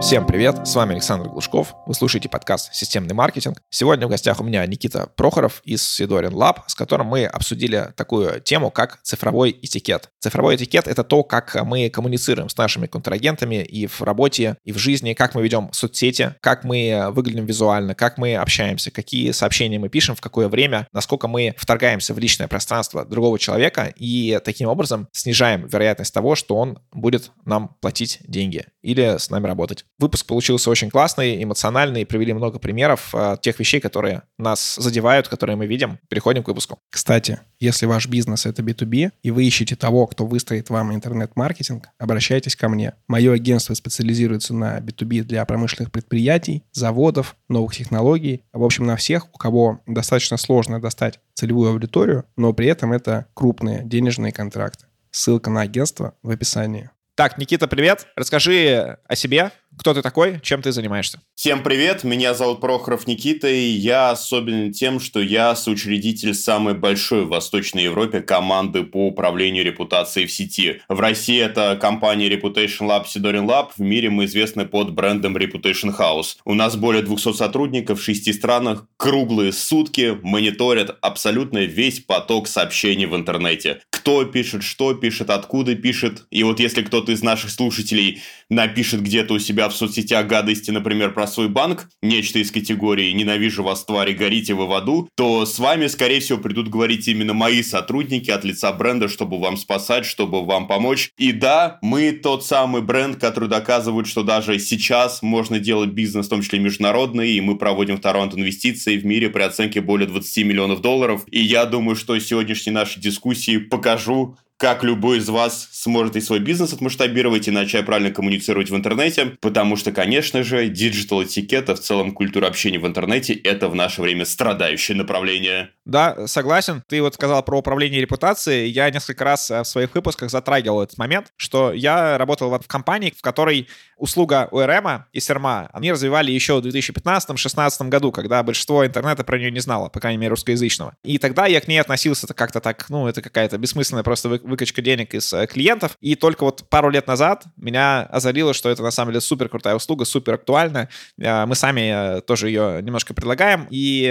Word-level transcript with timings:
Всем 0.00 0.26
привет, 0.26 0.66
с 0.66 0.74
вами 0.74 0.94
Александр 0.94 1.28
Глушков, 1.28 1.74
вы 1.84 1.92
слушаете 1.92 2.30
подкаст 2.30 2.74
«Системный 2.74 3.14
маркетинг». 3.14 3.60
Сегодня 3.68 4.06
в 4.06 4.10
гостях 4.10 4.40
у 4.40 4.44
меня 4.44 4.64
Никита 4.64 5.10
Прохоров 5.14 5.60
из 5.62 5.86
Сидорин 5.86 6.32
Lab, 6.32 6.60
с 6.68 6.74
которым 6.74 7.08
мы 7.08 7.26
обсудили 7.26 7.92
такую 7.96 8.40
тему, 8.40 8.70
как 8.70 9.02
цифровой 9.02 9.50
этикет. 9.60 10.08
Цифровой 10.18 10.56
этикет— 10.56 10.86
это 10.88 11.04
то, 11.04 11.22
как 11.22 11.54
мы 11.66 11.90
коммуницируем 11.90 12.48
с 12.48 12.56
нашими 12.56 12.86
контрагентами 12.86 13.62
и 13.62 13.86
в 13.86 14.00
работе, 14.00 14.56
и 14.64 14.72
в 14.72 14.78
жизни, 14.78 15.12
как 15.12 15.34
мы 15.34 15.42
ведем 15.42 15.68
соцсети, 15.72 16.34
как 16.40 16.64
мы 16.64 17.10
выглядим 17.10 17.44
визуально, 17.44 17.94
как 17.94 18.16
мы 18.16 18.36
общаемся, 18.36 18.90
какие 18.90 19.32
сообщения 19.32 19.78
мы 19.78 19.90
пишем, 19.90 20.16
в 20.16 20.22
какое 20.22 20.48
время, 20.48 20.88
насколько 20.92 21.28
мы 21.28 21.54
вторгаемся 21.58 22.14
в 22.14 22.18
личное 22.18 22.48
пространство 22.48 23.04
другого 23.04 23.38
человека 23.38 23.92
и 23.96 24.40
таким 24.42 24.68
образом 24.68 25.08
снижаем 25.12 25.66
вероятность 25.66 26.14
того, 26.14 26.36
что 26.36 26.56
он 26.56 26.78
будет 26.90 27.32
нам 27.44 27.76
платить 27.82 28.20
деньги 28.26 28.64
или 28.80 29.18
с 29.18 29.28
нами 29.28 29.46
работать. 29.46 29.84
Выпуск 30.00 30.24
получился 30.24 30.70
очень 30.70 30.88
классный, 30.88 31.44
эмоциональный, 31.44 32.06
привели 32.06 32.32
много 32.32 32.58
примеров 32.58 33.10
э, 33.14 33.36
тех 33.42 33.58
вещей, 33.58 33.80
которые 33.80 34.22
нас 34.38 34.76
задевают, 34.76 35.28
которые 35.28 35.56
мы 35.56 35.66
видим. 35.66 35.98
Переходим 36.08 36.42
к 36.42 36.48
выпуску. 36.48 36.78
Кстати, 36.88 37.40
если 37.58 37.84
ваш 37.84 38.08
бизнес— 38.08 38.46
это 38.46 38.62
B2B, 38.62 39.10
и 39.22 39.30
вы 39.30 39.44
ищете 39.44 39.76
того, 39.76 40.06
кто 40.06 40.24
выстроит 40.24 40.70
вам 40.70 40.94
интернет-маркетинг, 40.94 41.90
обращайтесь 41.98 42.56
ко 42.56 42.70
мне. 42.70 42.94
Мое 43.08 43.34
агентство 43.34 43.74
специализируется 43.74 44.54
на 44.54 44.78
B2B 44.78 45.20
для 45.24 45.44
промышленных 45.44 45.92
предприятий, 45.92 46.64
заводов, 46.72 47.36
новых 47.50 47.76
технологий, 47.76 48.44
в 48.54 48.64
общем, 48.64 48.86
на 48.86 48.96
всех, 48.96 49.26
у 49.34 49.36
кого 49.36 49.82
достаточно 49.86 50.38
сложно 50.38 50.80
достать 50.80 51.20
целевую 51.34 51.72
аудиторию, 51.72 52.24
но 52.38 52.54
при 52.54 52.68
этом 52.68 52.94
это 52.94 53.26
крупные 53.34 53.82
денежные 53.84 54.32
контракты. 54.32 54.86
Ссылка 55.10 55.50
на 55.50 55.60
агентство 55.60 56.14
в 56.22 56.30
описании. 56.30 56.88
Так, 57.20 57.36
Никита, 57.36 57.68
привет. 57.68 58.06
Расскажи 58.16 58.96
о 59.06 59.14
себе, 59.14 59.50
кто 59.80 59.94
ты 59.94 60.02
такой, 60.02 60.40
чем 60.42 60.60
ты 60.60 60.72
занимаешься? 60.72 61.22
Всем 61.34 61.62
привет, 61.62 62.04
меня 62.04 62.34
зовут 62.34 62.60
Прохоров 62.60 63.06
Никита, 63.06 63.48
и 63.48 63.70
я 63.70 64.10
особенен 64.10 64.72
тем, 64.74 65.00
что 65.00 65.20
я 65.20 65.56
соучредитель 65.56 66.34
самой 66.34 66.74
большой 66.74 67.24
в 67.24 67.28
Восточной 67.28 67.84
Европе 67.84 68.20
команды 68.20 68.82
по 68.82 69.06
управлению 69.06 69.64
репутацией 69.64 70.26
в 70.26 70.32
сети. 70.32 70.82
В 70.90 71.00
России 71.00 71.40
это 71.40 71.78
компания 71.80 72.28
Reputation 72.28 72.88
Lab 72.88 73.06
Sidorin 73.06 73.46
Lab, 73.46 73.70
в 73.74 73.80
мире 73.80 74.10
мы 74.10 74.26
известны 74.26 74.66
под 74.66 74.92
брендом 74.92 75.34
Reputation 75.34 75.96
House. 75.98 76.36
У 76.44 76.52
нас 76.52 76.76
более 76.76 77.02
200 77.02 77.32
сотрудников 77.32 78.00
в 78.00 78.04
шести 78.04 78.34
странах, 78.34 78.86
круглые 78.98 79.54
сутки 79.54 80.18
мониторят 80.22 80.98
абсолютно 81.00 81.60
весь 81.60 82.00
поток 82.00 82.48
сообщений 82.48 83.06
в 83.06 83.16
интернете. 83.16 83.80
Кто 83.88 84.26
пишет, 84.26 84.62
что 84.62 84.92
пишет, 84.92 85.30
откуда 85.30 85.74
пишет, 85.74 86.26
и 86.30 86.42
вот 86.42 86.60
если 86.60 86.82
кто-то 86.82 87.12
из 87.12 87.22
наших 87.22 87.50
слушателей 87.50 88.20
напишет 88.50 89.02
где-то 89.02 89.34
у 89.34 89.38
себя 89.38 89.68
в 89.68 89.74
соцсетях 89.74 90.26
гадости, 90.26 90.70
например, 90.70 91.12
про 91.12 91.26
свой 91.26 91.48
банк, 91.48 91.88
нечто 92.02 92.38
из 92.38 92.52
категории 92.52 93.12
«ненавижу 93.12 93.62
вас, 93.62 93.84
твари, 93.84 94.12
горите 94.12 94.54
вы 94.54 94.66
в 94.66 94.72
аду», 94.72 95.08
то 95.16 95.46
с 95.46 95.58
вами, 95.58 95.86
скорее 95.86 96.20
всего, 96.20 96.38
придут 96.38 96.68
говорить 96.68 97.08
именно 97.08 97.34
мои 97.34 97.62
сотрудники 97.62 98.30
от 98.30 98.44
лица 98.44 98.72
бренда, 98.72 99.08
чтобы 99.08 99.38
вам 99.40 99.56
спасать, 99.56 100.04
чтобы 100.04 100.44
вам 100.44 100.66
помочь. 100.68 101.10
И 101.18 101.32
да, 101.32 101.78
мы 101.82 102.12
тот 102.12 102.44
самый 102.44 102.82
бренд, 102.82 103.16
который 103.16 103.48
доказывает, 103.48 104.06
что 104.06 104.22
даже 104.22 104.58
сейчас 104.58 105.22
можно 105.22 105.58
делать 105.58 105.90
бизнес, 105.90 106.26
в 106.26 106.30
том 106.30 106.42
числе 106.42 106.58
международный, 106.58 107.30
и 107.32 107.40
мы 107.40 107.56
проводим 107.56 107.96
второй 107.96 108.20
раунд 108.20 108.34
инвестиций 108.34 108.98
в 108.98 109.06
мире 109.06 109.30
при 109.30 109.42
оценке 109.42 109.80
более 109.80 110.06
20 110.06 110.44
миллионов 110.44 110.80
долларов. 110.80 111.24
И 111.30 111.40
я 111.40 111.64
думаю, 111.64 111.96
что 111.96 112.18
сегодняшние 112.18 112.74
наши 112.74 113.00
дискуссии 113.00 113.56
покажу, 113.56 114.36
как 114.60 114.84
любой 114.84 115.18
из 115.18 115.28
вас 115.30 115.70
сможет 115.72 116.16
и 116.16 116.20
свой 116.20 116.38
бизнес 116.38 116.74
отмасштабировать, 116.74 117.48
и 117.48 117.50
начать 117.50 117.86
правильно 117.86 118.10
коммуницировать 118.10 118.68
в 118.68 118.76
интернете, 118.76 119.38
потому 119.40 119.74
что, 119.74 119.90
конечно 119.90 120.42
же, 120.42 120.68
digital 120.68 121.24
этикета, 121.24 121.74
в 121.74 121.80
целом 121.80 122.12
культура 122.12 122.46
общения 122.46 122.78
в 122.78 122.86
интернете, 122.86 123.32
это 123.32 123.70
в 123.70 123.74
наше 123.74 124.02
время 124.02 124.26
страдающее 124.26 124.94
направление. 124.98 125.70
Да, 125.86 126.26
согласен. 126.26 126.84
Ты 126.88 127.00
вот 127.00 127.14
сказал 127.14 127.42
про 127.42 127.58
управление 127.58 128.02
репутацией. 128.02 128.68
Я 128.68 128.90
несколько 128.90 129.24
раз 129.24 129.50
э, 129.50 129.62
в 129.62 129.66
своих 129.66 129.94
выпусках 129.94 130.30
затрагивал 130.30 130.82
этот 130.82 130.98
момент, 130.98 131.32
что 131.38 131.72
я 131.72 132.18
работал 132.18 132.50
в 132.50 132.68
компании, 132.68 133.14
в 133.16 133.22
которой 133.22 133.66
услуга 134.00 134.48
ORM 134.50 135.04
и 135.12 135.20
SERM 135.20 135.53
а, 135.53 135.70
они 135.72 135.92
развивали 135.92 136.32
еще 136.32 136.60
в 136.60 136.66
2015-2016 136.66 137.88
году, 137.88 138.10
когда 138.10 138.42
большинство 138.42 138.84
интернета 138.84 139.22
про 139.24 139.38
нее 139.38 139.50
не 139.50 139.60
знало, 139.60 139.88
по 139.88 140.00
крайней 140.00 140.18
мере, 140.18 140.30
русскоязычного. 140.30 140.94
И 141.04 141.18
тогда 141.18 141.46
я 141.46 141.60
к 141.60 141.68
ней 141.68 141.78
относился 141.78 142.26
как-то 142.34 142.60
так, 142.60 142.86
ну, 142.88 143.06
это 143.06 143.22
какая-то 143.22 143.58
бессмысленная 143.58 144.02
просто 144.02 144.28
выкачка 144.28 144.82
денег 144.82 145.14
из 145.14 145.32
э, 145.32 145.46
клиентов. 145.46 145.96
И 146.00 146.14
только 146.14 146.44
вот 146.44 146.68
пару 146.68 146.90
лет 146.90 147.06
назад 147.06 147.44
меня 147.56 148.02
озарило, 148.02 148.54
что 148.54 148.70
это 148.70 148.82
на 148.82 148.90
самом 148.90 149.12
деле 149.12 149.20
супер 149.20 149.48
крутая 149.48 149.74
услуга, 149.74 150.04
супер 150.04 150.34
актуальна. 150.34 150.88
Э, 151.20 151.44
мы 151.46 151.54
сами 151.54 152.18
э, 152.18 152.20
тоже 152.22 152.48
ее 152.48 152.80
немножко 152.82 153.14
предлагаем. 153.14 153.66
И 153.70 154.08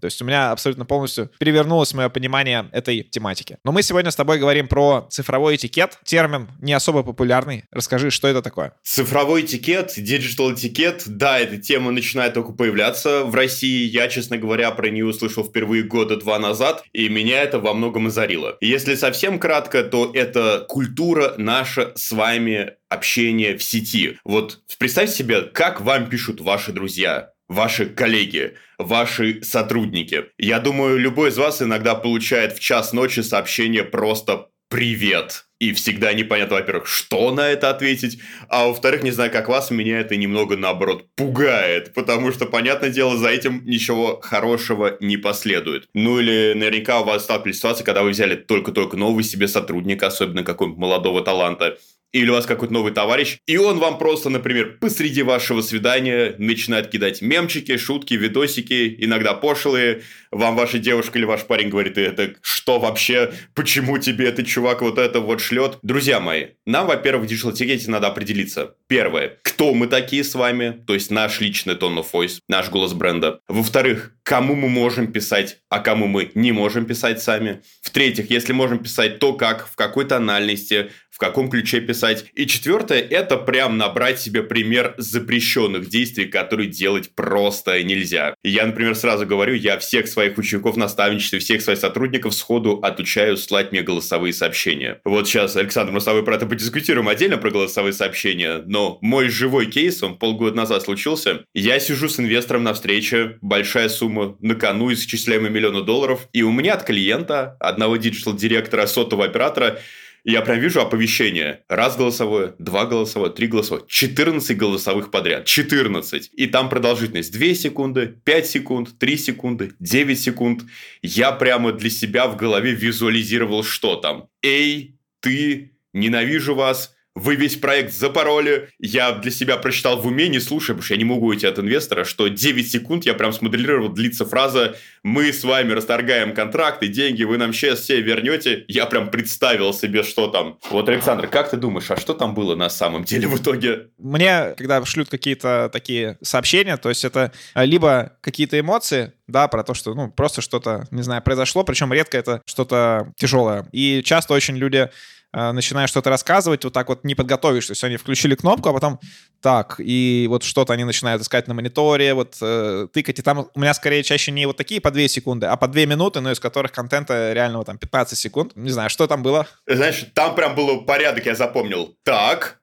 то 0.00 0.04
есть 0.04 0.20
у 0.20 0.24
меня 0.24 0.50
абсолютно 0.50 0.84
полностью 0.84 1.30
перевернулось 1.38 1.94
мое 1.94 2.08
понимание 2.08 2.68
этой 2.72 3.02
тематики. 3.02 3.58
Но 3.64 3.72
мы 3.72 3.82
сегодня 3.82 4.10
с 4.10 4.16
тобой 4.16 4.38
говорим 4.38 4.68
про 4.68 5.06
цифровой 5.10 5.56
этикет. 5.56 5.98
Термин 6.04 6.48
не 6.60 6.72
особо 6.72 7.02
популярный. 7.02 7.64
Расскажи, 7.70 8.10
что 8.10 8.28
это 8.28 8.42
такое? 8.42 8.72
Цифровой 8.82 9.19
этикет, 9.40 9.94
digital 9.96 10.54
этикет, 10.54 11.02
да, 11.06 11.38
эта 11.38 11.58
тема 11.58 11.90
начинает 11.90 12.34
только 12.34 12.52
появляться 12.52 13.24
в 13.24 13.34
России. 13.34 13.86
Я, 13.86 14.08
честно 14.08 14.38
говоря, 14.38 14.70
про 14.70 14.88
нее 14.90 15.06
услышал 15.06 15.44
впервые 15.44 15.82
года 15.82 16.16
два 16.16 16.38
назад, 16.38 16.84
и 16.92 17.08
меня 17.08 17.42
это 17.42 17.58
во 17.58 17.74
многом 17.74 18.06
озарило. 18.06 18.56
Если 18.60 18.94
совсем 18.94 19.38
кратко, 19.38 19.82
то 19.82 20.10
это 20.14 20.64
культура 20.68 21.34
наша 21.36 21.92
с 21.94 22.12
вами 22.12 22.72
общения 22.88 23.56
в 23.56 23.62
сети. 23.62 24.18
Вот 24.24 24.60
представьте 24.78 25.14
себе, 25.14 25.42
как 25.42 25.80
вам 25.80 26.08
пишут 26.08 26.40
ваши 26.40 26.72
друзья, 26.72 27.32
ваши 27.48 27.86
коллеги, 27.86 28.54
ваши 28.78 29.42
сотрудники. 29.42 30.26
Я 30.38 30.60
думаю, 30.60 30.98
любой 30.98 31.30
из 31.30 31.38
вас 31.38 31.60
иногда 31.60 31.94
получает 31.94 32.54
в 32.54 32.60
час 32.60 32.92
ночи 32.92 33.20
сообщение 33.20 33.84
просто 33.84 34.48
«Привет». 34.68 35.49
И 35.60 35.74
всегда 35.74 36.14
непонятно, 36.14 36.56
во-первых, 36.56 36.86
что 36.86 37.30
на 37.32 37.46
это 37.50 37.68
ответить, 37.68 38.18
а 38.48 38.66
во-вторых, 38.68 39.02
не 39.02 39.10
знаю, 39.10 39.30
как 39.30 39.48
вас, 39.48 39.70
меня 39.70 40.00
это 40.00 40.16
немного, 40.16 40.56
наоборот, 40.56 41.06
пугает, 41.16 41.92
потому 41.92 42.32
что, 42.32 42.46
понятное 42.46 42.88
дело, 42.88 43.18
за 43.18 43.28
этим 43.28 43.62
ничего 43.66 44.18
хорошего 44.22 44.96
не 45.00 45.18
последует. 45.18 45.86
Ну 45.92 46.18
или 46.18 46.54
наверняка 46.54 47.00
у 47.00 47.04
вас 47.04 47.24
сталкивались 47.24 47.58
ситуации, 47.58 47.84
когда 47.84 48.02
вы 48.02 48.10
взяли 48.10 48.36
только-только 48.36 48.96
новый 48.96 49.22
себе 49.22 49.48
сотрудника, 49.48 50.06
особенно 50.06 50.44
какого-нибудь 50.44 50.80
молодого 50.80 51.22
таланта, 51.22 51.76
или 52.12 52.28
у 52.28 52.32
вас 52.32 52.46
какой-то 52.46 52.72
новый 52.72 52.92
товарищ, 52.92 53.38
и 53.46 53.56
он 53.56 53.78
вам 53.78 53.98
просто, 53.98 54.30
например, 54.30 54.78
посреди 54.80 55.22
вашего 55.22 55.60
свидания 55.60 56.34
начинает 56.38 56.88
кидать 56.88 57.22
мемчики, 57.22 57.76
шутки, 57.76 58.14
видосики, 58.14 58.96
иногда 58.98 59.34
пошлые, 59.34 60.02
вам 60.30 60.56
ваша 60.56 60.78
девушка 60.78 61.18
или 61.18 61.24
ваш 61.24 61.44
парень 61.44 61.68
говорит, 61.68 61.98
это 61.98 62.34
что 62.42 62.78
вообще, 62.78 63.32
почему 63.54 63.98
тебе 63.98 64.28
этот 64.28 64.46
чувак 64.46 64.82
вот 64.82 64.98
это 64.98 65.20
вот 65.20 65.40
шлет? 65.40 65.78
Друзья 65.82 66.20
мои, 66.20 66.48
нам, 66.66 66.86
во-первых, 66.86 67.26
в 67.26 67.28
digital 67.28 67.52
надо 67.86 68.08
определиться. 68.08 68.74
Первое, 68.90 69.38
кто 69.42 69.72
мы 69.72 69.86
такие 69.86 70.24
с 70.24 70.34
вами, 70.34 70.82
то 70.84 70.94
есть 70.94 71.12
наш 71.12 71.40
личный 71.40 71.74
tone 71.74 71.98
of 71.98 72.06
voice, 72.12 72.40
наш 72.48 72.70
голос 72.70 72.92
бренда. 72.92 73.38
Во-вторых, 73.46 74.14
кому 74.24 74.56
мы 74.56 74.68
можем 74.68 75.12
писать, 75.12 75.58
а 75.68 75.78
кому 75.78 76.08
мы 76.08 76.32
не 76.34 76.50
можем 76.50 76.86
писать 76.86 77.22
сами. 77.22 77.62
В-третьих, 77.82 78.32
если 78.32 78.52
можем 78.52 78.80
писать, 78.80 79.20
то 79.20 79.32
как, 79.34 79.68
в 79.68 79.76
какой 79.76 80.06
тональности, 80.06 80.90
в 81.10 81.18
каком 81.18 81.50
ключе 81.50 81.80
писать. 81.80 82.24
И 82.34 82.46
четвертое, 82.46 83.00
это 83.00 83.36
прям 83.36 83.76
набрать 83.76 84.18
себе 84.18 84.42
пример 84.42 84.94
запрещенных 84.96 85.88
действий, 85.88 86.24
которые 86.24 86.68
делать 86.68 87.14
просто 87.14 87.82
нельзя. 87.82 88.34
Я, 88.42 88.66
например, 88.66 88.94
сразу 88.96 89.26
говорю, 89.26 89.54
я 89.54 89.78
всех 89.78 90.08
своих 90.08 90.38
учеников 90.38 90.76
наставничестве, 90.76 91.38
всех 91.38 91.62
своих 91.62 91.78
сотрудников 91.78 92.34
сходу 92.34 92.80
отучаю 92.82 93.36
слать 93.36 93.70
мне 93.70 93.82
голосовые 93.82 94.32
сообщения. 94.32 95.00
Вот 95.04 95.28
сейчас, 95.28 95.56
Александр, 95.56 95.92
мы 95.92 96.00
с 96.00 96.04
тобой 96.04 96.24
про 96.24 96.36
это 96.36 96.46
подискутируем 96.46 97.08
отдельно, 97.08 97.36
про 97.36 97.50
голосовые 97.50 97.92
сообщения, 97.92 98.62
но 98.64 98.79
мой 99.00 99.28
живой 99.28 99.66
кейс, 99.66 100.02
он 100.02 100.18
полгода 100.18 100.56
назад 100.56 100.82
случился. 100.82 101.44
Я 101.54 101.80
сижу 101.80 102.08
с 102.08 102.18
инвестором 102.20 102.64
на 102.64 102.74
встрече, 102.74 103.38
большая 103.40 103.88
сумма 103.88 104.36
на 104.40 104.54
кону, 104.54 104.92
исчисляемые 104.92 105.50
миллионы 105.50 105.82
долларов, 105.82 106.28
и 106.32 106.42
у 106.42 106.52
меня 106.52 106.74
от 106.74 106.84
клиента, 106.84 107.56
одного 107.60 107.96
digital-директора, 107.96 108.86
сотового 108.86 109.26
оператора, 109.26 109.80
я 110.24 110.42
прям 110.42 110.60
вижу 110.60 110.80
оповещение. 110.80 111.62
Раз 111.68 111.96
голосовое, 111.96 112.54
два 112.58 112.84
голосовое, 112.84 113.32
три 113.32 113.46
голосовое. 113.46 113.84
14 113.88 114.56
голосовых 114.56 115.10
подряд. 115.10 115.46
14. 115.46 116.30
И 116.34 116.46
там 116.46 116.68
продолжительность 116.68 117.32
2 117.32 117.54
секунды, 117.54 118.14
5 118.24 118.46
секунд, 118.46 118.98
3 118.98 119.16
секунды, 119.16 119.72
9 119.78 120.20
секунд. 120.20 120.62
Я 121.02 121.32
прямо 121.32 121.72
для 121.72 121.90
себя 121.90 122.26
в 122.26 122.36
голове 122.36 122.72
визуализировал, 122.72 123.64
что 123.64 123.96
там. 123.96 124.28
Эй, 124.42 124.98
ты, 125.20 125.72
ненавижу 125.92 126.54
вас, 126.54 126.94
вы 127.14 127.34
весь 127.34 127.56
проект 127.56 127.92
запороли. 127.92 128.68
Я 128.78 129.12
для 129.12 129.30
себя 129.30 129.56
прочитал 129.56 130.00
в 130.00 130.06
уме, 130.06 130.28
не 130.28 130.40
слушая, 130.40 130.74
потому 130.74 130.84
что 130.84 130.94
я 130.94 130.98
не 130.98 131.04
могу 131.04 131.26
уйти 131.26 131.46
от 131.46 131.58
инвестора, 131.58 132.04
что 132.04 132.28
9 132.28 132.70
секунд 132.70 133.04
я 133.04 133.14
прям 133.14 133.32
смоделировал, 133.32 133.88
длится 133.88 134.24
фраза 134.24 134.76
«Мы 135.02 135.32
с 135.32 135.42
вами 135.42 135.72
расторгаем 135.72 136.34
контракты, 136.34 136.88
деньги 136.88 137.24
вы 137.24 137.36
нам 137.36 137.52
сейчас 137.52 137.80
все 137.80 138.00
вернете». 138.00 138.64
Я 138.68 138.86
прям 138.86 139.10
представил 139.10 139.74
себе, 139.74 140.02
что 140.02 140.28
там. 140.28 140.58
Вот, 140.70 140.88
Александр, 140.88 141.26
как 141.26 141.50
ты 141.50 141.56
думаешь, 141.56 141.90
а 141.90 141.96
что 141.96 142.14
там 142.14 142.34
было 142.34 142.54
на 142.54 142.70
самом 142.70 143.04
деле 143.04 143.26
в 143.26 143.40
итоге? 143.40 143.88
Мне, 143.98 144.54
когда 144.56 144.84
шлют 144.84 145.08
какие-то 145.08 145.68
такие 145.72 146.16
сообщения, 146.22 146.76
то 146.76 146.88
есть 146.88 147.04
это 147.04 147.32
либо 147.54 148.16
какие-то 148.20 148.58
эмоции, 148.58 149.12
да, 149.26 149.48
про 149.48 149.62
то, 149.62 149.74
что, 149.74 149.94
ну, 149.94 150.10
просто 150.10 150.42
что-то, 150.42 150.86
не 150.90 151.02
знаю, 151.02 151.22
произошло, 151.22 151.64
причем 151.64 151.92
редко 151.92 152.18
это 152.18 152.42
что-то 152.46 153.12
тяжелое. 153.16 153.66
И 153.72 154.02
часто 154.04 154.34
очень 154.34 154.56
люди 154.56 154.90
Э, 155.32 155.52
начинаю 155.52 155.86
что-то 155.86 156.10
рассказывать, 156.10 156.64
вот 156.64 156.72
так 156.72 156.88
вот 156.88 157.04
не 157.04 157.14
подготовишь. 157.14 157.66
То 157.66 157.72
есть 157.72 157.84
они 157.84 157.96
включили 157.96 158.34
кнопку, 158.34 158.68
а 158.68 158.72
потом 158.72 158.98
так, 159.40 159.76
и 159.78 160.26
вот 160.28 160.42
что-то 160.42 160.72
они 160.72 160.84
начинают 160.84 161.22
искать 161.22 161.46
на 161.46 161.54
мониторе, 161.54 162.14
вот 162.14 162.36
э, 162.42 162.88
тыкать. 162.92 163.18
И 163.20 163.22
там 163.22 163.48
у 163.54 163.60
меня 163.60 163.72
скорее 163.74 164.02
чаще 164.02 164.32
не 164.32 164.46
вот 164.46 164.56
такие 164.56 164.80
по 164.80 164.90
2 164.90 165.06
секунды, 165.08 165.46
а 165.46 165.56
по 165.56 165.68
2 165.68 165.86
минуты, 165.86 166.20
но 166.20 166.32
из 166.32 166.40
которых 166.40 166.72
контента 166.72 167.32
реально 167.32 167.58
вот 167.58 167.66
там 167.66 167.78
15 167.78 168.18
секунд. 168.18 168.56
Не 168.56 168.70
знаю, 168.70 168.90
что 168.90 169.06
там 169.06 169.22
было. 169.22 169.46
Знаешь, 169.66 170.04
там 170.14 170.34
прям 170.34 170.56
был 170.56 170.84
порядок, 170.84 171.26
я 171.26 171.36
запомнил. 171.36 171.96
Так, 172.02 172.60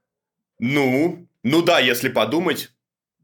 ну, 0.60 1.26
ну 1.44 1.62
да, 1.62 1.80
если 1.80 2.10
подумать. 2.10 2.72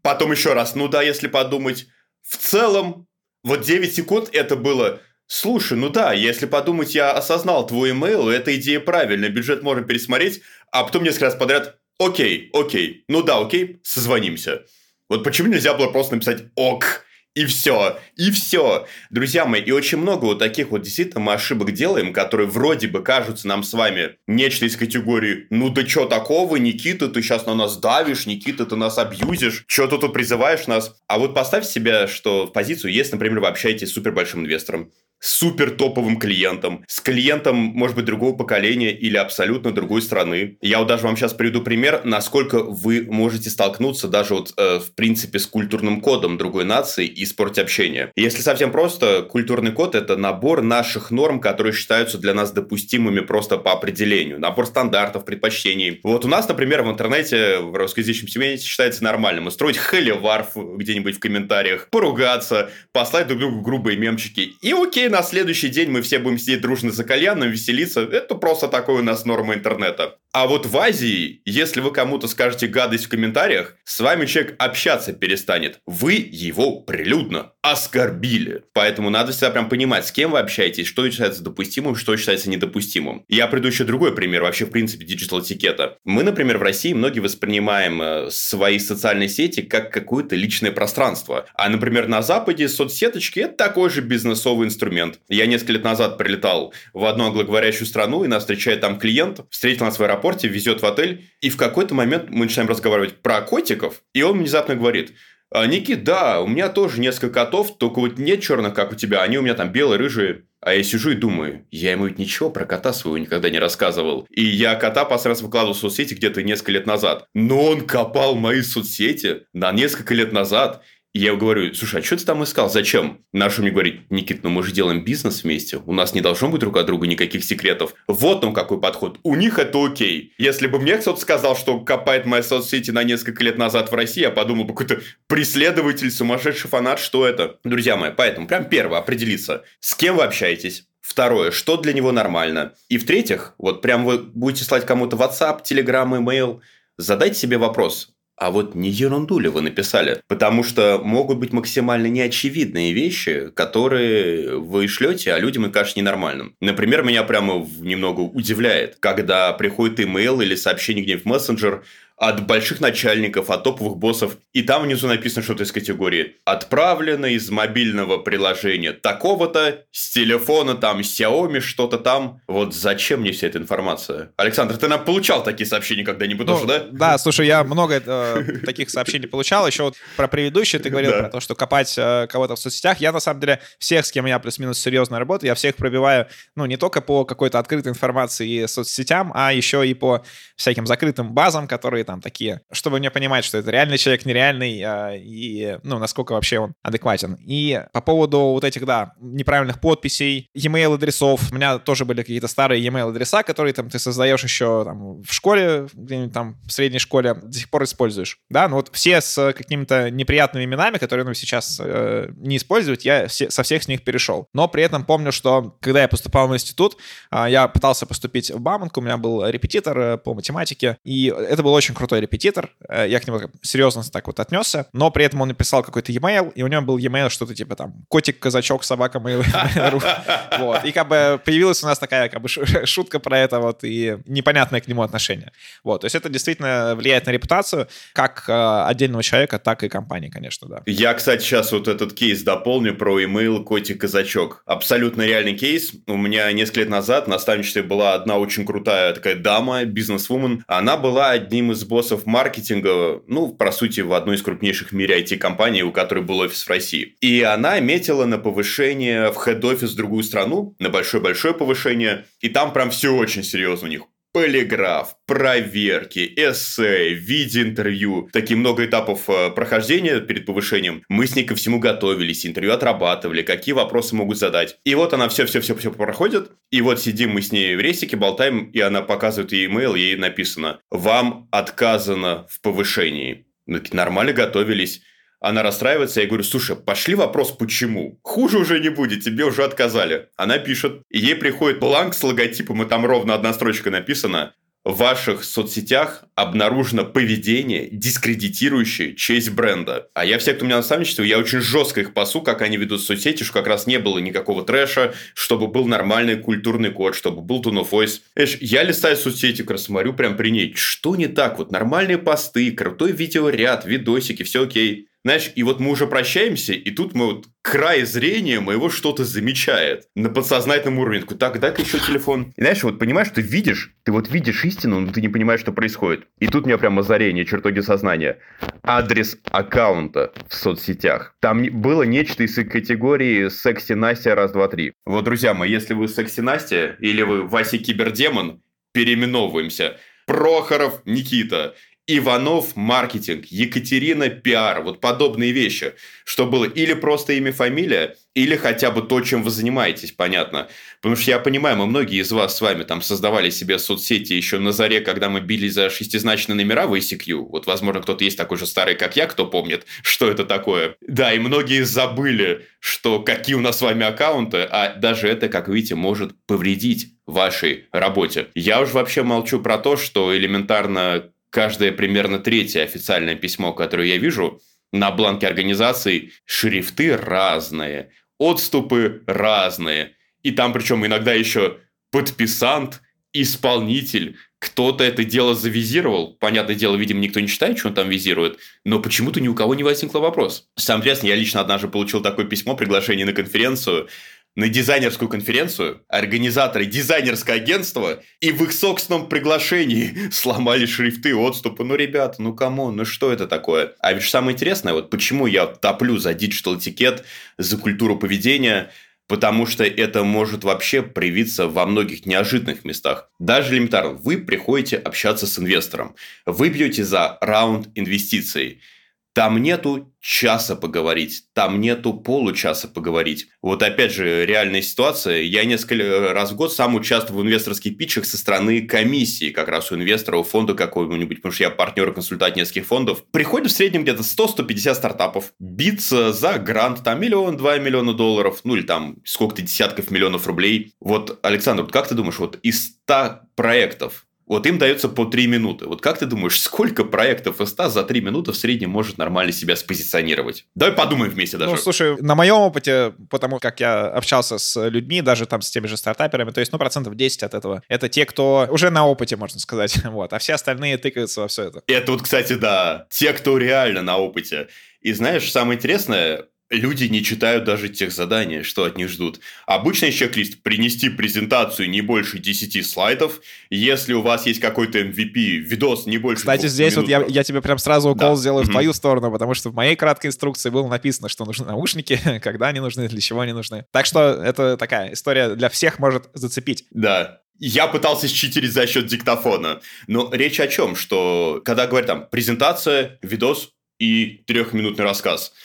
Потом 0.02 0.32
еще 0.32 0.54
раз, 0.54 0.76
ну 0.76 0.88
да, 0.88 1.02
если 1.02 1.28
подумать. 1.28 1.88
В 2.22 2.38
целом, 2.38 3.08
вот 3.44 3.62
9 3.62 3.94
секунд 3.94 4.30
это 4.32 4.56
было 4.56 5.02
Слушай, 5.28 5.78
ну 5.78 5.90
да, 5.90 6.14
если 6.14 6.46
подумать, 6.46 6.96
я 6.96 7.12
осознал 7.12 7.66
твой 7.66 7.92
имейл, 7.92 8.30
эта 8.30 8.56
идея 8.56 8.80
правильная, 8.80 9.30
бюджет 9.30 9.64
можно 9.64 9.84
пересмотреть, 9.84 10.42
а 10.72 10.84
потом 10.84 11.04
несколько 11.04 11.26
раз 11.26 11.36
подряд, 11.36 11.80
окей, 11.98 12.50
окей, 12.54 13.04
ну 13.08 13.24
да, 13.24 13.40
окей, 13.40 13.80
созвонимся. 13.84 14.66
Вот 15.10 15.24
почему 15.24 15.50
нельзя 15.50 15.74
было 15.74 15.88
просто 15.88 16.16
написать 16.16 16.44
«ок», 16.56 17.06
и 17.36 17.46
все, 17.46 17.98
и 18.16 18.30
все. 18.30 18.86
Друзья 19.10 19.46
мои, 19.46 19.60
и 19.60 19.72
очень 19.72 19.98
много 19.98 20.26
вот 20.26 20.40
таких 20.40 20.70
вот 20.70 20.84
действительно 20.84 21.20
мы 21.20 21.34
ошибок 21.34 21.72
делаем, 21.72 22.14
которые 22.14 22.48
вроде 22.48 22.88
бы 22.88 23.02
кажутся 23.02 23.48
нам 23.48 23.64
с 23.64 23.74
вами 23.74 24.18
нечто 24.28 24.66
из 24.66 24.78
категории 24.78 25.48
«Ну 25.50 25.70
да 25.70 25.88
что 25.88 26.06
такого, 26.06 26.58
Никита, 26.58 27.08
ты 27.08 27.24
сейчас 27.24 27.48
на 27.48 27.56
нас 27.56 27.78
давишь, 27.78 28.28
Никита, 28.28 28.68
ты 28.68 28.76
нас 28.76 29.00
абьюзишь, 29.00 29.64
что 29.66 29.88
ты 29.88 29.98
тут 29.98 30.14
призываешь 30.14 30.68
нас?» 30.68 30.96
А 31.08 31.18
вот 31.18 31.34
поставь 31.34 31.66
себя, 31.66 32.08
что 32.08 32.46
в 32.46 32.54
позицию, 32.54 32.94
если, 32.94 33.14
например, 33.14 33.40
вы 33.40 33.48
общаетесь 33.48 33.90
с 33.90 33.94
супер 33.94 34.12
большим 34.12 34.42
инвестором, 34.42 34.92
супер 35.24 35.72
топовым 35.72 36.20
клиентом, 36.20 36.84
с 36.88 37.00
клиентом, 37.00 37.56
может 37.56 37.96
быть, 37.96 38.06
другого 38.06 38.36
поколения 38.36 38.92
или 38.92 39.16
абсолютно 39.16 39.72
другой 39.72 40.02
страны. 40.02 40.58
Я 40.62 40.80
вот 40.80 40.88
даже 40.90 41.04
вам 41.04 41.16
сейчас 41.16 41.34
приведу 41.34 41.62
пример, 41.62 42.02
насколько 42.04 42.62
вы 42.62 43.08
можете 43.10 43.50
столкнуться 43.50 44.10
даже 44.10 44.34
вот, 44.34 44.54
э, 44.58 44.80
в 44.80 44.94
принципе, 44.96 45.40
с 45.40 45.48
культурным 45.48 46.02
кодом 46.02 46.38
другой 46.38 46.66
нации 46.66 47.06
и 47.06 47.26
спорте 47.26 47.62
общения. 47.62 48.12
Если 48.18 48.42
совсем 48.42 48.72
просто, 48.72 49.22
культурный 49.22 49.72
код– 49.72 49.96
это 49.96 50.18
набор 50.18 50.62
наших 50.62 51.10
норм, 51.10 51.40
которые 51.40 51.72
считаются 51.72 52.18
для 52.18 52.34
нас 52.34 52.52
допустимыми 52.52 53.22
просто 53.22 53.58
по 53.58 53.72
определению. 53.72 54.40
Набор 54.40 54.68
стандартов, 54.68 55.24
предпочтений. 55.24 56.02
Вот 56.04 56.26
у 56.26 56.28
нас, 56.28 56.50
например, 56.50 56.84
в 56.84 56.92
интернете, 56.92 57.60
в 57.60 57.74
русскоязычном 57.76 58.28
сегменте 58.28 58.66
считается 58.66 59.04
нормальным 59.06 59.48
устроить 59.48 59.78
хелеварф 59.78 60.56
где-нибудь 60.56 61.16
в 61.16 61.20
комментариях, 61.20 61.88
поругаться, 61.90 62.70
послать 62.92 63.28
друг 63.28 63.40
другу 63.40 63.62
грубые 63.62 63.98
мемчики. 63.98 64.54
И 64.62 64.74
окей, 64.74 65.13
на 65.14 65.22
следующий 65.22 65.70
день 65.70 65.92
мы 65.92 66.02
все 66.02 66.18
будем 66.18 66.40
сидеть 66.40 66.62
дружно 66.62 66.92
за 66.92 67.04
кальяном, 67.04 67.52
веселиться. 67.52 68.02
Это 68.02 68.34
просто 68.34 68.68
такой 68.68 69.00
у 69.00 69.04
нас 69.04 69.26
норма 69.26 69.54
интернета. 69.54 70.18
А 70.34 70.48
вот 70.48 70.66
в 70.66 70.76
Азии, 70.76 71.42
если 71.46 71.82
вы 71.82 71.92
кому-то 71.92 72.28
скажете 72.28 72.66
гадость 72.66 73.06
в 73.06 73.10
комментариях, 73.10 73.76
с 73.84 74.00
вами 74.00 74.26
человек 74.26 74.56
общаться 74.58 75.14
перестанет. 75.14 75.80
Вы 75.86 76.14
его 76.14 76.82
прилюдно 76.82 77.53
оскорбили. 77.64 78.66
Поэтому 78.74 79.10
надо 79.10 79.32
всегда 79.32 79.50
прям 79.50 79.70
понимать, 79.70 80.06
с 80.06 80.12
кем 80.12 80.32
вы 80.32 80.40
общаетесь, 80.40 80.86
что 80.86 81.10
считается 81.10 81.42
допустимым, 81.42 81.96
что 81.96 82.16
считается 82.18 82.50
недопустимым. 82.50 83.24
Я 83.30 83.48
приведу 83.48 83.70
еще 83.70 83.86
другой 83.86 84.14
пример 84.14 84.44
вообще, 84.44 84.66
в 84.66 84.70
принципе, 84.70 85.06
digital 85.06 85.42
этикета. 85.42 85.98
Мы, 86.04 86.24
например, 86.24 86.58
в 86.58 86.62
России 86.62 86.92
многие 86.92 87.22
воспринимаем 87.22 88.02
э, 88.02 88.28
свои 88.32 88.80
социальные 88.80 89.30
сети 89.30 89.62
как 89.62 89.94
какое-то 89.94 90.36
личное 90.36 90.74
пространство. 90.74 91.46
А, 91.54 91.70
например, 91.70 92.10
на 92.10 92.22
Западе 92.22 92.68
соцсеточки– 92.68 93.40
это 93.42 93.56
такой 93.56 93.90
же 93.90 94.02
бизнесовый 94.02 94.68
инструмент. 94.68 95.22
Я 95.30 95.46
несколько 95.46 95.72
лет 95.72 95.86
назад 95.86 96.18
прилетал 96.18 96.74
в 96.92 97.06
одну 97.06 97.28
англоговорящую 97.28 97.88
страну, 97.88 98.26
и 98.26 98.28
нас 98.28 98.44
встречает 98.44 98.82
там 98.82 99.00
клиент, 99.00 99.40
встретил 99.50 99.86
нас 99.86 99.98
в 99.98 100.04
аэропорте, 100.04 100.50
везет 100.50 100.82
в 100.82 100.86
отель, 100.86 101.30
и 101.40 101.50
в 101.50 101.56
какой-то 101.56 101.96
момент 101.96 102.26
мы 102.30 102.44
начинаем 102.44 102.70
разговаривать 102.70 103.16
про 103.22 103.40
котиков, 103.42 104.02
и 104.14 104.22
он 104.22 104.40
внезапно 104.40 104.76
говорит, 104.76 105.14
«А, 105.54 105.68
да, 105.68 106.42
у 106.42 106.48
меня 106.48 106.68
тоже 106.68 107.00
несколько 107.00 107.30
котов, 107.30 107.78
только 107.78 108.00
вот 108.00 108.18
нет 108.18 108.42
черных, 108.42 108.74
как 108.74 108.92
у 108.92 108.96
тебя, 108.96 109.22
они 109.22 109.38
у 109.38 109.44
меня 109.44 109.54
там 109.54 109.72
белые, 109.72 110.00
рыжие. 110.00 110.46
А 110.62 110.74
я 110.74 110.82
сижу 110.82 111.12
и 111.12 111.16
думаю, 111.16 111.68
я 111.70 111.92
ему 111.92 112.08
ведь 112.08 112.18
ничего 112.18 112.50
про 112.50 112.66
кота 112.66 112.92
своего 112.94 113.18
никогда 113.18 113.50
не 113.50 113.60
рассказывал. 113.60 114.26
И 114.30 114.44
я 114.44 114.76
кота 114.76 115.06
последний 115.06 115.34
раз 115.34 115.42
выкладывал 115.42 115.74
в 115.74 115.78
соцсети 115.78 116.14
где-то 116.14 116.42
несколько 116.42 116.72
лет 116.72 116.88
назад. 116.88 117.28
Но 117.34 117.66
он 117.66 117.82
копал 117.82 118.36
мои 118.36 118.62
соцсети 118.62 119.42
на 119.54 119.72
несколько 119.74 120.14
лет 120.14 120.32
назад. 120.32 120.82
Я 121.16 121.36
говорю, 121.36 121.72
слушай, 121.76 122.02
а 122.02 122.04
что 122.04 122.18
ты 122.18 122.26
там 122.26 122.44
искал? 122.44 122.72
Зачем? 122.72 123.24
Наш 123.34 123.60
мне 123.60 123.70
говорит, 123.70 124.10
Никит, 124.10 124.44
ну 124.44 124.50
мы 124.50 124.64
же 124.64 124.72
делаем 124.72 125.04
бизнес 125.04 125.44
вместе. 125.44 125.78
У 125.78 125.94
нас 125.94 126.16
не 126.16 126.22
должно 126.22 126.50
быть 126.50 126.60
друг 126.60 126.76
от 126.78 126.88
друга 126.88 127.06
никаких 127.06 127.44
секретов. 127.44 127.94
Вот 128.08 128.44
он 128.44 128.52
какой 128.52 128.82
подход. 128.82 129.20
У 129.22 129.36
них 129.36 129.60
это 129.60 129.86
окей. 129.86 130.34
Если 130.40 130.66
бы 130.66 130.80
мне 130.80 130.98
кто-то 130.98 131.22
сказал, 131.22 131.56
что 131.56 131.80
копает 131.82 132.26
мои 132.26 132.42
соцсети 132.42 132.90
на 132.90 133.04
несколько 133.04 133.44
лет 133.44 133.60
назад 133.60 133.92
в 133.92 133.94
России, 133.96 134.22
я 134.22 134.32
подумал 134.32 134.64
бы, 134.64 134.74
какой-то 134.74 135.04
преследователь, 135.28 136.10
сумасшедший 136.10 136.72
фанат, 136.72 137.00
что 137.00 137.28
это? 137.28 137.60
Друзья 137.64 137.96
мои, 137.96 138.10
поэтому 138.10 138.48
прям 138.48 138.66
первое, 138.66 138.98
определиться, 138.98 139.64
с 139.82 139.94
кем 139.94 140.18
вы 140.18 140.24
общаетесь, 140.24 140.88
Второе, 141.04 141.52
что 141.52 141.76
для 141.76 141.92
него 141.92 142.14
нормально. 142.14 142.74
И 142.88 142.98
в-третьих, 142.98 143.56
вот 143.58 143.82
прям 143.82 144.06
вы 144.06 144.20
будете 144.20 144.64
слать 144.64 144.86
кому-то 144.86 145.18
WhatsApp, 145.18 145.62
Telegram, 145.62 146.10
email, 146.10 146.62
задайте 146.98 147.38
себе 147.38 147.58
вопрос, 147.58 148.13
а 148.44 148.52
вот 148.52 148.76
не 148.76 148.90
ерунду 148.90 149.40
ли 149.40 149.48
вы 149.48 149.62
написали? 149.62 150.22
Потому 150.28 150.64
что 150.64 151.00
могут 151.02 151.38
быть 151.38 151.54
максимально 151.54 152.08
неочевидные 152.08 152.92
вещи, 152.92 153.50
которые 153.56 154.58
вы 154.58 154.90
шлете, 154.90 155.34
а 155.34 155.40
людям 155.40 155.64
это 155.64 155.76
кажется 155.76 155.98
ненормальным. 155.98 156.54
Например, 156.60 157.04
меня 157.04 157.24
прямо 157.24 157.66
немного 157.80 158.20
удивляет, 158.20 158.98
когда 159.00 159.54
приходит 159.54 160.02
имейл 160.02 160.42
или 160.42 160.56
сообщение 160.56 161.04
где-нибудь 161.04 161.24
в 161.24 161.30
мессенджер, 161.30 161.84
от 162.18 162.46
больших 162.46 162.80
начальников, 162.80 163.50
от 163.50 163.64
топовых 163.64 163.98
боссов. 163.98 164.38
И 164.54 164.62
там 164.62 164.84
внизу 164.84 165.08
написано 165.08 165.44
что-то 165.44 165.64
из 165.64 165.72
категории 165.72 166.36
«Отправлено 166.46 167.26
из 167.26 167.50
мобильного 167.50 168.18
приложения 168.18 168.94
такого-то, 168.94 169.86
с 169.92 170.12
телефона 170.12 170.76
там 170.76 171.00
Xiaomi, 171.00 171.60
что-то 171.60 171.98
там». 171.98 172.42
Вот 172.48 172.74
зачем 172.74 173.22
мне 173.22 173.32
вся 173.32 173.48
эта 173.48 173.58
информация? 173.58 174.32
Александр, 174.38 174.78
ты 174.78 174.88
нам 174.88 175.04
получал 175.04 175.44
такие 175.44 175.66
сообщения 175.66 176.04
когда-нибудь 176.04 176.48
ну, 176.48 176.54
тоже, 176.54 176.68
да? 176.68 176.84
Да, 176.92 177.18
слушай, 177.18 177.48
я 177.48 177.64
много 177.64 178.02
э, 178.06 178.44
таких 178.66 178.90
сообщений 178.90 179.28
получал. 179.28 179.66
Еще 179.68 179.84
вот 179.84 179.96
про 180.16 180.28
предыдущее 180.28 180.80
ты 180.82 180.90
говорил, 180.90 181.12
про 181.12 181.30
то, 181.30 181.40
что 181.40 181.56
копать 181.56 181.94
э, 181.98 182.28
кого-то 182.30 182.56
в 182.56 182.60
соцсетях. 182.60 183.00
Я, 183.02 183.12
на 183.12 183.20
самом 183.20 183.42
деле, 183.42 183.60
всех, 183.80 184.06
с 184.06 184.12
кем 184.12 184.26
я 184.26 184.40
плюс-минус 184.40 184.80
серьезно 184.80 185.20
работаю, 185.20 185.50
я 185.50 185.56
всех 185.56 185.76
пробиваю, 185.76 186.28
ну, 186.56 186.66
не 186.66 186.78
только 186.78 187.02
по 187.02 187.26
какой-то 187.26 187.60
открытой 187.60 187.92
информации 187.92 188.48
и 188.48 188.68
соцсетям, 188.68 189.32
а 189.34 189.52
еще 189.52 189.88
и 189.88 189.94
по 189.94 190.24
всяким 190.56 190.86
закрытым 190.86 191.34
базам, 191.34 191.68
которые 191.68 192.03
там 192.04 192.14
там 192.14 192.22
такие, 192.22 192.62
чтобы 192.72 193.00
мне 193.00 193.10
понимать, 193.10 193.44
что 193.44 193.58
это 193.58 193.72
реальный 193.72 193.98
человек, 193.98 194.26
нереальный, 194.26 194.82
а, 194.84 195.16
и, 195.16 195.80
ну, 195.84 195.98
насколько 195.98 196.34
вообще 196.34 196.60
он 196.60 196.74
адекватен. 196.84 197.40
И 197.44 197.82
по 197.92 198.02
поводу 198.02 198.40
вот 198.40 198.64
этих, 198.64 198.86
да, 198.86 199.14
неправильных 199.20 199.82
подписей, 199.82 200.48
e-mail 200.54 200.94
адресов, 200.94 201.52
у 201.52 201.56
меня 201.56 201.80
тоже 201.80 202.06
были 202.06 202.22
какие-то 202.22 202.48
старые 202.48 202.84
e-mail 202.84 203.10
адреса, 203.10 203.42
которые 203.42 203.74
там 203.74 203.90
ты 203.90 203.98
создаешь 203.98 204.44
еще 204.44 204.84
там 204.86 205.24
в 205.24 205.34
школе, 205.34 205.88
где-нибудь 205.94 206.34
там 206.34 206.58
в 206.68 206.72
средней 206.72 207.00
школе, 207.00 207.34
до 207.34 207.58
сих 207.58 207.70
пор 207.72 207.84
используешь, 207.84 208.38
да, 208.50 208.68
ну 208.68 208.76
вот 208.76 208.90
все 208.94 209.20
с 209.20 209.54
какими-то 209.54 210.12
неприятными 210.12 210.66
именами, 210.66 211.00
которые, 211.00 211.26
ну, 211.26 211.34
сейчас 211.34 211.82
э, 211.84 212.30
не 212.38 212.58
использовать, 212.58 213.06
я 213.06 213.28
все, 213.28 213.50
со 213.50 213.64
всех 213.64 213.82
с 213.82 213.88
них 213.88 214.04
перешел. 214.04 214.48
Но 214.54 214.68
при 214.68 214.84
этом 214.84 215.04
помню, 215.04 215.32
что 215.32 215.76
когда 215.82 216.04
я 216.04 216.08
поступал 216.08 216.48
в 216.48 216.54
институт, 216.54 216.98
э, 217.32 217.48
я 217.50 217.68
пытался 217.68 218.06
поступить 218.06 218.52
в 218.52 218.60
Бауманку, 218.60 219.00
у 219.00 219.04
меня 219.04 219.18
был 219.18 219.44
репетитор 219.48 219.98
э, 219.98 220.18
по 220.18 220.36
математике, 220.36 220.98
и 221.04 221.34
это 221.36 221.64
было 221.64 221.72
очень 221.72 221.93
очень 221.94 221.96
крутой 221.96 222.22
репетитор, 222.22 222.70
э, 222.90 223.06
я 223.08 223.20
к 223.20 223.28
нему 223.28 223.40
серьезно 223.62 224.04
так 224.04 224.28
вот 224.28 224.40
отнесся, 224.40 224.88
но 224.94 225.12
при 225.12 225.26
этом 225.26 225.42
он 225.42 225.48
написал 225.50 225.84
какой-то 225.84 226.12
e-mail, 226.12 226.52
и 226.56 226.64
у 226.64 226.68
него 226.68 226.82
был 226.82 226.98
e-mail 226.98 227.30
что-то 227.30 227.54
типа 227.54 227.76
там 227.76 228.06
котик, 228.08 228.40
казачок, 228.40 228.84
собака, 228.84 229.20
mail. 229.20 229.44
Вот. 230.60 230.86
И 230.86 230.92
как 230.92 231.08
бы 231.08 231.40
появилась 231.44 231.84
у 231.84 231.88
нас 231.88 232.00
такая 232.00 232.30
как 232.30 232.42
бы 232.42 232.48
шутка 232.50 233.20
про 233.20 233.40
это 233.40 233.60
вот 233.60 233.84
и 233.84 234.18
непонятное 234.26 234.82
к 234.82 234.88
нему 234.88 235.02
отношение. 235.02 235.52
Вот. 235.84 236.02
То 236.02 236.06
есть 236.06 236.16
это 236.16 236.30
действительно 236.30 236.96
влияет 236.96 237.26
на 237.26 237.32
репутацию 237.32 237.88
как 238.14 238.46
э, 238.48 238.86
отдельного 238.88 239.24
человека, 239.24 239.60
так 239.60 239.84
и 239.84 239.90
компании, 239.90 240.30
конечно, 240.30 240.68
да. 240.68 240.82
Я, 240.86 241.14
кстати, 241.14 241.42
сейчас 241.44 241.72
вот 241.72 241.88
этот 241.88 242.14
кейс 242.14 242.44
дополню 242.44 242.96
про 242.96 243.22
email 243.22 243.64
котик, 243.64 244.02
казачок. 244.02 244.64
Абсолютно 244.66 245.24
реальный 245.24 245.56
кейс. 245.56 245.94
У 246.08 246.18
меня 246.18 246.52
несколько 246.52 246.82
лет 246.82 246.90
назад 246.90 247.28
на 247.28 247.34
наставничестве 247.34 247.84
была 247.84 248.14
одна 248.14 248.38
очень 248.38 248.66
крутая 248.66 249.14
такая 249.14 249.36
дама, 249.36 249.86
бизнес-вумен. 249.86 250.64
Она 250.68 250.98
была 250.98 251.32
одним 251.32 251.72
из 251.72 251.83
боссов 251.84 252.26
маркетинга, 252.26 253.22
ну, 253.28 253.54
по 253.54 253.72
сути, 253.72 254.02
в 254.02 254.14
одной 254.14 254.36
из 254.36 254.42
крупнейших 254.42 254.90
в 254.90 254.94
мире 254.94 255.22
IT-компаний, 255.22 255.84
у 255.84 255.92
которой 255.92 256.24
был 256.24 256.40
офис 256.40 256.64
в 256.64 256.70
России. 256.70 257.16
И 257.22 257.42
она 257.42 257.80
метила 257.80 258.26
на 258.26 258.38
повышение 258.38 259.32
в 259.32 259.44
хед-офис 259.44 259.92
в 259.92 259.96
другую 259.96 260.24
страну, 260.24 260.76
на 260.80 260.90
большое-большое 260.90 261.54
повышение. 261.54 262.26
И 262.40 262.50
там 262.50 262.74
прям 262.74 262.90
все 262.90 263.14
очень 263.14 263.44
серьезно 263.44 263.88
у 263.88 263.92
них 263.92 264.02
полиграф, 264.34 265.16
проверки, 265.28 266.34
эссе, 266.36 267.14
видеоинтервью. 267.14 268.30
Такие 268.34 268.58
много 268.58 268.84
этапов 268.86 269.30
э, 269.30 269.52
прохождения 269.52 270.20
перед 270.20 270.46
повышением. 270.46 271.04
Мы 271.08 271.28
с 271.28 271.36
ней 271.36 271.46
ко 271.46 271.56
всему 271.56 271.80
готовились, 271.80 272.46
интервью 272.46 272.74
отрабатывали, 272.74 273.44
какие 273.44 273.74
вопросы 273.74 274.16
могут 274.16 274.38
задать. 274.38 274.78
И 274.84 274.96
вот 274.96 275.14
она 275.14 275.30
все-все-все-все 275.30 275.92
проходит. 275.92 276.52
И 276.72 276.82
вот 276.82 277.00
сидим 277.00 277.32
мы 277.32 277.42
с 277.44 277.52
ней 277.52 277.76
в 277.76 277.80
рейсике, 277.80 278.18
болтаем, 278.18 278.72
и 278.72 278.80
она 278.80 279.04
показывает 279.04 279.52
ей 279.52 279.68
имейл, 279.68 279.96
ей 279.96 280.16
написано 280.16 280.80
«Вам 280.90 281.48
отказано 281.52 282.48
в 282.50 282.60
повышении». 282.62 283.46
Нормально 283.68 284.34
готовились. 284.34 285.04
Она 285.44 285.62
расстраивается, 285.62 286.22
я 286.22 286.28
говорю, 286.28 286.46
слушай, 286.46 286.74
пошли 286.74 287.16
вопрос, 287.16 287.52
почему? 287.52 288.18
Хуже 288.22 288.60
уже 288.60 288.80
не 288.80 288.88
будет, 288.88 289.26
тебе 289.26 289.44
уже 289.44 289.66
отказали. 289.66 290.30
Она 290.38 290.58
пишет, 290.58 291.02
ей 291.10 291.36
приходит 291.36 291.82
бланк 291.82 292.14
с 292.14 292.24
логотипом, 292.24 292.82
и 292.82 292.88
там 292.88 293.06
ровно 293.06 293.34
одна 293.34 293.52
строчка 293.52 293.92
написана. 293.92 294.54
В 294.86 294.96
ваших 294.96 295.44
соцсетях 295.44 296.24
обнаружено 296.36 297.04
поведение, 297.04 297.90
дискредитирующее 297.92 299.16
честь 299.16 299.50
бренда. 299.50 300.08
А 300.14 300.24
я 300.24 300.40
все, 300.40 300.54
кто 300.54 300.64
у 300.64 300.68
меня 300.68 300.78
наставничество, 300.78 301.24
я 301.24 301.38
очень 301.38 301.60
жестко 301.60 302.00
их 302.00 302.14
пасу, 302.14 302.42
как 302.42 302.62
они 302.62 302.78
ведут 302.78 303.02
соцсети, 303.02 303.44
что 303.44 303.52
как 303.52 303.68
раз 303.68 303.86
не 303.86 304.00
было 304.00 304.20
никакого 304.20 304.64
трэша, 304.64 305.14
чтобы 305.34 305.68
был 305.68 305.88
нормальный 305.88 306.38
культурный 306.38 306.92
код, 306.92 307.16
чтобы 307.16 307.42
был 307.42 307.62
tone 307.62 307.82
of 307.82 307.90
voice. 307.92 308.22
Эш, 308.36 308.58
я 308.62 308.84
листаю 308.84 309.18
соцсети, 309.18 309.62
как 309.62 309.72
раз 309.72 309.84
смотрю 309.84 310.14
прям 310.14 310.38
при 310.38 310.52
ней. 310.52 310.74
Что 310.76 311.18
не 311.18 311.28
так? 311.28 311.58
Вот 311.58 311.72
нормальные 311.72 312.18
посты, 312.18 312.72
крутой 312.72 313.12
видеоряд, 313.12 313.86
видосики, 313.86 314.44
все 314.44 314.64
окей. 314.64 315.10
Знаешь, 315.24 315.52
и 315.56 315.64
вот 315.64 315.80
мы 315.80 315.92
уже 315.92 316.06
прощаемся, 316.06 316.74
и 316.74 316.92
тут 316.92 317.14
мы 317.14 317.28
вот 317.28 317.46
край 317.62 318.04
зрения 318.04 318.60
моего 318.60 318.90
что-то 318.90 319.24
замечает 319.24 320.08
на 320.16 320.30
подсознательном 320.30 321.00
уровне. 321.00 321.22
Такой, 321.22 321.38
так, 321.38 321.60
дай-ка 321.62 321.82
еще 321.82 321.98
телефон. 322.00 322.54
И 322.58 322.62
знаешь, 322.62 322.84
вот 322.84 323.00
понимаешь, 323.00 323.30
ты 323.34 323.42
видишь, 323.42 323.94
ты 324.04 324.12
вот 324.12 324.30
видишь 324.30 324.66
истину, 324.66 325.00
но 325.00 325.14
ты 325.14 325.22
не 325.22 325.30
понимаешь, 325.30 325.62
что 325.62 325.72
происходит. 325.72 326.28
И 326.40 326.48
тут 326.48 326.66
у 326.66 326.68
меня 326.68 326.78
прям 326.78 327.00
озарение, 327.00 327.46
чертоги 327.46 327.80
сознания. 327.80 328.40
Адрес 328.84 329.38
аккаунта 329.50 330.34
в 330.50 330.56
соцсетях. 330.56 331.36
Там 331.40 331.64
было 331.64 332.04
нечто 332.04 332.44
из 332.44 332.56
категории 332.56 333.48
«Секси 333.48 333.94
Настя 333.94 334.36
раз, 334.36 334.52
два, 334.52 334.68
три». 334.68 334.92
Вот, 335.06 335.24
друзья 335.24 335.54
мои, 335.54 335.72
если 335.72 335.94
вы 335.94 336.10
Секси 336.10 336.42
Настя 336.42 336.98
или 337.00 337.22
вы 337.22 337.44
Вася 337.44 337.78
Кибердемон, 337.78 338.62
переименовываемся. 338.92 339.98
Прохоров 340.26 341.02
Никита 341.06 341.76
Иванов 342.06 342.76
маркетинг, 342.76 343.46
Екатерина 343.46 344.28
пиар, 344.28 344.82
вот 344.82 345.00
подобные 345.00 345.54
вещи, 345.54 345.94
что 346.26 346.46
было 346.46 346.66
или 346.66 346.94
просто 346.94 347.34
имя, 347.34 347.54
фамилия, 347.54 348.18
или 348.34 348.58
хотя 348.58 348.92
бы 348.92 349.04
то, 349.04 349.22
чем 349.22 349.42
вы 349.42 349.52
занимаетесь, 349.52 350.12
понятно. 350.12 350.68
Потому 351.02 351.16
что 351.16 351.32
я 351.32 351.40
понимаю, 351.40 351.78
мы 351.78 351.86
многие 351.86 352.20
из 352.22 352.32
вас 352.32 352.58
с 352.58 352.62
вами 352.62 352.84
там 352.84 353.02
создавали 353.02 353.50
себе 353.50 353.80
соцсети 353.80 354.34
еще 354.34 354.60
на 354.60 354.74
заре, 354.74 355.00
когда 355.00 355.30
мы 355.30 355.40
били 355.40 355.70
за 355.70 355.90
шестизначные 355.90 356.56
номера 356.56 356.88
в 356.88 356.94
ICQ. 356.94 357.36
Вот, 357.36 357.68
возможно, 357.68 358.02
кто-то 358.02 358.24
есть 358.24 358.38
такой 358.38 358.58
же 358.58 358.66
старый, 358.66 358.96
как 358.96 359.16
я, 359.16 359.26
кто 359.26 359.46
помнит, 359.46 359.86
что 360.02 360.30
это 360.30 360.44
такое. 360.44 360.96
Да, 361.08 361.32
и 361.32 361.40
многие 361.40 361.84
забыли, 361.84 362.66
что 362.80 363.22
какие 363.22 363.56
у 363.56 363.62
нас 363.62 363.78
с 363.78 363.82
вами 363.82 364.06
аккаунты, 364.06 364.68
а 364.70 364.96
даже 364.96 365.30
это, 365.30 365.48
как 365.48 365.70
видите, 365.70 365.96
может 365.96 366.34
повредить 366.48 367.14
вашей 367.26 367.86
работе. 367.92 368.48
Я 368.56 368.82
уж 368.82 368.92
вообще 368.92 369.24
молчу 369.24 369.62
про 369.62 369.78
то, 369.78 369.96
что 369.96 370.36
элементарно 370.36 371.30
каждое 371.54 371.92
примерно 371.92 372.40
третье 372.40 372.82
официальное 372.82 373.36
письмо, 373.36 373.74
которое 373.74 374.08
я 374.08 374.18
вижу, 374.18 374.60
на 374.92 375.12
бланке 375.12 375.46
организации 375.46 376.32
шрифты 376.46 377.16
разные, 377.16 378.10
отступы 378.40 379.22
разные. 379.28 380.16
И 380.42 380.52
там 380.52 380.74
причем 380.74 381.06
иногда 381.06 381.32
еще 381.32 381.78
подписант, 382.12 383.02
исполнитель, 383.34 384.38
кто-то 384.58 385.04
это 385.04 385.24
дело 385.24 385.54
завизировал. 385.54 386.36
Понятное 386.40 386.76
дело, 386.76 386.96
видимо, 386.96 387.20
никто 387.20 387.40
не 387.40 387.48
читает, 387.48 387.78
что 387.78 387.90
он 387.90 387.94
там 387.94 388.10
визирует, 388.10 388.58
но 388.84 389.00
почему-то 389.00 389.40
ни 389.40 389.48
у 389.48 389.54
кого 389.54 389.76
не 389.76 389.84
возникло 389.84 390.20
вопрос. 390.20 390.68
Сам 390.76 391.02
интересно, 391.02 391.28
я 391.28 391.36
лично 391.36 391.62
однажды 391.62 391.88
получил 391.88 392.22
такое 392.22 392.46
письмо, 392.46 392.76
приглашение 392.76 393.26
на 393.26 393.34
конференцию, 393.34 394.08
на 394.56 394.70
дизайнерскую 394.70 395.30
конференцию, 395.30 396.04
организаторы 396.08 396.86
дизайнерское 396.86 397.56
агентство, 397.56 398.22
и 398.40 398.52
в 398.52 398.64
их 398.64 398.72
собственном 398.72 399.28
приглашении 399.28 400.30
сломали 400.32 400.86
шрифты 400.86 401.36
отступы. 401.36 401.84
Ну, 401.84 401.96
ребята, 401.96 402.42
ну 402.42 402.54
кому, 402.54 402.92
ну 402.92 403.06
что 403.06 403.32
это 403.32 403.48
такое? 403.48 403.94
А 404.00 404.14
ведь 404.14 404.24
самое 404.24 404.54
интересное, 404.54 404.94
вот 404.94 405.10
почему 405.10 405.48
я 405.48 405.66
топлю 405.66 406.18
за 406.18 406.34
digital 406.34 406.78
этикет, 406.78 407.24
за 407.58 407.78
культуру 407.78 408.18
поведения, 408.18 408.92
потому 409.28 409.66
что 409.66 409.84
это 409.84 410.24
может 410.24 410.64
вообще 410.64 411.02
проявиться 411.02 411.68
во 411.68 411.86
многих 411.88 412.26
неожиданных 412.28 412.86
местах. 412.86 413.30
Даже 413.40 413.74
элементарно, 413.74 414.12
вы 414.12 414.38
приходите 414.38 414.98
общаться 414.98 415.48
с 415.48 415.58
инвестором, 415.58 416.16
вы 416.46 416.70
бьете 416.70 417.04
за 417.04 417.38
раунд 417.42 417.90
инвестиций– 417.96 418.82
там 419.34 419.62
нету 419.62 420.14
часа 420.22 420.76
поговорить, 420.76 421.46
там 421.54 421.82
нету 421.82 422.14
получаса 422.14 422.88
поговорить. 422.88 423.48
Вот 423.62 423.84
опять 423.84 424.14
же, 424.14 424.46
реальная 424.46 424.82
ситуация. 424.82 425.42
Я 425.42 425.66
несколько 425.66 426.34
раз 426.34 426.52
в 426.52 426.56
год 426.56 426.72
сам 426.72 426.96
участвую 426.96 427.42
в 427.42 427.44
инвесторских 427.44 427.98
питчах 427.98 428.26
со 428.26 428.38
стороны 428.38 428.84
комиссии, 428.84 429.50
как 429.50 429.68
раз 429.68 429.92
у 429.92 429.96
инвестора, 429.96 430.38
у 430.38 430.44
фонда 430.44 430.76
какого-нибудь, 430.76 431.38
потому 431.38 431.52
что 431.52 431.64
я 431.64 431.70
партнер 431.72 432.10
и 432.10 432.14
консультант 432.14 432.56
нескольких 432.56 432.86
фондов. 432.86 433.26
Приходит 433.32 433.72
в 433.72 433.76
среднем 433.76 434.04
где-то 434.04 434.22
100-150 434.22 434.94
стартапов, 434.94 435.54
биться 435.60 436.32
за 436.32 436.58
грант, 436.58 437.04
там 437.04 437.20
миллион, 437.20 437.58
два 437.58 437.78
миллиона 437.80 438.14
долларов, 438.14 438.62
ну 438.64 438.76
или 438.76 438.84
там 438.84 439.18
сколько-то 439.26 439.64
десятков 439.64 440.12
миллионов 440.12 440.48
рублей. 440.48 440.94
Вот, 441.02 441.40
Александр, 441.44 441.86
как 441.88 442.08
ты 442.08 442.16
думаешь, 442.16 442.40
вот 442.40 442.60
из 442.62 442.94
100 443.04 443.42
проектов 443.56 444.26
вот 444.54 444.68
им 444.68 444.78
дается 444.78 445.10
по 445.10 445.26
3 445.26 445.48
минуты. 445.48 445.88
Вот 445.88 446.02
как 446.02 446.20
ты 446.20 446.28
думаешь, 446.28 446.62
сколько 446.62 447.04
проектов 447.04 447.60
из 447.60 447.70
100 447.70 447.90
за 447.90 448.04
3 448.04 448.22
минуты 448.22 448.52
в 448.52 448.56
среднем 448.56 448.92
может 448.92 449.18
нормально 449.18 449.52
себя 449.52 449.76
спозиционировать? 449.76 450.66
Давай 450.76 450.96
подумаем 450.96 451.32
вместе 451.32 451.58
даже. 451.58 451.72
Ну, 451.72 451.78
слушай, 451.78 452.16
на 452.22 452.36
моем 452.36 452.58
опыте, 452.58 453.14
потому 453.32 453.58
как 453.58 453.80
я 453.80 454.06
общался 454.08 454.60
с 454.60 454.90
людьми, 454.90 455.22
даже 455.22 455.48
там 455.48 455.62
с 455.62 455.72
теми 455.72 455.88
же 455.88 455.98
стартаперами, 455.98 456.52
то 456.52 456.60
есть, 456.60 456.72
ну, 456.72 456.78
процентов 456.78 457.16
10 457.16 457.42
от 457.42 457.54
этого. 457.56 457.82
Это 457.88 458.10
те, 458.10 458.26
кто 458.26 458.68
уже 458.70 458.92
на 458.92 459.08
опыте, 459.08 459.36
можно 459.36 459.60
сказать. 459.60 459.98
Вот. 460.14 460.32
А 460.32 460.38
все 460.38 460.54
остальные 460.54 461.00
тыкаются 461.00 461.42
во 461.42 461.48
все 461.48 461.64
это. 461.64 461.82
Это 461.88 462.12
вот, 462.12 462.22
кстати, 462.22 462.54
да. 462.54 463.08
Те, 463.10 463.34
кто 463.34 463.58
реально 463.58 464.04
на 464.04 464.18
опыте. 464.18 464.68
И 465.02 465.12
знаешь, 465.14 465.52
самое 465.52 465.78
интересное, 465.78 466.46
люди 466.74 467.06
не 467.06 467.24
читают 467.24 467.64
даже 467.64 467.90
тех 467.90 468.12
заданий, 468.12 468.64
что 468.64 468.84
от 468.84 468.98
них 468.98 469.10
ждут. 469.10 469.40
Обычный 469.66 470.12
чек-лист– 470.12 470.62
принести 470.64 471.10
презентацию 471.10 471.90
не 471.90 472.02
больше 472.02 472.40
10 472.40 472.86
слайдов. 472.86 473.42
Если 473.70 474.14
у 474.14 474.22
вас 474.22 474.46
есть 474.46 474.60
какой-то 474.60 475.00
MVP, 475.00 475.58
видос 475.58 476.06
не 476.06 476.18
больше 476.18 476.42
Кстати, 476.42 476.68
здесь 476.68 476.96
минут. 476.96 477.10
вот 477.10 477.10
я, 477.10 477.26
я 477.28 477.44
тебе 477.44 477.62
прям 477.62 477.78
сразу 477.78 478.10
укол 478.10 478.32
да. 478.32 478.36
сделаю 478.36 478.66
mm-hmm. 478.66 478.70
в 478.70 478.72
твою 478.72 478.94
сторону, 478.94 479.32
потому 479.32 479.54
что 479.54 479.70
в 479.70 479.74
моей 479.74 479.96
краткой 479.96 480.28
инструкции 480.28 480.70
было 480.70 480.88
написано, 480.88 481.30
что 481.30 481.46
нужны 481.46 481.66
наушники, 481.66 482.20
когда 482.44 482.68
они 482.68 482.80
нужны, 482.80 483.08
для 483.08 483.22
чего 483.22 483.42
они 483.42 483.54
нужны. 483.54 483.86
Так 483.92 484.06
что 484.06 484.20
это 484.44 484.78
такая 484.78 485.14
история 485.14 485.56
для 485.56 485.70
всех 485.70 486.00
может 486.00 486.30
зацепить. 486.34 486.86
Да, 486.92 487.42
я 487.60 487.88
пытался 487.88 488.28
считерить 488.28 488.74
за 488.74 488.88
счет 488.88 489.06
диктофона. 489.08 489.82
Но 490.08 490.30
речь 490.34 490.60
о 490.60 490.68
чем? 490.68 490.96
Что 490.96 491.62
когда 491.64 491.88
говорят 491.88 492.08
там 492.08 492.28
презентация, 492.30 493.20
видос 493.22 493.70
и 494.00 494.44
трехминутный 494.48 495.06
рассказ– 495.06 495.54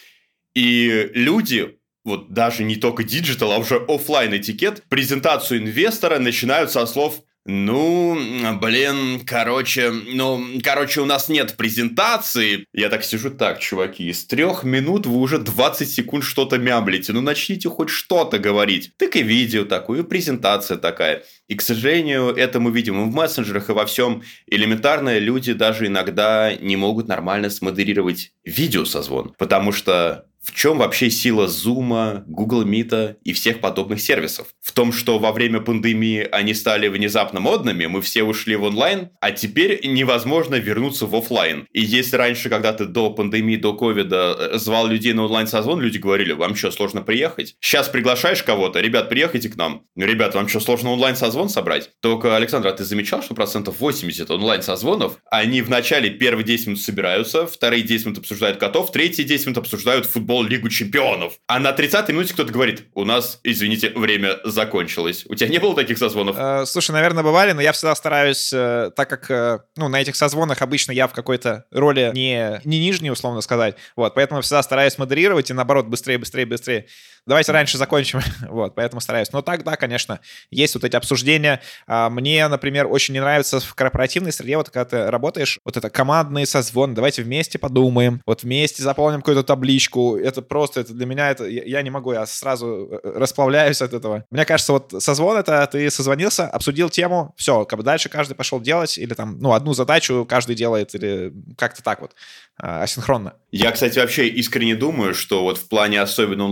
и 0.59 1.11
люди, 1.15 1.79
вот 2.05 2.33
даже 2.33 2.65
не 2.65 2.75
только 2.75 3.05
digital, 3.05 3.53
а 3.53 3.59
уже 3.59 3.77
офлайн 3.77 4.37
этикет, 4.37 4.83
презентацию 4.89 5.61
инвестора 5.61 6.19
начинают 6.19 6.73
со 6.73 6.85
слов 6.87 7.23
Ну, 7.47 8.19
блин, 8.61 9.21
короче, 9.25 9.91
ну, 9.91 10.45
короче, 10.65 11.01
у 11.01 11.05
нас 11.05 11.29
нет 11.29 11.57
презентации. 11.57 12.67
Я 12.75 12.89
так 12.89 13.05
сижу, 13.05 13.31
так, 13.31 13.61
чуваки, 13.61 14.09
из 14.09 14.27
трех 14.27 14.65
минут 14.65 15.07
вы 15.07 15.19
уже 15.19 15.39
20 15.39 15.89
секунд 15.89 16.25
что-то 16.25 16.59
мямлите. 16.59 17.13
Ну, 17.13 17.21
начните 17.21 17.69
хоть 17.69 17.89
что-то 17.89 18.39
говорить. 18.41 18.91
Так 18.99 19.15
и 19.15 19.23
видео 19.23 19.65
такое, 19.65 20.01
и 20.01 20.03
презентация 20.03 20.77
такая. 20.77 21.23
И, 21.47 21.55
к 21.55 21.63
сожалению, 21.63 22.35
это 22.35 22.59
мы 22.59 22.71
видим 22.73 23.01
и 23.01 23.11
в 23.11 23.15
мессенджерах, 23.15 23.71
и 23.71 23.73
во 23.73 23.87
всем. 23.87 24.23
Элементарно 24.47 25.19
люди 25.19 25.53
даже 25.53 25.87
иногда 25.87 26.55
не 26.55 26.77
могут 26.77 27.07
нормально 27.09 27.49
смодерировать 27.49 28.33
видеосозвон, 28.45 29.35
потому 29.39 29.73
что 29.73 30.27
в 30.49 30.55
чем 30.55 30.79
вообще 30.79 31.11
сила 31.11 31.47
Zoom, 31.47 32.23
Google 32.27 32.65
Meet 32.65 33.17
и 33.23 33.33
всех 33.35 33.61
подобных 33.61 34.01
сервисов? 34.01 34.47
В 34.63 34.73
том, 34.73 34.93
что 34.93 35.19
во 35.19 35.31
время 35.33 35.61
пандемии 35.61 36.27
они 36.33 36.55
стали 36.55 36.89
внезапно 36.89 37.39
модными, 37.39 37.85
мы 37.85 38.01
все 38.01 38.23
ушли 38.23 38.57
в 38.57 38.63
онлайн, 38.63 39.11
а 39.21 39.31
теперь 39.31 39.87
невозможно 39.87 40.55
вернуться 40.55 41.05
в 41.05 41.15
офлайн. 41.15 41.67
И 41.73 41.83
если 41.83 42.17
раньше, 42.17 42.49
когда 42.49 42.73
ты 42.73 42.87
до 42.87 43.11
пандемии, 43.11 43.57
до 43.57 43.75
ковида 43.75 44.37
э, 44.55 44.59
звал 44.59 44.87
людей 44.87 45.13
на 45.13 45.27
онлайн-созвон, 45.27 45.83
люди 45.83 45.99
говорили, 45.99 46.33
вам 46.33 46.57
что, 46.57 46.71
сложно 46.71 47.03
приехать? 47.03 47.57
Сейчас 47.61 47.91
приглашаешь 47.91 48.43
кого-то, 48.43 48.81
ребят, 48.81 49.11
приехайте 49.11 49.51
к 49.51 49.57
нам. 49.57 49.83
Ребят, 49.97 50.35
вам 50.35 50.49
что, 50.49 50.61
сложно 50.61 50.93
онлайн-созвон 50.93 51.51
собрать? 51.51 51.91
Только, 52.01 52.37
Александр, 52.37 52.69
а 52.69 52.73
ты 52.73 52.85
замечал, 52.85 53.23
что 53.23 53.35
процентов 53.35 53.81
80 53.81 54.31
онлайн-созвонов, 54.31 55.19
они 55.31 55.61
в 55.61 55.69
начале 55.69 56.09
первые 56.09 56.47
10 56.47 56.67
минут 56.69 56.81
собираются, 56.81 57.47
вторые 57.47 57.83
10 57.83 58.07
минут 58.07 58.19
обсуждают 58.19 58.57
котов, 58.57 58.91
третьи 58.93 59.25
10 59.25 59.47
минут 59.47 59.59
обсуждают 59.59 60.07
футбол 60.07 60.38
футбол 60.39 60.45
Лигу 60.45 60.69
Чемпионов. 60.69 61.39
А 61.47 61.59
на 61.59 61.71
30-й 61.71 62.13
минуте 62.13 62.35
кто-то 62.35 62.53
говорит, 62.53 62.85
у 62.95 63.05
нас, 63.05 63.41
извините, 63.45 63.91
время 63.91 64.39
закончилось. 64.45 65.25
У 65.29 65.35
тебя 65.35 65.49
не 65.49 65.59
было 65.59 65.75
таких 65.75 65.99
созвонов? 65.99 66.37
Э, 66.39 66.65
слушай, 66.67 66.93
наверное, 66.93 67.23
бывали, 67.23 67.53
но 67.53 67.61
я 67.61 67.73
всегда 67.73 67.95
стараюсь, 67.95 68.53
э, 68.53 68.91
так 68.95 69.09
как, 69.09 69.31
э, 69.31 69.61
ну, 69.77 69.89
на 69.89 70.01
этих 70.01 70.17
созвонах 70.17 70.63
обычно 70.63 70.93
я 70.93 71.07
в 71.07 71.13
какой-то 71.13 71.65
роли 71.71 72.11
не, 72.15 72.61
не 72.65 72.79
нижней, 72.79 73.11
условно 73.11 73.41
сказать, 73.41 73.77
вот, 73.97 74.15
поэтому 74.15 74.41
всегда 74.43 74.63
стараюсь 74.63 74.99
модерировать 74.99 75.51
и, 75.51 75.55
наоборот, 75.55 75.87
быстрее, 75.87 76.19
быстрее, 76.19 76.47
быстрее 76.47 76.87
давайте 77.29 77.53
раньше 77.53 77.79
закончим, 77.79 78.21
вот, 78.49 78.75
поэтому 78.75 79.01
стараюсь. 79.01 79.31
Но 79.33 79.43
так, 79.43 79.63
да, 79.63 79.77
конечно, 79.77 80.21
есть 80.51 80.75
вот 80.75 80.85
эти 80.85 80.97
обсуждения. 80.97 81.61
А, 81.87 82.11
мне, 82.11 82.49
например, 82.49 82.87
очень 82.87 83.15
не 83.15 83.21
нравится 83.21 83.61
в 83.61 83.75
корпоративной 83.75 84.33
среде, 84.33 84.57
вот 84.57 84.71
когда 84.71 84.85
ты 84.85 85.11
работаешь, 85.11 85.61
вот 85.65 85.77
это 85.77 85.91
командный 85.91 86.47
созвон, 86.47 86.95
давайте 86.95 87.23
вместе 87.23 87.59
подумаем, 87.59 88.23
вот 88.27 88.43
вместе 88.43 88.83
заполним 88.83 89.21
какую-то 89.21 89.43
табличку, 89.43 90.17
это 90.17 90.43
просто, 90.43 90.81
это 90.81 90.93
для 90.95 91.07
меня, 91.07 91.31
это, 91.31 91.47
я 91.47 91.83
не 91.83 91.91
могу, 91.91 92.13
я 92.13 92.27
сразу 92.27 92.89
э, 92.91 93.13
расплавляюсь 93.17 93.83
от 93.83 93.93
этого. 93.93 94.25
Мне 94.31 94.45
кажется, 94.45 94.73
вот 94.73 94.95
созвон 94.99 95.37
это 95.37 95.69
ты 95.71 95.91
созвонился, 95.91 96.47
обсудил 96.49 96.89
тему, 96.89 97.35
все, 97.37 97.65
как 97.65 97.79
бы 97.79 97.85
дальше 97.85 98.09
каждый 98.09 98.35
пошел 98.35 98.61
делать, 98.61 98.97
или 98.99 99.15
там, 99.15 99.39
ну, 99.39 99.53
одну 99.53 99.75
задачу 99.75 100.27
каждый 100.29 100.57
делает, 100.57 100.95
или 100.95 101.33
как-то 101.57 101.83
так 101.83 102.01
вот. 102.01 102.13
А, 102.61 102.83
асинхронно. 102.83 103.35
Я, 103.53 103.71
кстати, 103.71 104.01
вообще 104.01 104.29
искренне 104.29 104.75
думаю, 104.75 105.15
что 105.15 105.43
вот 105.43 105.59
в 105.59 105.69
плане 105.69 106.01
особенно 106.01 106.45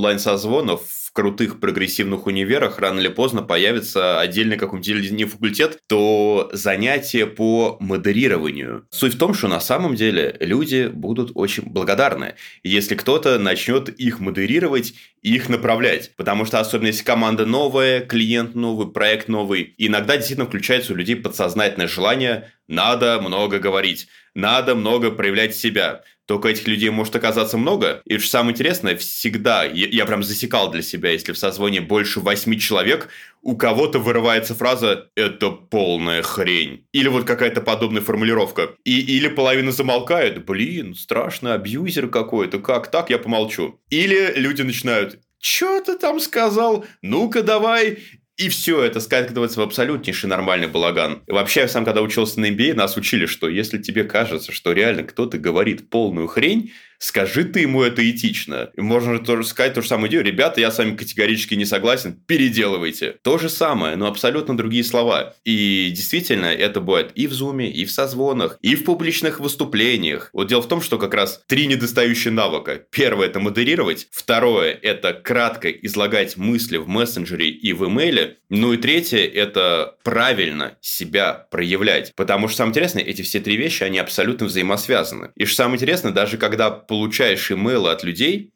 онлайн-созвонов 0.66 0.82
в 0.88 1.12
крутых 1.12 1.60
прогрессивных 1.60 2.26
универах 2.26 2.78
рано 2.78 3.00
или 3.00 3.08
поздно 3.08 3.42
появится 3.42 4.20
отдельный 4.20 4.58
какой-нибудь 4.58 5.10
не 5.12 5.24
факультет, 5.24 5.78
то 5.86 6.50
занятие 6.52 7.26
по 7.26 7.78
модерированию. 7.80 8.86
Суть 8.90 9.14
в 9.14 9.18
том, 9.18 9.32
что 9.32 9.48
на 9.48 9.60
самом 9.60 9.94
деле 9.94 10.36
люди 10.40 10.90
будут 10.92 11.32
очень 11.34 11.62
благодарны, 11.64 12.34
если 12.62 12.94
кто-то 12.94 13.38
начнет 13.38 13.88
их 13.88 14.20
модерировать 14.20 14.92
и 15.22 15.34
их 15.34 15.48
направлять. 15.48 16.14
Потому 16.16 16.44
что 16.44 16.60
особенно 16.60 16.88
если 16.88 17.04
команда 17.04 17.46
новая, 17.46 18.00
клиент 18.00 18.54
новый, 18.54 18.92
проект 18.92 19.28
новый, 19.28 19.74
иногда 19.78 20.16
действительно 20.16 20.46
включается 20.46 20.92
у 20.92 20.96
людей 20.96 21.16
подсознательное 21.16 21.88
желание 21.88 22.50
надо 22.68 23.20
много 23.20 23.58
говорить, 23.58 24.08
надо 24.34 24.74
много 24.74 25.10
проявлять 25.10 25.54
себя. 25.54 26.02
Только 26.26 26.48
этих 26.48 26.66
людей 26.66 26.90
может 26.90 27.14
оказаться 27.14 27.56
много. 27.56 28.02
И 28.04 28.18
что 28.18 28.30
самое 28.30 28.52
интересное, 28.52 28.96
всегда, 28.96 29.64
я, 29.64 29.86
я 29.86 30.04
прям 30.06 30.22
засекал 30.22 30.70
для 30.70 30.82
себя, 30.82 31.10
если 31.10 31.32
в 31.32 31.38
созвоне 31.38 31.80
больше 31.80 32.20
восьми 32.20 32.58
человек, 32.58 33.08
у 33.42 33.56
кого-то 33.56 34.00
вырывается 34.00 34.54
фраза 34.54 35.08
«это 35.14 35.50
полная 35.50 36.22
хрень». 36.22 36.84
Или 36.92 37.08
вот 37.08 37.24
какая-то 37.24 37.60
подобная 37.60 38.02
формулировка. 38.02 38.70
И, 38.84 39.00
или 39.00 39.28
половина 39.28 39.70
замолкает 39.70 40.44
«блин, 40.44 40.96
страшно, 40.96 41.54
абьюзер 41.54 42.08
какой-то, 42.08 42.58
как 42.58 42.90
так, 42.90 43.10
я 43.10 43.18
помолчу». 43.18 43.80
Или 43.90 44.32
люди 44.34 44.62
начинают 44.62 45.20
«Чё 45.38 45.80
ты 45.80 45.96
там 45.96 46.18
сказал? 46.18 46.84
Ну-ка 47.02 47.44
давай!» 47.44 47.98
И 48.36 48.50
все 48.50 48.82
это 48.82 49.00
скатывается 49.00 49.60
в 49.60 49.62
абсолютнейший 49.62 50.28
нормальный 50.28 50.66
балаган. 50.68 51.22
И 51.26 51.32
вообще, 51.32 51.68
сам 51.68 51.86
когда 51.86 52.02
учился 52.02 52.38
на 52.38 52.50
MBA, 52.50 52.74
нас 52.74 52.96
учили, 52.98 53.24
что 53.24 53.48
если 53.48 53.78
тебе 53.78 54.04
кажется, 54.04 54.52
что 54.52 54.72
реально 54.72 55.04
кто-то 55.04 55.38
говорит 55.38 55.88
полную 55.88 56.26
хрень, 56.26 56.72
скажи 56.98 57.44
ты 57.44 57.60
ему 57.60 57.82
это 57.82 58.08
этично. 58.08 58.70
И 58.74 58.80
можно 58.80 59.18
тоже 59.18 59.44
сказать 59.44 59.74
ту 59.74 59.82
же 59.82 59.88
самую 59.88 60.10
идею. 60.10 60.24
Ребята, 60.24 60.60
я 60.60 60.70
с 60.70 60.78
вами 60.78 60.96
категорически 60.96 61.54
не 61.54 61.64
согласен, 61.64 62.20
переделывайте. 62.26 63.16
То 63.22 63.38
же 63.38 63.48
самое, 63.48 63.96
но 63.96 64.06
абсолютно 64.06 64.56
другие 64.56 64.84
слова. 64.84 65.34
И 65.44 65.92
действительно, 65.94 66.46
это 66.46 66.80
бывает 66.80 67.12
и 67.14 67.26
в 67.26 67.32
зуме, 67.32 67.70
и 67.70 67.84
в 67.84 67.90
созвонах, 67.90 68.58
и 68.62 68.74
в 68.74 68.84
публичных 68.84 69.40
выступлениях. 69.40 70.30
Вот 70.32 70.48
дело 70.48 70.62
в 70.62 70.68
том, 70.68 70.80
что 70.80 70.98
как 70.98 71.14
раз 71.14 71.42
три 71.46 71.66
недостающие 71.66 72.32
навыка. 72.32 72.82
Первое– 72.90 73.26
это 73.28 73.40
модерировать. 73.40 74.08
Второе– 74.10 74.72
это 74.82 75.12
кратко 75.12 75.70
излагать 75.70 76.36
мысли 76.36 76.76
в 76.76 76.88
мессенджере 76.88 77.48
и 77.48 77.72
в 77.72 77.86
имейле. 77.86 78.38
Ну 78.48 78.72
и 78.72 78.76
третье– 78.76 79.18
это 79.34 79.96
правильно 80.02 80.76
себя 80.80 81.46
проявлять. 81.50 82.12
Потому 82.14 82.48
что 82.48 82.58
самое 82.58 82.70
интересное, 82.70 83.02
эти 83.02 83.22
все 83.22 83.40
три 83.40 83.56
вещи, 83.56 83.82
они 83.82 83.98
абсолютно 83.98 84.46
взаимосвязаны. 84.46 85.30
И 85.36 85.44
что 85.44 85.56
самое 85.56 85.76
интересное, 85.76 86.12
даже 86.12 86.38
когда 86.38 86.70
получаешь 86.86 87.50
имейлы 87.50 87.90
от 87.90 88.04
людей, 88.04 88.52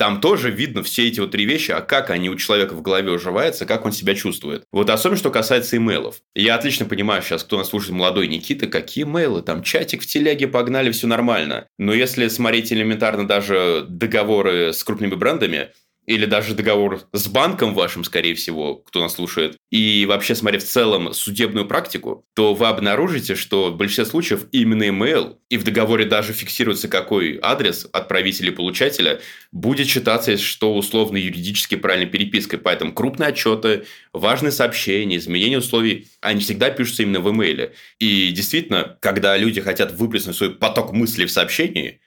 там 0.00 0.22
тоже 0.22 0.50
видно 0.50 0.82
все 0.82 1.08
эти 1.08 1.20
вот 1.20 1.30
три 1.30 1.44
вещи, 1.44 1.72
а 1.72 1.82
как 1.82 2.08
они 2.08 2.30
у 2.30 2.36
человека 2.36 2.72
в 2.72 2.80
голове 2.80 3.10
уживаются, 3.10 3.66
как 3.66 3.84
он 3.84 3.92
себя 3.92 4.14
чувствует. 4.14 4.64
Вот 4.72 4.88
особенно, 4.88 5.18
что 5.18 5.30
касается 5.30 5.76
имейлов. 5.76 6.22
Я 6.34 6.54
отлично 6.54 6.86
понимаю 6.86 7.20
сейчас, 7.20 7.44
кто 7.44 7.58
нас 7.58 7.68
слушает, 7.68 7.92
молодой 7.92 8.26
Никита, 8.26 8.66
какие 8.66 9.04
имейлы, 9.04 9.42
там 9.42 9.62
чатик 9.62 10.00
в 10.00 10.06
телеге 10.06 10.48
погнали, 10.48 10.90
все 10.90 11.06
нормально. 11.06 11.66
Но 11.78 11.92
если 11.92 12.28
смотреть 12.28 12.72
элементарно 12.72 13.28
даже 13.28 13.84
договоры 13.86 14.72
с 14.72 14.82
крупными 14.82 15.16
брендами, 15.16 15.68
или 16.10 16.26
даже 16.26 16.54
договор 16.54 17.02
с 17.12 17.28
банком 17.28 17.72
вашим, 17.72 18.02
скорее 18.02 18.34
всего, 18.34 18.74
кто 18.74 19.00
нас 19.00 19.14
слушает, 19.14 19.56
и 19.70 20.06
вообще 20.06 20.34
смотря 20.34 20.58
в 20.58 20.64
целом 20.64 21.12
судебную 21.12 21.68
практику, 21.68 22.26
то 22.34 22.52
вы 22.52 22.66
обнаружите, 22.66 23.36
что 23.36 23.70
в 23.70 23.76
большинстве 23.76 24.06
случаев 24.06 24.46
именно 24.50 24.82
email, 24.82 25.36
и 25.50 25.56
в 25.56 25.62
договоре 25.62 26.06
даже 26.06 26.32
фиксируется 26.32 26.88
какой 26.88 27.38
адрес 27.40 27.86
отправителя 27.92 28.50
и 28.50 28.54
получателя, 28.54 29.20
будет 29.52 29.86
считаться, 29.86 30.36
что 30.36 30.74
условно 30.74 31.16
юридически 31.16 31.76
правильной 31.76 32.10
перепиской. 32.10 32.58
Поэтому 32.58 32.92
крупные 32.92 33.28
отчеты, 33.28 33.86
важные 34.12 34.50
сообщения, 34.50 35.16
изменения 35.16 35.58
условий, 35.58 36.08
они 36.20 36.40
всегда 36.40 36.70
пишутся 36.70 37.04
именно 37.04 37.20
в 37.20 37.30
имейле. 37.30 37.74
И 38.00 38.32
действительно, 38.32 38.98
когда 39.00 39.36
люди 39.36 39.60
хотят 39.60 39.92
выплеснуть 39.92 40.34
свой 40.34 40.50
поток 40.50 40.92
мыслей 40.92 41.26
в 41.26 41.30
сообщении, 41.30 42.00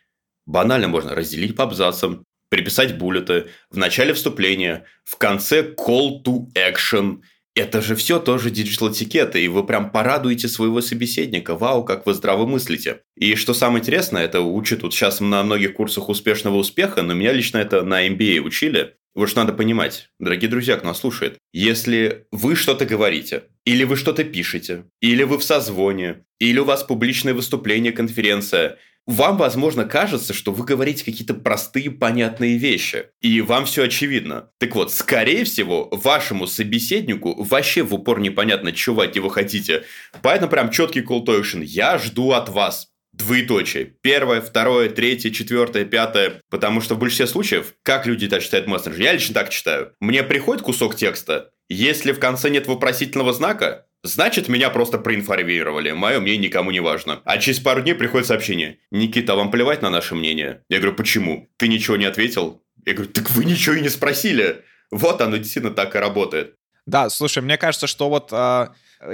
банально 0.45 0.89
можно 0.89 1.15
разделить 1.15 1.55
по 1.55 1.63
абзацам, 1.63 2.25
приписать 2.53 2.99
буллеты, 2.99 3.47
в 3.71 3.77
начале 3.77 4.13
вступления, 4.13 4.85
в 5.03 5.17
конце 5.17 5.63
call 5.63 6.23
to 6.23 6.45
action. 6.53 7.21
Это 7.55 7.81
же 7.81 7.95
все 7.95 8.19
тоже 8.19 8.51
digital 8.51 8.91
этикет, 8.91 9.43
и 9.43 9.47
вы 9.47 9.65
прям 9.65 9.89
порадуете 9.89 10.47
своего 10.47 10.79
собеседника. 10.81 11.55
Вау, 11.55 11.83
как 11.83 12.05
вы 12.05 12.13
здраво 12.13 12.45
мыслите. 12.45 12.99
И 13.17 13.33
что 13.33 13.55
самое 13.55 13.81
интересное, 13.81 14.23
это 14.25 14.41
учат 14.41 14.83
вот 14.83 14.93
сейчас 14.93 15.19
на 15.19 15.41
многих 15.41 15.73
курсах 15.73 16.09
успешного 16.09 16.57
успеха, 16.57 17.01
но 17.01 17.15
меня 17.15 17.33
лично 17.33 17.57
это 17.57 17.81
на 17.81 18.07
MBA 18.07 18.41
учили. 18.41 18.97
Вот 19.15 19.29
что 19.29 19.39
надо 19.41 19.53
понимать, 19.53 20.09
дорогие 20.19 20.49
друзья, 20.49 20.77
кто 20.77 20.85
нас 20.85 20.99
слушает. 20.99 21.39
Если 21.53 22.27
вы 22.31 22.55
что-то 22.55 22.85
говорите, 22.85 23.45
или 23.65 23.83
вы 23.83 23.95
что-то 23.95 24.23
пишете, 24.23 24.85
или 25.01 25.23
вы 25.23 25.39
в 25.39 25.43
созвоне, 25.43 26.25
или 26.39 26.59
у 26.59 26.65
вас 26.65 26.83
публичное 26.83 27.33
выступление, 27.33 27.91
конференция– 27.91 28.77
вам, 29.05 29.37
возможно, 29.37 29.85
кажется, 29.85 30.33
что 30.33 30.51
вы 30.51 30.65
говорите 30.65 31.03
какие-то 31.03 31.33
простые, 31.33 31.91
понятные 31.91 32.57
вещи, 32.57 33.07
и 33.21 33.41
вам 33.41 33.65
все 33.65 33.83
очевидно. 33.83 34.49
Так 34.59 34.75
вот, 34.75 34.93
скорее 34.93 35.43
всего, 35.43 35.89
вашему 35.91 36.47
собеседнику 36.47 37.43
вообще 37.43 37.83
в 37.83 37.93
упор 37.93 38.19
непонятно, 38.19 38.71
чего 38.71 39.01
от 39.01 39.15
него 39.15 39.29
хотите. 39.29 39.83
Поэтому 40.21 40.49
прям 40.49 40.71
четкий 40.71 41.01
call 41.01 41.25
to 41.25 41.41
action. 41.41 41.63
Я 41.63 41.97
жду 41.97 42.31
от 42.31 42.49
вас 42.49 42.89
двоеточие. 43.13 43.93
Первое, 44.01 44.41
второе, 44.41 44.89
третье, 44.89 45.29
четвертое, 45.29 45.85
пятое. 45.85 46.41
Потому 46.49 46.81
что 46.81 46.95
в 46.95 46.99
большинстве 46.99 47.27
случаев, 47.27 47.73
как 47.83 48.05
люди 48.05 48.25
это 48.25 48.39
читают 48.39 48.67
мессенджер, 48.67 49.01
я 49.01 49.13
лично 49.13 49.33
так 49.35 49.49
читаю. 49.49 49.93
Мне 49.99 50.23
приходит 50.23 50.63
кусок 50.63 50.95
текста, 50.95 51.51
если 51.69 52.11
в 52.11 52.19
конце 52.19 52.49
нет 52.49 52.67
вопросительного 52.67 53.33
знака, 53.33 53.85
Значит, 54.05 54.49
меня 54.49 54.69
просто 54.69 54.97
проинформировали. 54.97 55.91
Мое 55.91 56.19
мнение 56.19 56.49
никому 56.49 56.71
не 56.71 56.81
важно. 56.81 57.21
А 57.23 57.37
через 57.37 57.59
пару 57.59 57.81
дней 57.81 57.93
приходит 57.93 58.27
сообщение. 58.27 58.79
Никита, 58.91 59.35
вам 59.35 59.49
плевать 59.49 59.81
на 59.81 59.89
наше 59.89 60.13
мнение? 60.13 60.63
Я 60.67 60.79
говорю, 60.79 60.95
почему? 60.97 61.49
Ты 61.55 61.69
ничего 61.69 61.95
не 61.95 62.03
ответил? 62.03 62.61
Я 62.85 62.95
говорю, 62.95 63.11
так 63.11 63.31
вы 63.31 63.45
ничего 63.45 63.75
и 63.75 63.81
не 63.81 63.87
спросили. 63.87 64.65
Вот 64.91 65.21
оно 65.21 65.37
действительно 65.37 65.73
так 65.73 65.95
и 65.95 65.99
работает. 65.99 66.55
Да, 66.85 67.09
слушай, 67.09 67.41
мне 67.41 67.57
кажется, 67.57 67.87
что 67.87 68.09
вот 68.09 68.33
э, 68.33 68.67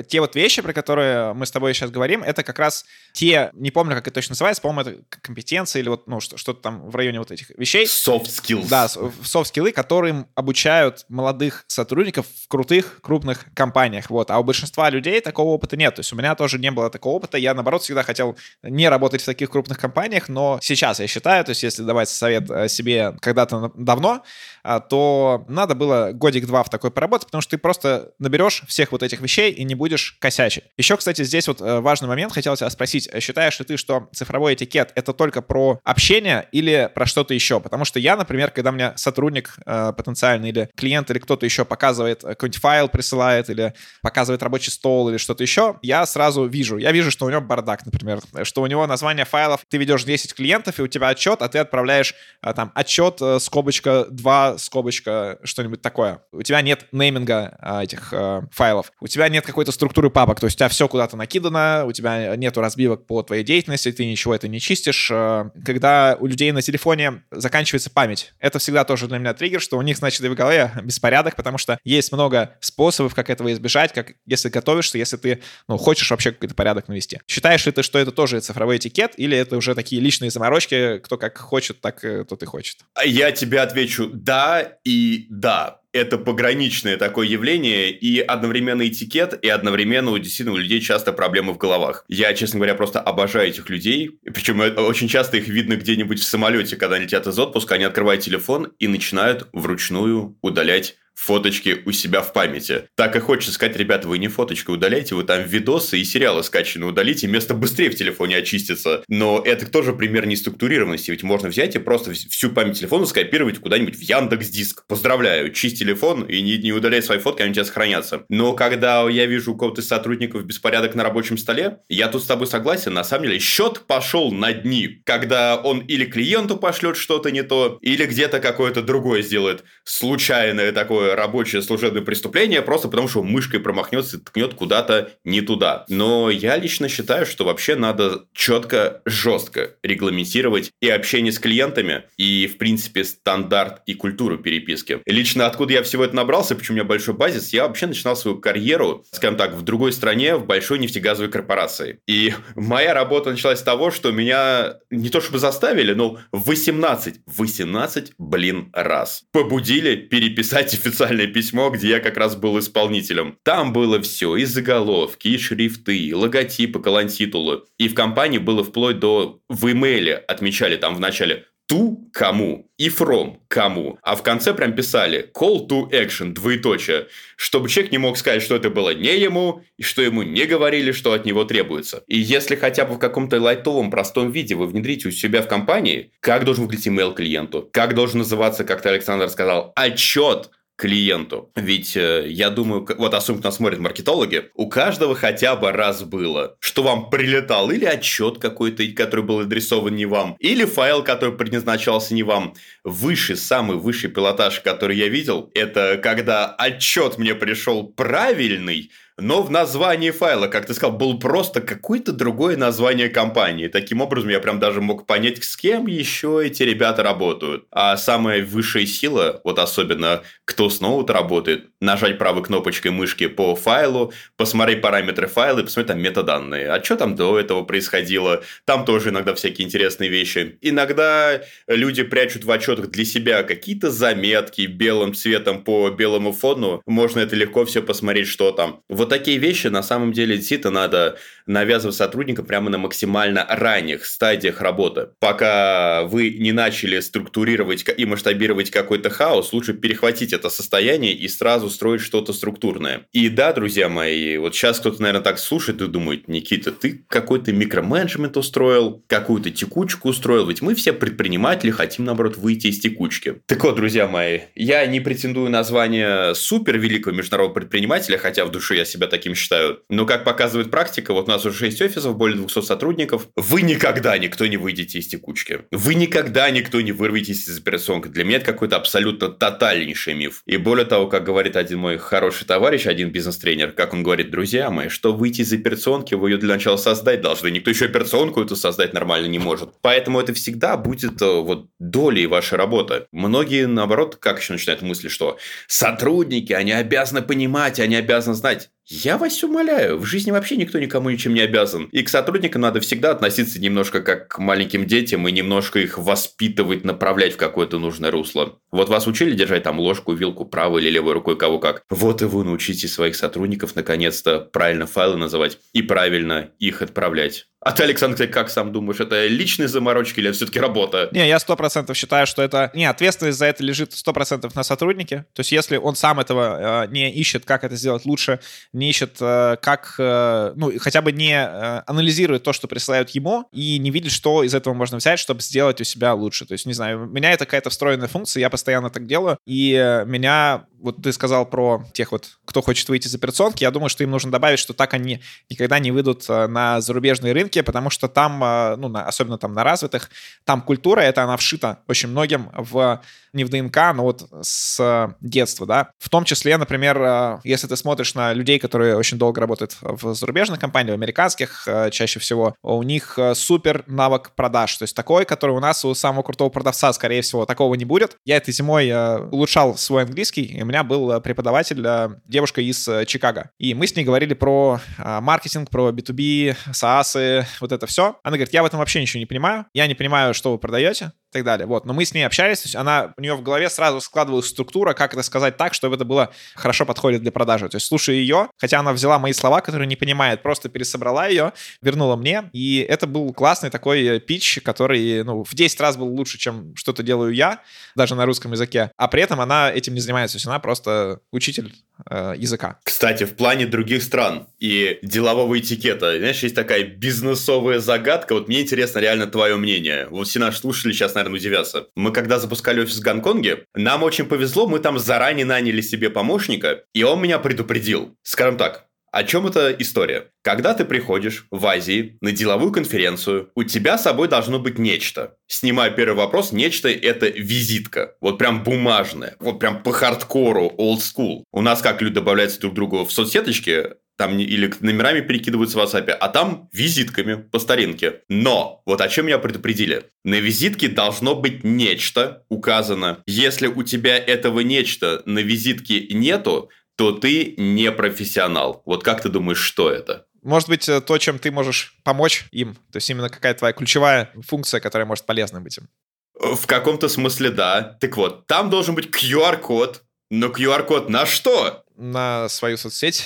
те 0.08 0.20
вот 0.20 0.36
вещи, 0.36 0.62
про 0.62 0.74
которые 0.74 1.34
мы 1.34 1.46
с 1.46 1.52
тобой 1.52 1.74
сейчас 1.74 1.92
говорим, 1.92 2.24
это 2.24 2.44
как 2.44 2.60
раз 2.60 2.86
те, 3.14 3.52
не 3.54 3.72
помню, 3.72 3.96
как 3.96 4.08
это 4.08 4.16
точно 4.16 4.34
называется, 4.34 4.62
по-моему, 4.62 4.90
это 4.90 5.04
компетенции 5.22 5.80
или 5.80 5.90
вот, 5.90 6.08
ну, 6.08 6.20
что-то 6.20 6.62
там 6.62 6.90
в 6.90 6.96
районе 6.96 7.20
вот 7.20 7.32
этих 7.32 7.50
вещей. 7.58 7.86
Soft 7.86 8.26
skills. 8.26 8.68
Да, 8.70 8.88
софт-скиллы, 8.88 9.72
которым 9.72 10.28
обучают 10.36 11.06
молодых 11.10 11.66
сотрудников 11.68 12.26
в 12.28 12.48
крутых, 12.48 13.00
крупных 13.02 13.46
компаниях, 13.54 14.10
вот. 14.10 14.32
А 14.32 14.40
у 14.40 14.44
большинства 14.44 14.90
людей 14.90 15.20
такого 15.22 15.50
опыта 15.50 15.78
нет. 15.78 15.96
То 15.96 16.02
есть 16.02 16.14
у 16.14 16.16
меня 16.16 16.36
тоже 16.36 16.60
не 16.60 16.72
было 16.72 16.90
такого 16.90 17.16
опыта. 17.16 17.38
Я, 17.38 17.54
наоборот, 17.54 17.84
всегда 17.84 18.04
хотел 18.04 18.38
не 18.64 18.90
работать 18.90 19.22
в 19.22 19.26
таких 19.26 19.50
крупных 19.50 19.78
компаниях, 19.78 20.30
но 20.30 20.60
сейчас 20.62 21.00
я 21.00 21.08
считаю, 21.08 21.44
то 21.44 21.52
есть 21.52 21.64
если 21.64 21.84
давать 21.84 22.10
совет 22.10 22.50
э, 22.50 22.68
себе 22.68 23.16
когда-то 23.22 23.72
давно, 23.76 24.24
а, 24.64 24.80
то 24.80 25.46
надо 25.48 25.76
было 25.76 26.12
годик-два 26.14 26.64
в 26.64 26.70
такой 26.70 26.92
поработать, 26.92 27.28
потому 27.28 27.42
что 27.42 27.52
ты 27.52 27.58
просто 27.58 28.12
наберешь 28.20 28.64
всех 28.68 28.92
вот 28.92 29.04
этих 29.04 29.22
вещей 29.22 29.52
и 29.52 29.64
не 29.64 29.76
будешь 29.80 30.18
косячить. 30.20 30.66
Еще, 30.78 30.96
кстати, 30.98 31.24
здесь 31.24 31.48
вот 31.48 31.62
э, 31.62 31.80
важный 31.80 32.08
момент, 32.08 32.34
хотел 32.34 32.56
тебя 32.56 32.70
спросить, 32.70 33.10
считаешь 33.20 33.58
ли 33.60 33.66
ты, 33.66 33.78
что 33.78 34.10
цифровой 34.14 34.54
этикет— 34.54 34.92
это 34.96 35.14
только 35.14 35.42
про 35.42 35.80
общение 35.84 36.48
или 36.52 36.92
про 36.94 37.08
что-то 37.08 37.34
еще? 37.34 37.60
Потому 37.60 37.86
что 37.86 37.98
я, 37.98 38.16
например, 38.16 38.52
когда 38.52 38.72
мне 38.72 38.94
сотрудник 38.98 39.56
э, 39.66 39.94
потенциальный 39.98 40.50
или 40.50 40.70
клиент 40.76 41.10
или 41.10 41.18
кто-то 41.18 41.46
еще 41.46 41.66
показывает 41.66 42.24
э, 42.24 42.30
какой-нибудь 42.30 42.62
файл 42.62 42.90
присылает 42.90 43.50
или 43.50 43.74
показывает 44.04 44.44
рабочий 44.44 44.70
стол 44.70 45.10
или 45.10 45.18
что-то 45.18 45.42
еще, 45.42 45.78
я 45.82 46.06
сразу 46.06 46.46
вижу. 46.46 46.78
Я 46.78 46.92
вижу, 46.92 47.10
что 47.10 47.26
у 47.26 47.30
него 47.30 47.42
бардак, 47.42 47.86
например, 47.86 48.20
что 48.44 48.62
у 48.62 48.68
него 48.68 48.86
название 48.86 49.26
файлов, 49.26 49.62
ты 49.70 49.78
ведешь 49.78 50.04
10 50.04 50.34
клиентов, 50.36 50.80
и 50.80 50.84
у 50.84 50.88
тебя 50.88 51.08
отчет, 51.08 51.42
а 51.42 51.48
ты 51.48 51.58
отправляешь 51.58 52.14
там 52.42 52.72
отчет, 52.76 53.22
скобочка 53.40 54.06
2, 54.10 54.58
скобочка, 54.58 55.40
что-нибудь 55.44 55.82
такое. 55.82 56.22
У 56.32 56.42
тебя 56.42 56.62
нет 56.62 56.86
нейминга 56.92 57.58
а, 57.60 57.84
этих 57.84 58.14
а, 58.14 58.44
файлов. 58.52 58.92
У 59.00 59.08
тебя 59.08 59.30
нет 59.30 59.46
какой-то 59.46 59.69
структуры 59.72 60.10
папок, 60.10 60.40
то 60.40 60.46
есть 60.46 60.58
у 60.58 60.60
тебя 60.60 60.70
все 60.70 60.88
куда-то 60.88 61.18
накидано, 61.18 61.86
у 61.86 61.92
тебя 61.92 62.36
нету 62.36 62.62
разбивок 62.62 63.06
по 63.06 63.22
твоей 63.24 63.44
деятельности, 63.44 63.92
ты 63.92 64.06
ничего 64.06 64.36
это 64.36 64.48
не 64.48 64.60
чистишь. 64.60 65.10
А, 65.12 65.52
когда 65.66 66.18
у 66.20 66.26
людей 66.26 66.52
на 66.52 66.62
телефоне 66.62 67.24
заканчивается 67.32 67.90
память, 67.90 68.34
это 68.40 68.60
всегда 68.60 68.84
тоже 68.84 69.08
для 69.08 69.18
меня 69.18 69.34
триггер, 69.34 69.62
что 69.62 69.78
у 69.78 69.82
них, 69.82 69.98
значит, 69.98 70.24
и 70.24 70.28
в 70.28 70.36
голове 70.36 70.72
беспорядок, 70.84 71.36
потому 71.36 71.58
что 71.58 71.80
есть 71.84 72.12
много 72.12 72.56
способов, 72.60 73.16
как 73.16 73.30
этого 73.30 73.52
избежать, 73.54 73.94
как 73.94 74.14
если 74.26 74.50
готовишься, 74.50 74.98
если 74.98 75.18
ты, 75.18 75.42
ну, 75.68 75.78
хочешь 75.78 76.10
вообще 76.10 76.32
какой-то 76.32 76.56
порядок 76.56 76.88
навести. 76.88 77.20
Считаешь 77.28 77.66
ли 77.66 77.72
ты, 77.72 77.84
что 77.84 78.00
это 78.00 78.12
тоже 78.12 78.40
цифровой 78.40 78.78
этикет, 78.78 79.14
или 79.18 79.38
это 79.38 79.58
уже 79.58 79.76
такие 79.76 80.02
личные 80.02 80.32
заморочки, 80.32 81.00
кто 81.00 81.18
как 81.18 81.38
хочет, 81.38 81.82
так 81.82 82.04
э, 82.04 82.24
тот 82.24 82.44
и 82.44 82.46
хочет? 82.46 82.78
Я 83.06 83.32
тебе 83.32 83.62
отвечу 83.62 84.10
да 84.14 84.78
и 84.84 85.28
да 85.30 85.80
это 85.94 86.18
пограничное 86.18 86.98
такое 86.98 87.28
явление 87.28 87.92
и 87.92 88.20
одновременно 88.20 88.88
этикет, 88.88 89.38
и 89.44 89.50
одновременно 89.50 90.18
действительно 90.20 90.54
у 90.54 90.58
людей 90.58 90.82
часто 90.82 91.14
проблемы 91.14 91.54
в 91.54 91.58
головах. 91.58 92.06
Я, 92.08 92.34
честно 92.34 92.60
говоря, 92.60 92.76
просто 92.76 93.00
обожаю 93.00 93.50
этих 93.50 93.70
людей. 93.70 94.20
Причем 94.24 94.60
очень 94.60 95.08
часто 95.08 95.38
их 95.38 95.48
видно 95.48 95.76
где-нибудь 95.76 96.20
в 96.20 96.24
самолете, 96.24 96.76
когда 96.76 96.98
летят 96.98 97.28
из 97.28 97.38
отпуска, 97.40 97.76
они 97.76 97.84
открывают 97.84 98.24
телефон 98.24 98.74
и 98.80 98.88
начинают 98.88 99.48
вручную 99.54 100.38
удалять 100.42 100.96
фоточки 101.20 101.82
у 101.86 101.92
себя 101.92 102.22
в 102.22 102.34
памяти. 102.34 102.86
Так 102.96 103.16
и 103.16 103.20
хочется 103.20 103.52
сказать, 103.52 103.76
ребята, 103.76 104.08
вы 104.08 104.18
не 104.18 104.30
фоточкой 104.30 104.76
удаляйте, 104.76 105.16
вы 105.16 105.24
там 105.24 105.44
видосы 105.44 106.00
и 106.00 106.04
сериалы 106.04 106.44
скачанные 106.44 106.90
удалите, 106.90 107.28
место 107.28 107.54
быстрее 107.54 107.90
в 107.90 107.96
телефоне 107.96 108.38
очистится. 108.38 109.04
Но 109.10 109.42
это 109.46 109.70
тоже 109.70 109.94
пример 109.94 110.26
неструктурированности, 110.26 111.12
ведь 111.12 111.24
можно 111.24 111.50
взять 111.50 111.76
и 111.76 111.80
просто 111.80 112.14
всю 112.14 112.50
память 112.52 112.80
телефона 112.80 113.06
скопировать 113.06 113.60
куда-нибудь 113.60 113.98
в 113.98 114.02
Яндекс 114.02 114.48
Диск. 114.48 114.86
Поздравляю, 114.88 115.52
чисть 115.52 115.80
телефон 115.80 116.24
и 116.24 116.42
не, 116.42 116.58
не 116.58 116.72
удаляй 116.72 117.04
свои 117.04 117.20
фотки, 117.20 117.42
они 117.42 117.52
у 117.52 117.54
тебя 117.54 117.66
сохранятся. 117.66 118.24
Но 118.30 118.54
когда 118.54 119.08
я 119.10 119.26
вижу 119.26 119.54
у 119.54 119.58
кого-то 119.58 119.82
из 119.82 119.88
сотрудников 119.88 120.46
беспорядок 120.46 120.96
на 120.96 121.04
рабочем 121.04 121.38
столе, 121.38 121.80
я 121.90 122.08
тут 122.08 122.24
с 122.24 122.28
тобой 122.28 122.48
согласен, 122.48 122.94
на 122.94 123.04
самом 123.04 123.26
деле 123.26 123.40
счет 123.40 123.82
пошел 123.88 124.32
на 124.32 124.54
дни, 124.54 125.02
когда 125.04 125.58
он 125.58 125.80
или 125.80 126.06
клиенту 126.06 126.56
пошлет 126.56 126.96
что-то 126.96 127.30
не 127.30 127.44
то, 127.44 127.78
или 127.82 128.06
где-то 128.06 128.40
какое-то 128.40 128.82
другое 128.82 129.22
сделает 129.22 129.64
случайное 129.84 130.72
такое 130.72 131.09
рабочее 131.16 131.62
служебное 131.62 132.02
преступление 132.02 132.62
просто 132.62 132.88
потому, 132.88 133.08
что 133.08 133.24
мышкой 133.24 133.60
промахнется 133.60 134.18
и 134.18 134.20
ткнет 134.20 134.54
куда-то 134.54 135.12
не 135.24 135.42
туда. 135.42 135.86
Но 135.90 136.30
я 136.30 136.58
лично 136.58 136.90
считаю, 136.90 137.26
что 137.26 137.46
вообще 137.46 137.76
надо 137.76 138.26
четко, 138.34 139.02
жестко 139.06 139.76
регламентировать 139.84 140.72
и 140.82 140.90
общение 140.90 141.32
с 141.32 141.40
клиентами, 141.40 142.04
и, 142.18 142.48
в 142.48 142.58
принципе, 142.58 143.04
стандарт 143.04 143.82
и 143.86 143.94
культуру 143.94 144.38
переписки. 144.38 145.00
Лично 145.06 145.46
откуда 145.46 145.74
я 145.74 145.84
всего 145.84 146.06
это 146.06 146.16
набрался, 146.16 146.56
почему 146.56 146.76
у 146.76 146.78
меня 146.80 146.88
большой 146.88 147.16
базис, 147.16 147.54
я 147.54 147.68
вообще 147.68 147.88
начинал 147.88 148.16
свою 148.16 148.40
карьеру, 148.40 149.06
скажем 149.12 149.38
так, 149.38 149.54
в 149.54 149.62
другой 149.62 149.94
стране, 149.94 150.36
в 150.36 150.46
большой 150.46 150.80
нефтегазовой 150.80 151.32
корпорации. 151.32 152.00
И 152.08 152.34
моя 152.56 152.94
работа 152.94 153.32
началась 153.32 153.60
с 153.60 153.64
того, 153.64 153.92
что 153.92 154.12
меня 154.12 154.76
не 154.90 155.10
то 155.10 155.22
чтобы 155.22 155.40
заставили, 155.40 155.94
но 155.94 156.20
18, 156.32 157.22
18, 157.26 158.14
блин, 158.18 158.70
раз 158.74 159.24
побудили 159.32 159.96
переписать 159.96 160.74
официально 160.74 160.89
официальное 160.90 161.28
письмо, 161.28 161.70
где 161.70 161.90
я 161.90 162.00
как 162.00 162.18
раз 162.18 162.36
был 162.36 162.60
исполнителем. 162.60 163.38
Там 163.44 163.72
было 163.74 164.02
все, 164.02 164.36
и 164.36 164.46
заголовки, 164.46 165.30
и 165.30 165.38
шрифты, 165.38 165.98
и 165.98 166.14
логотипы, 166.14 166.80
колонтитулы. 166.80 167.64
И 167.78 167.88
в 167.88 167.96
компании 167.96 168.40
было 168.40 168.64
вплоть 168.64 169.00
до... 169.00 169.40
В 169.48 169.72
имейле 169.72 170.16
отмечали 170.16 170.76
там 170.76 170.96
в 170.96 171.00
начале 171.00 171.46
to 171.72 171.98
кому 172.12 172.70
и 172.78 172.90
from 172.90 173.38
кому. 173.48 174.00
А 174.02 174.16
в 174.16 174.24
конце 174.24 174.54
прям 174.54 174.74
писали 174.74 175.30
call 175.34 175.68
to 175.68 175.90
action, 175.92 176.34
двоеточие, 176.34 177.08
чтобы 177.36 177.70
человек 177.70 177.92
не 177.92 177.98
мог 177.98 178.18
сказать, 178.18 178.42
что 178.42 178.56
это 178.56 178.70
было 178.70 178.94
не 178.94 179.18
ему, 179.18 179.62
и 179.78 179.84
что 179.84 180.02
ему 180.02 180.24
не 180.24 180.46
говорили, 180.46 180.92
что 180.92 181.14
от 181.14 181.26
него 181.26 181.44
требуется. 181.44 182.04
И 182.08 182.18
если 182.18 182.56
хотя 182.56 182.86
бы 182.86 182.96
в 182.96 183.00
каком-то 183.00 183.40
лайтовом, 183.40 183.92
простом 183.92 184.32
виде 184.32 184.56
вы 184.56 184.66
внедрите 184.66 185.10
у 185.10 185.12
себя 185.12 185.42
в 185.42 185.48
компании, 185.48 186.12
как 186.20 186.46
должен 186.46 186.64
выглядеть 186.64 186.88
email 186.88 187.14
клиенту, 187.14 187.70
как 187.72 187.94
должен 187.94 188.20
называться, 188.20 188.64
как 188.64 188.82
то 188.82 188.90
Александр 188.90 189.30
сказал, 189.30 189.72
отчет, 189.76 190.50
клиенту. 190.80 191.52
Ведь 191.58 191.98
э, 191.98 192.26
я 192.30 192.50
думаю, 192.50 192.88
вот 192.98 193.14
особенно 193.14 193.44
нас 193.44 193.58
смотрят 193.58 193.80
маркетологи, 193.80 194.46
у 194.56 194.70
каждого 194.70 195.14
хотя 195.14 195.58
бы 195.58 195.74
раз 195.74 196.04
было, 196.04 196.56
что 196.62 196.84
вам 196.84 197.10
прилетал 197.10 197.70
или 197.70 197.84
отчет 197.84 198.40
какой-то, 198.40 198.88
который 198.94 199.26
был 199.26 199.42
адресован 199.42 199.94
не 199.94 200.06
вам, 200.06 200.38
или 200.40 200.64
файл, 200.64 201.04
который 201.04 201.36
предназначался 201.36 202.14
не 202.14 202.24
вам. 202.24 202.54
Высший, 202.86 203.36
самый 203.36 203.76
высший 203.78 204.10
пилотаж, 204.10 204.62
который 204.62 204.96
я 204.96 205.10
видел, 205.10 205.52
это 205.54 206.00
когда 206.02 206.48
отчет 206.56 207.18
мне 207.18 207.36
пришел 207.36 207.86
правильный, 207.86 208.90
но 209.22 209.42
в 209.42 209.52
названии 209.52 210.12
файла, 210.12 210.48
как 210.48 210.66
ты 210.66 210.74
сказал, 210.74 210.96
было 210.96 211.18
просто 211.18 211.62
какое-то 211.62 212.12
другое 212.12 212.58
название 212.58 213.10
компании. 213.10 213.68
Таким 213.68 214.02
образом, 214.02 214.30
я 214.30 214.40
прям 214.40 214.60
даже 214.60 214.82
мог 214.82 215.06
понять, 215.06 215.44
с 215.44 215.58
кем 215.58 215.88
еще 215.88 216.42
эти 216.44 216.64
ребята 216.64 217.04
работают. 217.04 217.66
А 217.72 217.98
самая 217.98 218.44
высшая 218.44 218.86
сила, 218.86 219.42
вот 219.44 219.60
особенно 219.60 220.22
кто 220.46 220.70
с 220.70 220.82
ноута 220.82 221.14
работает, 221.14 221.70
нажать 221.82 222.18
правой 222.18 222.44
кнопочкой 222.44 222.92
мышки 222.92 223.28
по 223.28 223.56
файлу, 223.56 224.14
посмотреть 224.38 224.82
параметры 224.82 225.28
файла 225.28 225.60
и 225.60 225.64
посмотреть 225.64 225.88
там 225.88 226.02
метаданные. 226.02 226.70
А 226.70 226.84
что 226.84 226.96
там 226.96 227.16
до 227.16 227.40
этого 227.40 227.64
происходило? 227.64 228.44
Там 228.66 228.86
тоже 228.86 229.10
иногда 229.10 229.34
всякие 229.34 229.66
интересные 229.66 230.10
вещи. 230.10 230.58
Иногда 230.62 231.42
люди 231.68 232.04
прячут 232.04 232.44
в 232.44 232.52
отчетах 232.52 232.90
для 232.90 233.06
себя 233.06 233.44
какие-то 233.44 233.92
заметки 233.92 234.62
белым 234.62 235.14
цветом 235.14 235.64
по 235.64 235.90
белому 235.90 236.32
фону. 236.32 236.82
Можно 236.86 237.20
это 237.20 237.36
легко 237.36 237.66
все 237.66 237.82
посмотреть, 237.82 238.28
что 238.28 238.52
там. 238.52 238.82
Вот 238.90 239.09
такие 239.10 239.38
вещи 239.38 239.68
на 239.68 239.84
самом 239.84 240.14
деле 240.14 240.38
действительно 240.38 240.82
надо 240.82 241.18
навязывать 241.50 241.96
сотрудникам 241.96 242.46
прямо 242.46 242.70
на 242.70 242.78
максимально 242.78 243.46
ранних 243.50 244.06
стадиях 244.06 244.62
работы. 244.62 245.10
Пока 245.20 246.04
вы 246.04 246.30
не 246.30 246.52
начали 246.52 247.00
структурировать 247.00 247.84
и 247.98 248.06
масштабировать 248.06 248.70
какой-то 248.70 249.10
хаос, 249.10 249.52
лучше 249.52 249.74
перехватить 249.74 250.32
это 250.32 250.50
состояние 250.50 251.14
и 251.14 251.28
сразу 251.28 251.70
строить 251.70 252.02
что-то 252.02 252.34
структурное. 252.34 253.08
И 253.12 253.30
да, 253.30 253.52
друзья 253.52 253.90
мои, 253.90 254.38
вот 254.38 254.56
сейчас 254.56 254.80
кто-то, 254.80 255.02
наверное, 255.02 255.24
так 255.24 255.40
слушает 255.40 255.82
и 255.82 255.88
думает, 255.88 256.28
Никита, 256.28 256.72
ты 256.72 257.04
какой-то 257.08 257.52
микроменеджмент 257.52 258.38
устроил, 258.38 259.04
какую-то 259.08 259.50
текучку 259.50 260.10
устроил, 260.10 260.48
ведь 260.48 260.62
мы 260.62 260.76
все 260.76 260.94
предприниматели 260.94 261.72
хотим, 261.72 262.06
наоборот, 262.06 262.38
выйти 262.38 262.68
из 262.68 262.80
текучки. 262.80 263.42
Так 263.48 263.64
вот, 263.64 263.76
друзья 263.76 264.08
мои, 264.08 264.42
я 264.54 264.86
не 264.86 265.00
претендую 265.00 265.50
на 265.50 265.64
звание 265.64 266.36
супер 266.36 266.78
великого 266.78 267.16
международного 267.16 267.56
предпринимателя, 267.56 268.20
хотя 268.20 268.46
в 268.46 268.52
душе 268.52 268.78
я 268.78 268.86
себя 268.86 269.08
таким 269.08 269.34
считаю. 269.34 269.80
Но, 269.90 270.06
как 270.06 270.24
показывает 270.24 270.70
практика, 270.70 271.14
вот 271.14 271.28
у 271.28 271.32
нас 271.32 271.39
уже 271.46 271.58
6 271.58 271.82
офисов, 271.82 272.18
более 272.18 272.38
200 272.38 272.62
сотрудников. 272.62 273.28
Вы 273.36 273.62
никогда 273.62 274.18
никто 274.18 274.46
не 274.48 274.58
выйдете 274.58 275.00
из 275.00 275.08
текучки. 275.08 275.62
Вы 275.72 275.96
никогда 275.96 276.50
никто 276.50 276.82
не 276.82 276.92
вырветесь 276.92 277.48
из 277.48 277.60
операционки. 277.60 278.08
Для 278.08 278.24
меня 278.24 278.38
это 278.38 278.46
какой-то 278.46 278.76
абсолютно 278.76 279.30
тотальнейший 279.30 280.14
миф. 280.14 280.44
И 280.46 280.58
более 280.58 280.86
того, 280.86 281.08
как 281.08 281.24
говорит 281.24 281.56
один 281.56 281.80
мой 281.80 281.98
хороший 281.98 282.46
товарищ, 282.46 282.86
один 282.88 283.12
бизнес-тренер, 283.12 283.72
как 283.72 283.94
он 283.94 284.04
говорит, 284.04 284.32
друзья 284.32 284.70
мои, 284.70 284.90
что 284.90 285.14
выйти 285.14 285.42
из 285.42 285.54
операционки, 285.54 286.16
вы 286.16 286.32
ее 286.32 286.38
для 286.38 286.56
начала 286.56 286.78
создать 286.78 287.22
должны. 287.22 287.50
Никто 287.50 287.70
еще 287.70 287.86
операционку 287.86 288.42
эту 288.42 288.56
создать 288.56 288.94
нормально 288.94 289.28
не 289.28 289.40
может. 289.40 289.70
Поэтому 289.82 290.20
это 290.20 290.34
всегда 290.34 290.78
будет 290.78 291.22
э, 291.22 291.26
вот 291.26 291.70
долей 291.80 292.28
вашей 292.28 292.58
работы. 292.58 293.06
Многие, 293.12 293.68
наоборот, 293.68 294.18
как 294.18 294.40
еще 294.40 294.54
начинают 294.54 294.82
мысли, 294.82 295.08
что 295.08 295.38
сотрудники, 295.68 296.54
они 296.54 296.72
обязаны 296.72 297.22
понимать, 297.22 297.80
они 297.80 297.96
обязаны 297.96 298.36
знать. 298.36 298.70
Я 298.92 299.20
вас 299.20 299.44
умоляю, 299.44 300.00
в 300.00 300.06
жизни 300.06 300.32
вообще 300.32 300.58
никто 300.58 300.80
никому 300.80 301.12
ничем 301.12 301.36
не 301.36 301.42
обязан. 301.42 301.86
И 301.92 302.02
к 302.02 302.10
сотрудникам 302.10 302.64
надо 302.64 302.80
всегда 302.80 303.12
относиться 303.12 303.62
немножко 303.62 304.02
как 304.02 304.30
к 304.30 304.40
маленьким 304.40 304.88
детям 304.88 305.28
и 305.28 305.32
немножко 305.32 305.78
их 305.78 306.00
воспитывать, 306.00 306.84
направлять 306.84 307.34
в 307.34 307.38
какое-то 307.38 307.78
нужное 307.78 308.10
русло. 308.10 308.58
Вот 308.72 308.90
вас 308.90 309.06
учили 309.06 309.36
держать 309.36 309.62
там 309.62 309.80
ложку, 309.80 310.14
вилку 310.14 310.44
правой 310.44 310.82
или 310.82 310.90
левой 310.90 311.14
рукой, 311.14 311.38
кого 311.38 311.60
как. 311.60 311.84
Вот 311.92 312.24
и 312.24 312.26
вы 312.26 312.44
научите 312.44 312.88
своих 312.88 313.16
сотрудников 313.16 313.76
наконец-то 313.76 314.40
правильно 314.40 314.88
файлы 314.88 315.18
называть 315.18 315.60
и 315.72 315.84
правильно 315.84 316.50
их 316.58 316.82
отправлять. 316.82 317.46
А 317.62 317.74
ты, 317.74 317.84
Александр, 317.84 318.28
как 318.28 318.50
сам 318.50 318.72
думаешь, 318.72 319.02
это 319.02 319.28
личные 319.28 319.68
заморочки 319.68 320.20
или 320.20 320.32
все-таки 320.32 320.60
работа? 320.60 321.10
Не, 321.12 321.28
я 321.28 321.40
сто 321.40 321.58
процентов 321.58 321.98
считаю, 321.98 322.26
что 322.26 322.42
это... 322.42 322.72
Не, 322.74 322.86
ответственность 322.86 323.38
за 323.38 323.48
это 323.48 323.64
лежит 323.64 323.92
сто 323.92 324.14
процентов 324.14 324.56
на 324.56 324.64
сотруднике. 324.64 325.26
То 325.34 325.42
есть 325.42 325.52
если 325.52 325.76
он 325.76 325.96
сам 325.96 326.22
этого 326.22 326.86
э, 326.86 326.88
не 326.92 327.12
ищет, 327.12 327.44
как 327.44 327.66
это 327.66 327.76
сделать 327.76 328.06
лучше, 328.06 328.40
не 328.72 328.90
ищет, 328.90 329.18
э, 329.20 329.58
как... 329.62 329.96
Э, 330.00 330.54
ну, 330.56 330.72
хотя 330.80 331.02
бы 331.02 331.12
не 331.12 331.34
э, 331.34 331.82
анализирует 331.86 332.44
то, 332.44 332.54
что 332.54 332.70
присылают 332.70 333.10
ему, 333.10 333.46
и 333.52 333.78
не 333.78 333.92
видит, 333.92 334.14
что 334.14 334.44
из 334.44 334.54
этого 334.54 334.74
можно 334.74 334.98
взять, 334.98 335.20
чтобы 335.20 335.42
сделать 335.42 335.82
у 335.82 335.84
себя 335.84 336.14
лучше. 336.14 336.46
То 336.46 336.54
есть, 336.54 336.66
не 336.66 336.74
знаю, 336.74 337.04
у 337.04 337.08
меня 337.08 337.34
это 337.34 337.46
какая-то 337.46 337.70
встроенная 337.70 338.08
функция, 338.08 338.40
я 338.40 338.50
постоянно 338.50 338.90
так 338.90 339.06
делаю, 339.06 339.38
и 339.46 339.74
э, 339.74 340.06
меня... 340.06 340.66
Вот 340.82 341.02
ты 341.04 341.12
сказал 341.12 341.46
про 341.46 341.84
тех 341.92 342.14
вот, 342.14 342.38
кто 342.46 342.62
хочет 342.62 342.88
выйти 342.88 343.08
из 343.08 343.14
операционки, 343.14 343.64
я 343.64 343.72
думаю, 343.72 343.90
что 343.90 344.06
им 344.06 344.12
нужно 344.12 344.32
добавить, 344.32 344.60
что 344.60 344.72
так 344.72 344.94
они 344.94 345.20
никогда 345.50 345.78
не 345.78 345.92
выйдут 345.92 346.24
э, 346.30 346.48
на 346.48 346.80
зарубежные 346.80 347.34
рынки, 347.34 347.49
рынке, 347.50 347.64
потому 347.64 347.90
что 347.90 348.08
там, 348.08 348.44
э, 348.44 348.76
ну, 348.78 348.92
особенно 348.96 349.38
там 349.38 349.54
на 349.54 349.64
развитых, 349.64 350.10
там 350.46 350.62
культура, 350.62 351.02
это 351.02 351.24
она 351.24 351.36
вшита 351.38 351.80
очень 351.88 352.10
многим 352.10 352.50
в 352.54 353.02
не 353.32 353.44
в 353.44 353.50
ДНК, 353.50 353.78
но 353.94 354.04
вот 354.04 354.28
с 354.42 355.16
детства, 355.22 355.68
да. 355.68 355.90
В 356.00 356.10
том 356.10 356.24
числе, 356.24 356.58
например, 356.58 356.98
э, 357.00 357.40
если 357.44 357.68
ты 357.68 357.76
смотришь 357.76 358.16
на 358.16 358.34
людей, 358.34 358.60
которые 358.60 358.96
очень 358.96 359.18
долго 359.18 359.42
работают 359.42 359.78
в 359.82 360.14
зарубежных 360.16 360.60
компаниях, 360.60 360.96
в 360.96 361.00
американских 361.00 361.68
э, 361.68 361.90
чаще 361.92 362.20
всего, 362.20 362.56
у 362.64 362.84
них 362.84 363.20
супер 363.34 363.84
навык 363.88 364.32
продаж, 364.36 364.78
то 364.78 364.84
есть 364.84 364.96
такой, 364.96 365.26
который 365.26 365.56
у 365.56 365.60
нас 365.60 365.86
у 365.86 365.94
самого 365.94 366.24
крутого 366.24 366.50
продавца, 366.50 366.94
скорее 366.94 367.22
всего, 367.22 367.46
такого 367.46 367.76
не 367.76 367.86
будет. 367.86 368.18
Я 368.26 368.38
этой 368.38 368.54
зимой 368.54 368.92
улучшал 369.30 369.78
свой 369.78 370.04
английский, 370.04 370.44
и 370.44 370.62
у 370.62 370.66
меня 370.66 370.84
был 370.84 371.22
преподаватель, 371.22 371.86
девушка 372.28 372.62
из 372.62 372.90
Чикаго, 373.06 373.50
и 373.60 373.74
мы 373.74 373.86
с 373.86 373.96
ней 373.96 374.04
говорили 374.04 374.34
про 374.34 374.80
маркетинг, 374.98 375.70
про 375.70 375.90
B2B, 375.90 376.56
SaaS, 376.72 377.39
вот 377.60 377.72
это 377.72 377.88
все. 377.88 378.20
Она 378.24 378.38
говорит, 378.38 378.54
я 378.54 378.64
в 378.64 378.66
этом 378.66 378.80
вообще 378.80 379.02
ничего 379.02 379.20
не 379.20 379.26
понимаю, 379.26 379.66
я 379.74 379.88
не 379.88 379.96
понимаю, 379.96 380.34
что 380.34 380.52
вы 380.52 380.58
продаете 380.58 381.14
и 381.30 381.32
так 381.32 381.44
далее. 381.44 381.68
Вот, 381.68 381.86
но 381.86 381.94
мы 381.94 382.06
с 382.06 382.14
ней 382.14 382.24
общались, 382.24 382.62
то 382.62 382.66
есть 382.66 382.76
она, 382.76 383.14
у 383.16 383.22
нее 383.22 383.36
в 383.36 383.44
голове 383.44 383.70
сразу 383.70 384.02
складывалась 384.02 384.48
структура, 384.48 384.94
как 384.94 385.14
это 385.14 385.22
сказать 385.22 385.58
так, 385.58 385.76
чтобы 385.76 385.96
это 385.96 386.06
было 386.06 386.32
хорошо 386.56 386.86
подходит 386.86 387.22
для 387.22 387.32
продажи. 387.32 387.70
То 387.70 387.76
есть 387.76 387.86
слушая 387.86 388.16
ее, 388.16 388.50
хотя 388.58 388.80
она 388.80 388.94
взяла 388.94 389.20
мои 389.20 389.34
слова, 389.34 389.62
которые 389.62 389.88
не 389.88 389.96
понимает, 389.96 390.42
просто 390.42 390.70
пересобрала 390.70 391.28
ее, 391.28 391.54
вернула 391.82 392.16
мне, 392.16 392.50
и 392.52 392.86
это 392.88 393.06
был 393.06 393.32
классный 393.34 393.70
такой 393.70 394.04
э, 394.04 394.20
пич, 394.20 394.60
который, 394.64 395.24
ну, 395.24 395.44
в 395.44 395.54
10 395.54 395.80
раз 395.80 395.98
был 395.98 396.08
лучше, 396.08 396.40
чем 396.40 396.76
что-то 396.76 397.04
делаю 397.04 397.34
я, 397.34 397.62
даже 397.96 398.16
на 398.16 398.26
русском 398.26 398.52
языке, 398.52 398.92
а 398.98 399.08
при 399.08 399.22
этом 399.22 399.40
она 399.40 399.72
этим 399.72 399.94
не 399.94 400.00
занимается, 400.00 400.34
то 400.34 400.38
есть 400.38 400.48
она 400.48 400.58
просто 400.60 401.20
учитель 401.32 401.74
э, 402.10 402.34
языка. 402.38 402.80
Кстати, 402.84 403.26
в 403.26 403.36
плане 403.36 403.68
других 403.68 404.02
стран 404.02 404.48
и 404.60 404.98
делового 405.04 405.60
этикета, 405.60 406.18
знаешь, 406.18 406.42
есть 406.42 406.56
такая 406.56 406.84
бизнесовая 406.84 407.80
загадка, 407.80 408.34
вот 408.34 408.48
мне 408.48 408.62
интересно 408.62 408.98
реально 408.98 409.28
твое 409.28 409.58
мнение. 409.58 410.08
Вот 410.10 410.28
все 410.28 410.40
наши 410.40 410.58
слушатели 410.58 410.94
сейчас 410.94 411.14
наверное, 411.20 411.40
удивятся. 411.40 411.88
Мы 411.96 412.12
когда 412.12 412.40
запускали 412.40 412.82
офис 412.82 412.98
в 412.98 413.02
Гонконге, 413.02 413.66
нам 413.76 414.04
очень 414.04 414.26
повезло, 414.26 414.68
мы 414.68 414.80
там 414.80 415.00
заранее 415.00 415.46
наняли 415.46 415.82
себе 415.82 416.10
помощника, 416.10 416.84
и 416.94 417.04
он 417.04 417.22
меня 417.22 417.40
предупредил. 417.40 418.16
Скажем 418.24 418.58
так, 418.58 418.90
о 419.12 419.24
чем 419.24 419.48
эта 419.48 419.72
история? 419.72 420.28
Когда 420.44 420.74
ты 420.76 420.86
приходишь 420.86 421.48
в 421.50 421.66
Азии 421.66 422.18
на 422.22 422.32
деловую 422.32 422.72
конференцию, 422.72 423.50
у 423.56 423.64
тебя 423.64 423.98
с 423.98 424.04
собой 424.04 424.28
должно 424.28 424.60
быть 424.60 424.78
нечто. 424.78 425.36
Снимаю 425.48 425.94
первый 425.96 426.16
вопрос, 426.16 426.52
нечто 426.52 426.90
это 426.90 427.28
визитка. 427.28 428.16
Вот 428.22 428.38
прям 428.38 428.64
бумажная, 428.64 429.36
вот 429.40 429.60
прям 429.60 429.82
по 429.82 429.92
хардкору, 429.92 430.72
old 430.78 431.00
school. 431.00 431.44
У 431.52 431.62
нас 431.62 431.82
как 431.82 432.02
люди 432.02 432.16
добавляются 432.16 432.60
друг 432.60 432.74
к 432.74 432.76
другу 432.76 433.04
в 433.04 433.12
соцсеточке, 433.12 433.96
там 434.20 434.38
или 434.38 434.70
номерами 434.82 435.22
перекидываются 435.22 435.78
в 435.78 435.82
WhatsApp, 435.82 436.10
а 436.10 436.28
там 436.28 436.68
визитками 436.74 437.36
по 437.36 437.58
старинке. 437.58 438.20
Но, 438.28 438.84
вот 438.86 439.00
о 439.00 439.08
чем 439.08 439.28
меня 439.28 439.40
предупредили. 439.40 440.08
На 440.26 440.42
визитке 440.42 440.90
должно 440.90 441.36
быть 441.36 441.64
нечто 441.64 442.44
указано. 442.50 443.24
Если 443.26 443.68
у 443.68 443.82
тебя 443.84 444.18
этого 444.18 444.60
нечто 444.60 445.24
на 445.26 445.40
визитке 445.40 446.08
нету, 446.08 446.70
то 446.98 447.14
ты 447.14 447.54
не 447.56 447.94
профессионал. 447.94 448.84
Вот 448.86 449.06
как 449.06 449.22
ты 449.22 449.30
думаешь, 449.30 449.62
что 449.62 449.90
это? 449.90 450.26
Может 450.44 450.68
быть, 450.68 450.90
э, 450.90 451.00
то, 451.00 451.18
чем 451.18 451.40
ты 451.40 451.50
можешь 451.50 451.96
помочь 452.04 452.48
им. 452.52 452.76
То 452.92 452.98
есть 452.98 453.10
именно 453.10 453.30
какая 453.30 453.54
твоя 453.54 453.72
ключевая 453.72 454.34
функция, 454.46 454.82
которая 454.82 455.06
может 455.06 455.26
полезна 455.26 455.62
быть 455.62 455.78
им. 455.78 455.88
В 456.34 456.68
каком-то 456.68 457.08
смысле 457.08 457.52
да. 457.52 457.98
Так 458.02 458.18
вот, 458.18 458.48
там 458.48 458.70
должен 458.70 458.96
быть 458.96 459.06
QR-код. 459.16 460.04
Но 460.30 460.48
QR-код 460.48 461.10
на 461.10 461.26
что? 461.26 461.84
На 461.96 462.50
свою 462.50 462.76
соцсеть. 462.76 463.24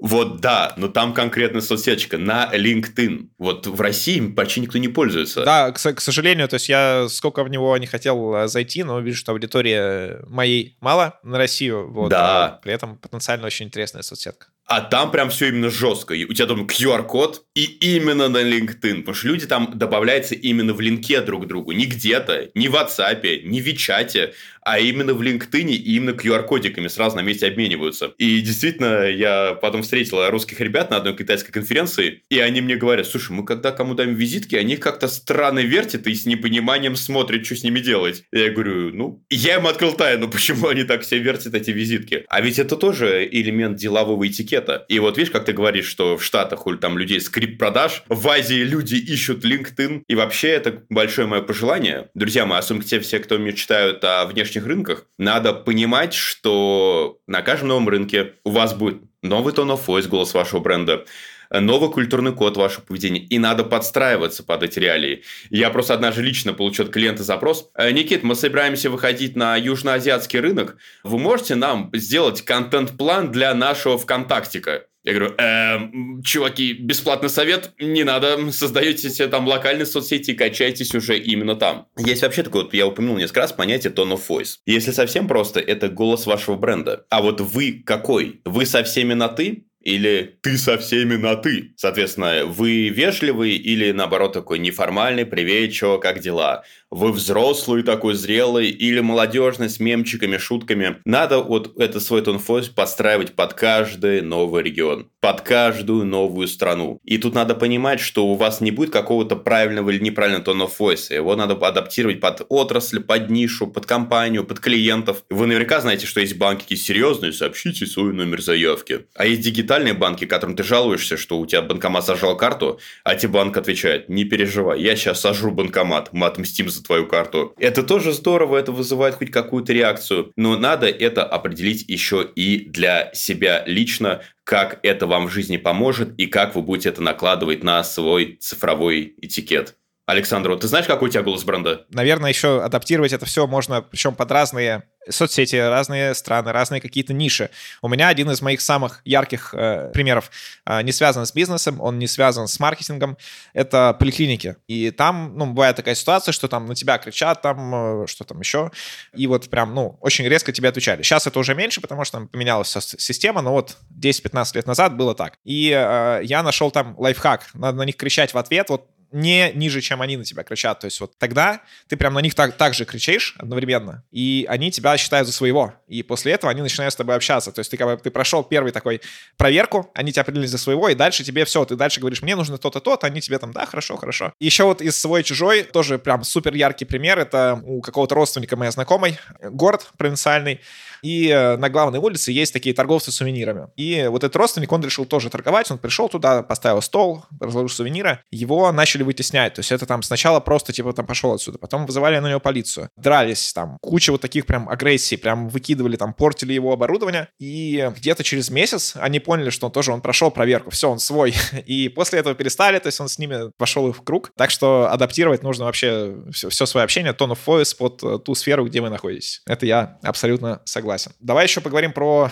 Вот 0.00 0.40
да, 0.40 0.72
но 0.76 0.88
там 0.88 1.12
конкретная 1.12 1.60
соцсеточка 1.60 2.16
на 2.16 2.50
LinkedIn. 2.52 3.28
Вот 3.38 3.66
в 3.66 3.80
России 3.80 4.20
почти 4.20 4.60
никто 4.60 4.78
не 4.78 4.88
пользуется. 4.88 5.44
Да, 5.44 5.72
к, 5.72 5.76
к 5.76 6.00
сожалению, 6.00 6.48
то 6.48 6.54
есть 6.54 6.68
я 6.68 7.06
сколько 7.08 7.44
в 7.44 7.50
него 7.50 7.76
не 7.76 7.86
хотел 7.86 8.34
э, 8.34 8.48
зайти, 8.48 8.82
но 8.82 8.98
вижу, 9.00 9.18
что 9.18 9.32
аудитория 9.32 10.22
моей 10.26 10.76
мало 10.80 11.20
на 11.22 11.36
Россию. 11.36 11.90
Вот, 11.92 12.08
да. 12.08 12.46
А 12.46 12.48
при 12.62 12.72
этом 12.72 12.96
потенциально 12.96 13.46
очень 13.46 13.66
интересная 13.66 14.02
соцсетка. 14.02 14.46
А 14.70 14.82
там 14.82 15.10
прям 15.10 15.30
все 15.30 15.48
именно 15.48 15.68
жестко. 15.68 16.12
У 16.12 16.32
тебя 16.32 16.46
там 16.46 16.64
QR-код 16.64 17.42
и 17.56 17.64
именно 17.96 18.28
на 18.28 18.38
LinkedIn. 18.38 19.00
Потому 19.00 19.14
что 19.14 19.26
люди 19.26 19.46
там 19.48 19.72
добавляются 19.74 20.36
именно 20.36 20.72
в 20.74 20.80
линке 20.80 21.20
друг 21.22 21.44
к 21.44 21.48
другу. 21.48 21.72
Не 21.72 21.86
где-то, 21.86 22.50
не 22.54 22.68
в 22.68 22.76
WhatsApp, 22.76 23.42
не 23.42 23.60
в 23.60 23.66
WeChat, 23.66 24.32
а 24.62 24.78
именно 24.78 25.14
в 25.14 25.22
LinkedIn 25.22 25.70
и 25.70 25.96
именно 25.96 26.10
QR-кодиками 26.10 26.88
сразу 26.88 27.16
на 27.16 27.22
месте 27.22 27.46
обмениваются. 27.46 28.12
И 28.18 28.40
действительно, 28.40 29.06
я 29.06 29.54
потом 29.54 29.82
встретил 29.82 30.28
русских 30.30 30.60
ребят 30.60 30.90
на 30.90 30.98
одной 30.98 31.16
китайской 31.16 31.50
конференции, 31.52 32.22
и 32.28 32.38
они 32.38 32.60
мне 32.60 32.76
говорят, 32.76 33.06
слушай, 33.06 33.32
мы 33.32 33.44
когда 33.44 33.72
кому 33.72 33.94
даем 33.94 34.14
визитки, 34.14 34.54
они 34.54 34.76
как-то 34.76 35.08
странно 35.08 35.60
вертят 35.60 36.06
и 36.06 36.14
с 36.14 36.26
непониманием 36.26 36.94
смотрят, 36.96 37.44
что 37.44 37.56
с 37.56 37.64
ними 37.64 37.80
делать. 37.80 38.24
Я 38.32 38.50
говорю, 38.50 38.94
ну, 38.94 39.24
я 39.30 39.56
им 39.56 39.66
открыл 39.66 39.92
тайну, 39.94 40.28
почему 40.30 40.68
они 40.68 40.84
так 40.84 41.02
все 41.02 41.18
вертят 41.18 41.54
эти 41.54 41.70
визитки. 41.70 42.24
А 42.28 42.40
ведь 42.40 42.58
это 42.58 42.76
тоже 42.76 43.26
элемент 43.30 43.76
делового 43.76 44.26
этикета. 44.26 44.59
И 44.88 44.98
вот 44.98 45.16
видишь, 45.16 45.32
как 45.32 45.44
ты 45.44 45.52
говоришь, 45.52 45.86
что 45.86 46.16
в 46.16 46.24
Штатах 46.24 46.66
у 46.66 46.76
там 46.76 46.98
людей 46.98 47.20
скрипт 47.20 47.58
продаж, 47.58 48.02
в 48.08 48.28
Азии 48.28 48.62
люди 48.62 48.94
ищут 48.94 49.44
LinkedIn. 49.44 50.02
И 50.06 50.14
вообще 50.14 50.48
это 50.48 50.82
большое 50.88 51.26
мое 51.26 51.42
пожелание. 51.42 52.10
Друзья 52.14 52.46
мои, 52.46 52.58
особенно 52.58 52.84
те 52.84 53.00
все, 53.00 53.18
кто 53.18 53.38
мне 53.38 53.52
читают 53.52 54.04
о 54.04 54.24
внешних 54.26 54.66
рынках, 54.66 55.06
надо 55.18 55.52
понимать, 55.52 56.14
что 56.14 57.18
на 57.26 57.42
каждом 57.42 57.68
новом 57.68 57.88
рынке 57.88 58.34
у 58.44 58.50
вас 58.50 58.74
будет 58.74 59.02
новый 59.22 59.52
tone 59.52 59.74
of 59.76 59.86
voice, 59.86 60.08
голос 60.08 60.34
вашего 60.34 60.60
бренда, 60.60 61.04
новый 61.50 61.90
культурный 61.90 62.32
код 62.32 62.56
вашего 62.56 62.82
поведения, 62.82 63.20
и 63.20 63.38
надо 63.38 63.64
подстраиваться 63.64 64.44
под 64.44 64.62
эти 64.62 64.78
реалии. 64.78 65.24
Я 65.50 65.70
просто 65.70 65.94
однажды 65.94 66.22
лично 66.22 66.52
получил 66.52 66.84
от 66.84 66.92
клиента 66.92 67.24
запрос. 67.24 67.70
«Э, 67.74 67.90
Никит, 67.90 68.22
мы 68.22 68.34
собираемся 68.34 68.90
выходить 68.90 69.34
на 69.34 69.56
южноазиатский 69.56 70.38
рынок. 70.38 70.76
Вы 71.02 71.18
можете 71.18 71.56
нам 71.56 71.90
сделать 71.94 72.42
контент-план 72.42 73.32
для 73.32 73.52
нашего 73.54 73.98
ВКонтактика? 73.98 74.84
Я 75.02 75.14
говорю, 75.14 75.34
эм, 75.38 76.22
чуваки, 76.22 76.74
бесплатный 76.74 77.30
совет, 77.30 77.72
не 77.80 78.04
надо, 78.04 78.52
создаете 78.52 79.08
себе 79.08 79.28
там 79.28 79.48
локальные 79.48 79.86
соцсети 79.86 80.34
качайтесь 80.34 80.94
уже 80.94 81.18
именно 81.18 81.56
там. 81.56 81.86
Есть 81.96 82.20
вообще 82.20 82.42
такое, 82.42 82.64
вот 82.64 82.74
я 82.74 82.86
упомянул 82.86 83.16
несколько 83.16 83.40
раз, 83.40 83.52
понятие 83.52 83.94
tone 83.94 84.12
of 84.12 84.20
voice. 84.28 84.56
Если 84.66 84.90
совсем 84.90 85.26
просто, 85.26 85.58
это 85.58 85.88
голос 85.88 86.26
вашего 86.26 86.56
бренда. 86.56 87.06
А 87.08 87.22
вот 87.22 87.40
вы 87.40 87.82
какой? 87.84 88.42
Вы 88.44 88.66
со 88.66 88.84
всеми 88.84 89.14
на 89.14 89.28
«ты»? 89.28 89.64
Или 89.80 90.36
ты 90.42 90.58
со 90.58 90.78
всеми 90.78 91.16
на 91.16 91.36
ты. 91.36 91.72
Соответственно, 91.76 92.44
вы 92.46 92.88
вежливый 92.88 93.52
или 93.56 93.92
наоборот 93.92 94.32
такой 94.34 94.58
неформальный, 94.58 95.26
привет, 95.26 95.72
чё, 95.72 95.98
как 95.98 96.20
дела? 96.20 96.64
Вы 96.92 97.12
взрослый 97.12 97.84
такой, 97.84 98.14
зрелый 98.14 98.68
или 98.68 98.98
молодежный 98.98 99.70
с 99.70 99.78
мемчиками, 99.78 100.38
шутками. 100.38 100.96
Надо 101.04 101.38
вот 101.38 101.78
это 101.78 102.00
свой 102.00 102.20
тонфойс 102.20 102.68
подстраивать 102.68 103.34
под 103.36 103.54
каждый 103.54 104.22
новый 104.22 104.64
регион, 104.64 105.08
под 105.20 105.42
каждую 105.42 106.04
новую 106.04 106.48
страну. 106.48 106.98
И 107.04 107.18
тут 107.18 107.32
надо 107.32 107.54
понимать, 107.54 108.00
что 108.00 108.26
у 108.26 108.34
вас 108.34 108.60
не 108.60 108.72
будет 108.72 108.90
какого-то 108.90 109.36
правильного 109.36 109.90
или 109.90 110.02
неправильного 110.02 110.44
тона 110.44 110.64
voice. 110.64 111.14
Его 111.14 111.36
надо 111.36 111.54
адаптировать 111.54 112.18
под 112.18 112.44
отрасль, 112.48 112.98
под 112.98 113.30
нишу, 113.30 113.68
под 113.68 113.86
компанию, 113.86 114.42
под 114.42 114.58
клиентов. 114.58 115.22
Вы 115.30 115.46
наверняка 115.46 115.80
знаете, 115.80 116.06
что 116.06 116.20
есть 116.20 116.38
банки 116.38 116.74
серьезные, 116.74 117.32
сообщите 117.32 117.86
свой 117.86 118.12
номер 118.12 118.42
заявки. 118.42 119.06
А 119.14 119.26
есть 119.26 119.42
дигитальные 119.42 119.94
банки, 119.94 120.24
которым 120.24 120.56
ты 120.56 120.64
жалуешься, 120.64 121.16
что 121.16 121.38
у 121.38 121.46
тебя 121.46 121.62
банкомат 121.62 122.04
сожрал 122.04 122.36
карту, 122.36 122.80
а 123.04 123.14
тебе 123.14 123.34
банк 123.34 123.56
отвечает, 123.56 124.08
не 124.08 124.24
переживай, 124.24 124.82
я 124.82 124.96
сейчас 124.96 125.20
сожру 125.20 125.52
банкомат, 125.52 126.08
мы 126.12 126.26
отмстим 126.26 126.68
за 126.68 126.79
твою 126.82 127.06
карту. 127.06 127.54
Это 127.58 127.82
тоже 127.82 128.12
здорово, 128.12 128.58
это 128.58 128.72
вызывает 128.72 129.14
хоть 129.14 129.30
какую-то 129.30 129.72
реакцию, 129.72 130.32
но 130.36 130.56
надо 130.56 130.86
это 130.86 131.24
определить 131.24 131.84
еще 131.88 132.28
и 132.34 132.64
для 132.68 133.10
себя 133.14 133.64
лично, 133.66 134.22
как 134.44 134.80
это 134.82 135.06
вам 135.06 135.26
в 135.26 135.30
жизни 135.30 135.56
поможет 135.56 136.14
и 136.18 136.26
как 136.26 136.54
вы 136.54 136.62
будете 136.62 136.88
это 136.88 137.02
накладывать 137.02 137.62
на 137.62 137.82
свой 137.84 138.36
цифровой 138.40 139.14
этикет. 139.20 139.76
Александр, 140.10 140.56
ты 140.56 140.66
знаешь, 140.66 140.86
какой 140.86 141.08
у 141.08 141.12
тебя 141.12 141.22
голос 141.22 141.44
бренда? 141.44 141.86
Наверное, 141.90 142.30
еще 142.30 142.62
адаптировать 142.62 143.12
это 143.12 143.26
все 143.26 143.46
можно, 143.46 143.80
причем 143.82 144.14
под 144.14 144.30
разные 144.32 144.82
соцсети, 145.08 145.56
разные 145.56 146.14
страны, 146.14 146.52
разные 146.52 146.80
какие-то 146.80 147.12
ниши. 147.14 147.50
У 147.80 147.88
меня 147.88 148.08
один 148.08 148.30
из 148.30 148.42
моих 148.42 148.60
самых 148.60 149.00
ярких 149.04 149.54
э, 149.54 149.90
примеров 149.92 150.30
э, 150.66 150.82
не 150.82 150.92
связан 150.92 151.26
с 151.26 151.32
бизнесом, 151.32 151.80
он 151.80 151.98
не 151.98 152.06
связан 152.06 152.48
с 152.48 152.60
маркетингом, 152.60 153.16
это 153.54 153.96
поликлиники. 153.98 154.56
И 154.66 154.90
там, 154.90 155.32
ну, 155.36 155.46
бывает 155.46 155.76
такая 155.76 155.94
ситуация, 155.94 156.32
что 156.32 156.48
там 156.48 156.66
на 156.66 156.74
тебя 156.74 156.98
кричат, 156.98 157.40
там, 157.40 158.02
э, 158.02 158.06
что 158.06 158.24
там 158.24 158.40
еще, 158.40 158.70
и 159.14 159.26
вот 159.26 159.48
прям, 159.48 159.74
ну, 159.74 159.96
очень 160.00 160.26
резко 160.26 160.52
тебе 160.52 160.68
отвечали. 160.68 161.02
Сейчас 161.02 161.26
это 161.26 161.38
уже 161.38 161.54
меньше, 161.54 161.80
потому 161.80 162.04
что 162.04 162.18
там 162.18 162.28
поменялась 162.28 162.76
система, 162.98 163.42
но 163.42 163.52
вот 163.52 163.76
10-15 163.98 164.56
лет 164.56 164.66
назад 164.66 164.96
было 164.96 165.14
так. 165.14 165.38
И 165.44 165.70
э, 165.70 166.20
я 166.24 166.42
нашел 166.42 166.70
там 166.70 166.94
лайфхак, 166.98 167.50
надо 167.54 167.78
на 167.78 167.82
них 167.84 167.96
кричать 167.96 168.34
в 168.34 168.38
ответ, 168.38 168.68
вот 168.68 168.88
не 169.12 169.52
ниже, 169.52 169.80
чем 169.80 170.02
они 170.02 170.16
на 170.16 170.24
тебя 170.24 170.42
кричат. 170.42 170.80
То 170.80 170.86
есть 170.86 171.00
вот 171.00 171.16
тогда 171.18 171.62
ты 171.88 171.96
прям 171.96 172.14
на 172.14 172.20
них 172.20 172.34
так, 172.34 172.56
так 172.56 172.74
же 172.74 172.84
кричишь 172.84 173.34
одновременно, 173.38 174.04
и 174.10 174.46
они 174.48 174.70
тебя 174.70 174.96
считают 174.96 175.26
за 175.26 175.32
своего. 175.32 175.74
И 175.88 176.02
после 176.02 176.32
этого 176.32 176.50
они 176.50 176.62
начинают 176.62 176.92
с 176.92 176.96
тобой 176.96 177.16
общаться. 177.16 177.52
То 177.52 177.60
есть 177.60 177.70
ты 177.70 177.76
как 177.76 177.86
бы 177.88 178.02
ты 178.02 178.10
прошел 178.10 178.42
первый 178.42 178.72
такой 178.72 179.00
проверку, 179.36 179.90
они 179.94 180.12
тебя 180.12 180.22
определили 180.22 180.46
за 180.46 180.58
своего, 180.58 180.88
и 180.88 180.94
дальше 180.94 181.24
тебе 181.24 181.44
все, 181.44 181.64
ты 181.64 181.76
дальше 181.76 182.00
говоришь, 182.00 182.22
мне 182.22 182.36
нужно 182.36 182.58
то-то, 182.58 182.80
то-то, 182.80 183.06
они 183.06 183.20
тебе 183.20 183.38
там, 183.38 183.52
да, 183.52 183.66
хорошо, 183.66 183.96
хорошо. 183.96 184.32
И 184.38 184.46
еще 184.46 184.64
вот 184.64 184.80
из 184.80 184.96
свой-чужой 184.96 185.62
тоже 185.62 185.98
прям 185.98 186.24
супер 186.24 186.54
яркий 186.54 186.84
пример, 186.84 187.18
это 187.18 187.60
у 187.64 187.80
какого-то 187.80 188.14
родственника 188.14 188.56
моей 188.56 188.72
знакомой, 188.72 189.18
город 189.42 189.88
провинциальный, 189.96 190.60
и 191.02 191.28
э, 191.28 191.56
на 191.56 191.68
главной 191.68 191.98
улице 191.98 192.32
есть 192.32 192.52
такие 192.52 192.74
торговцы 192.74 193.12
сувенирами. 193.12 193.68
И 193.76 194.06
вот 194.08 194.24
этот 194.24 194.36
родственник, 194.36 194.72
он 194.72 194.82
решил 194.82 195.04
тоже 195.04 195.30
торговать, 195.30 195.70
он 195.70 195.78
пришел 195.78 196.08
туда, 196.08 196.42
поставил 196.42 196.82
стол, 196.82 197.24
разложил 197.40 197.68
сувениры, 197.68 198.20
его 198.30 198.70
начали 198.72 199.02
вытеснять. 199.02 199.54
То 199.54 199.60
есть 199.60 199.72
это 199.72 199.86
там 199.86 200.02
сначала 200.02 200.40
просто 200.40 200.72
типа 200.72 200.92
там 200.92 201.06
пошел 201.06 201.32
отсюда, 201.32 201.58
потом 201.58 201.86
вызывали 201.86 202.18
на 202.18 202.28
него 202.28 202.40
полицию, 202.40 202.90
дрались 202.96 203.52
там, 203.52 203.78
куча 203.80 204.10
вот 204.10 204.20
таких 204.20 204.46
прям 204.46 204.68
агрессий, 204.68 205.16
прям 205.16 205.48
выкидывали 205.48 205.96
там, 205.96 206.12
портили 206.12 206.52
его 206.52 206.72
оборудование. 206.72 207.28
И 207.38 207.90
где-то 207.96 208.22
через 208.24 208.50
месяц 208.50 208.94
они 208.96 209.20
поняли, 209.20 209.50
что 209.50 209.66
он 209.66 209.72
тоже, 209.72 209.92
он 209.92 210.00
прошел 210.00 210.30
проверку, 210.30 210.70
все, 210.70 210.90
он 210.90 210.98
свой. 210.98 211.34
И 211.66 211.88
после 211.88 212.20
этого 212.20 212.34
перестали, 212.34 212.78
то 212.78 212.86
есть 212.88 213.00
он 213.00 213.08
с 213.08 213.18
ними 213.18 213.50
пошел 213.56 213.90
в 213.92 214.02
круг. 214.02 214.32
Так 214.36 214.50
что 214.50 214.90
адаптировать 214.90 215.42
нужно 215.42 215.64
вообще 215.64 216.16
все, 216.32 216.48
все 216.48 216.66
свое 216.66 216.84
общение, 216.84 217.12
tone 217.12 217.32
of 217.32 217.38
voice 217.46 217.76
под 217.76 218.02
э, 218.02 218.18
ту 218.18 218.34
сферу, 218.34 218.66
где 218.66 218.80
вы 218.80 218.90
находитесь. 218.90 219.42
Это 219.46 219.66
я 219.66 219.98
абсолютно 220.02 220.60
согласен 220.64 220.89
согласен. 220.90 221.12
Давай 221.20 221.44
еще 221.44 221.60
поговорим 221.60 221.92
про 221.92 222.30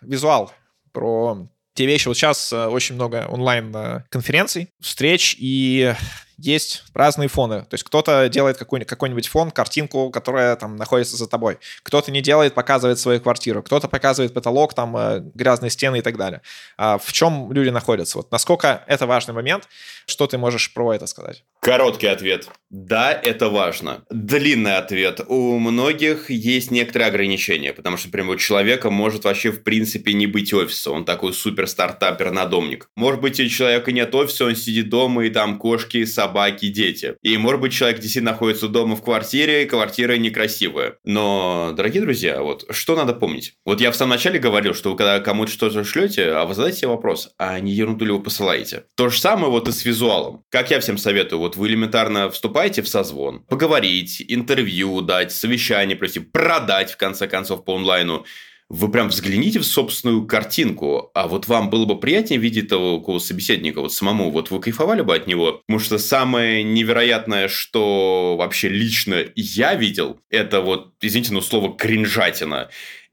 визуал, 0.00 0.52
про 0.92 1.48
те 1.74 1.86
вещи. 1.86 2.08
Вот 2.08 2.16
сейчас 2.16 2.52
э, 2.52 2.66
очень 2.66 2.94
много 2.94 3.26
онлайн-конференций, 3.28 4.70
встреч, 4.80 5.36
и 5.38 5.94
есть 6.38 6.84
разные 6.94 7.28
фоны. 7.28 7.62
То 7.62 7.74
есть 7.74 7.84
кто-то 7.84 8.28
делает 8.28 8.56
какой-нибудь, 8.56 8.88
какой-нибудь 8.88 9.28
фон, 9.28 9.50
картинку, 9.50 10.10
которая 10.10 10.56
там 10.56 10.76
находится 10.76 11.16
за 11.16 11.26
тобой. 11.26 11.58
Кто-то 11.82 12.10
не 12.12 12.22
делает, 12.22 12.54
показывает 12.54 12.98
свою 12.98 13.20
квартиру. 13.20 13.62
Кто-то 13.62 13.88
показывает 13.88 14.32
потолок, 14.32 14.74
там 14.74 14.96
э, 14.96 15.20
грязные 15.34 15.70
стены 15.70 15.98
и 15.98 16.02
так 16.02 16.16
далее. 16.16 16.42
А 16.76 16.98
в 16.98 17.12
чем 17.12 17.52
люди 17.52 17.70
находятся? 17.70 18.18
Вот 18.18 18.30
насколько 18.30 18.84
это 18.86 19.06
важный 19.06 19.34
момент? 19.34 19.68
Что 20.06 20.26
ты 20.26 20.38
можешь 20.38 20.72
про 20.72 20.94
это 20.94 21.06
сказать? 21.06 21.44
Короткий 21.60 22.06
ответ. 22.06 22.48
Да, 22.70 23.12
это 23.12 23.48
важно. 23.48 24.04
Длинный 24.10 24.76
ответ. 24.76 25.20
У 25.26 25.58
многих 25.58 26.30
есть 26.30 26.70
некоторые 26.70 27.08
ограничения, 27.08 27.72
потому 27.72 27.96
что, 27.96 28.08
например, 28.08 28.36
у 28.36 28.36
человека 28.36 28.90
может 28.90 29.24
вообще 29.24 29.50
в 29.50 29.62
принципе 29.64 30.12
не 30.12 30.26
быть 30.26 30.52
офиса. 30.52 30.90
Он 30.90 31.04
такой 31.04 31.32
супер 31.32 31.66
стартапер-надомник. 31.66 32.88
Может 32.94 33.20
быть, 33.20 33.40
у 33.40 33.48
человека 33.48 33.90
нет 33.90 34.14
офиса, 34.14 34.44
он 34.44 34.54
сидит 34.54 34.88
дома 34.88 35.24
и 35.24 35.30
там 35.30 35.58
кошки, 35.58 36.04
собаки, 36.04 36.27
собаки, 36.28 36.68
дети. 36.68 37.16
И, 37.22 37.36
может 37.38 37.60
быть, 37.60 37.72
человек 37.72 38.00
действительно 38.00 38.32
находится 38.32 38.68
дома 38.68 38.96
в 38.96 39.02
квартире, 39.02 39.62
и 39.62 39.66
квартира 39.66 40.14
некрасивая. 40.14 40.96
Но, 41.04 41.72
дорогие 41.76 42.02
друзья, 42.02 42.42
вот 42.42 42.64
что 42.70 42.96
надо 42.96 43.14
помнить? 43.14 43.54
Вот 43.64 43.80
я 43.80 43.90
в 43.90 43.96
самом 43.96 44.10
начале 44.10 44.38
говорил, 44.38 44.74
что 44.74 44.90
вы 44.90 44.96
когда 44.96 45.20
кому-то 45.20 45.50
что-то 45.50 45.84
шлете, 45.84 46.32
а 46.32 46.44
вы 46.44 46.54
задаете 46.54 46.80
себе 46.80 46.88
вопрос, 46.88 47.30
а 47.38 47.58
не 47.60 47.72
ерунду 47.72 48.04
ли 48.04 48.12
вы 48.12 48.22
посылаете? 48.22 48.84
То 48.94 49.08
же 49.08 49.18
самое 49.18 49.50
вот 49.50 49.68
и 49.68 49.72
с 49.72 49.84
визуалом. 49.84 50.44
Как 50.50 50.70
я 50.70 50.80
всем 50.80 50.98
советую, 50.98 51.38
вот 51.38 51.56
вы 51.56 51.68
элементарно 51.68 52.30
вступаете 52.30 52.82
в 52.82 52.88
созвон, 52.88 53.44
поговорить, 53.48 54.22
интервью 54.28 55.00
дать, 55.00 55.32
совещание 55.32 55.96
провести, 55.96 56.20
продать, 56.20 56.92
в 56.92 56.96
конце 56.98 57.26
концов, 57.26 57.64
по 57.64 57.74
онлайну 57.76 58.26
вы 58.68 58.90
прям 58.90 59.08
взгляните 59.08 59.58
в 59.58 59.64
собственную 59.64 60.26
картинку, 60.26 61.10
а 61.14 61.26
вот 61.26 61.48
вам 61.48 61.70
было 61.70 61.86
бы 61.86 61.98
приятнее 61.98 62.38
видеть 62.38 62.68
того 62.68 63.18
собеседника 63.18 63.80
вот 63.80 63.92
самому, 63.92 64.30
вот 64.30 64.50
вы 64.50 64.60
кайфовали 64.60 65.02
бы 65.02 65.14
от 65.14 65.26
него, 65.26 65.62
потому 65.66 65.78
что 65.78 65.98
самое 65.98 66.62
невероятное, 66.62 67.48
что 67.48 68.36
вообще 68.38 68.68
лично 68.68 69.24
я 69.34 69.74
видел, 69.74 70.20
это 70.30 70.60
вот, 70.60 70.92
извините, 71.00 71.32
но 71.32 71.40
слово 71.40 71.76
кринжатина 71.76 72.68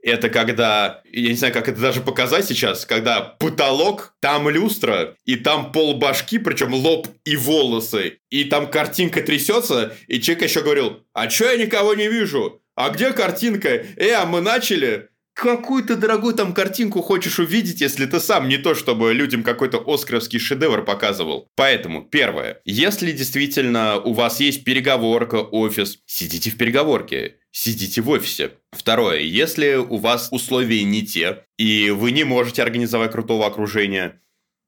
это 0.06 0.30
когда, 0.30 1.02
я 1.12 1.30
не 1.30 1.36
знаю, 1.36 1.52
как 1.52 1.68
это 1.68 1.82
даже 1.82 2.00
показать 2.00 2.46
сейчас, 2.46 2.86
когда 2.86 3.22
потолок, 3.22 4.14
там 4.20 4.48
люстра, 4.50 5.16
и 5.26 5.36
там 5.36 5.72
пол 5.72 5.98
башки, 5.98 6.38
причем 6.38 6.76
лоб 6.76 7.08
и 7.26 7.36
волосы, 7.36 8.20
и 8.30 8.44
там 8.44 8.70
картинка 8.70 9.24
трясется, 9.24 9.98
и 10.08 10.22
человек 10.22 10.44
еще 10.44 10.62
говорил, 10.62 11.04
а 11.14 11.26
чё 11.26 11.52
я 11.52 11.58
никого 11.58 11.96
не 11.96 12.08
вижу? 12.08 12.62
А 12.76 12.90
где 12.92 13.14
картинка? 13.14 13.70
Э, 13.70 14.12
а 14.12 14.26
мы 14.26 14.42
начали? 14.42 15.10
Какую 15.36 15.84
ты 15.84 15.96
дорогую 15.96 16.34
там 16.34 16.54
картинку 16.54 17.02
хочешь 17.02 17.40
увидеть, 17.40 17.82
если 17.82 18.06
ты 18.06 18.20
сам 18.20 18.48
не 18.48 18.58
то, 18.58 18.74
чтобы 18.74 19.14
людям 19.14 19.44
какой-то 19.44 19.84
оскаровский 19.86 20.40
шедевр 20.40 20.84
показывал. 20.84 21.50
Поэтому, 21.56 22.04
первое, 22.04 22.62
если 22.64 23.12
действительно 23.12 24.00
у 24.00 24.14
вас 24.14 24.40
есть 24.40 24.64
переговорка, 24.64 25.36
офис, 25.36 26.00
сидите 26.06 26.50
в 26.50 26.58
переговорке, 26.58 27.36
сидите 27.52 28.02
в 28.02 28.10
офисе. 28.10 28.54
Второе, 28.72 29.20
если 29.20 29.76
у 29.76 29.98
вас 29.98 30.30
условия 30.32 30.84
не 30.84 31.06
те, 31.06 31.44
и 31.58 31.90
вы 31.90 32.12
не 32.12 32.24
можете 32.24 32.64
организовать 32.64 33.12
крутого 33.12 33.46
окружения, 33.46 34.22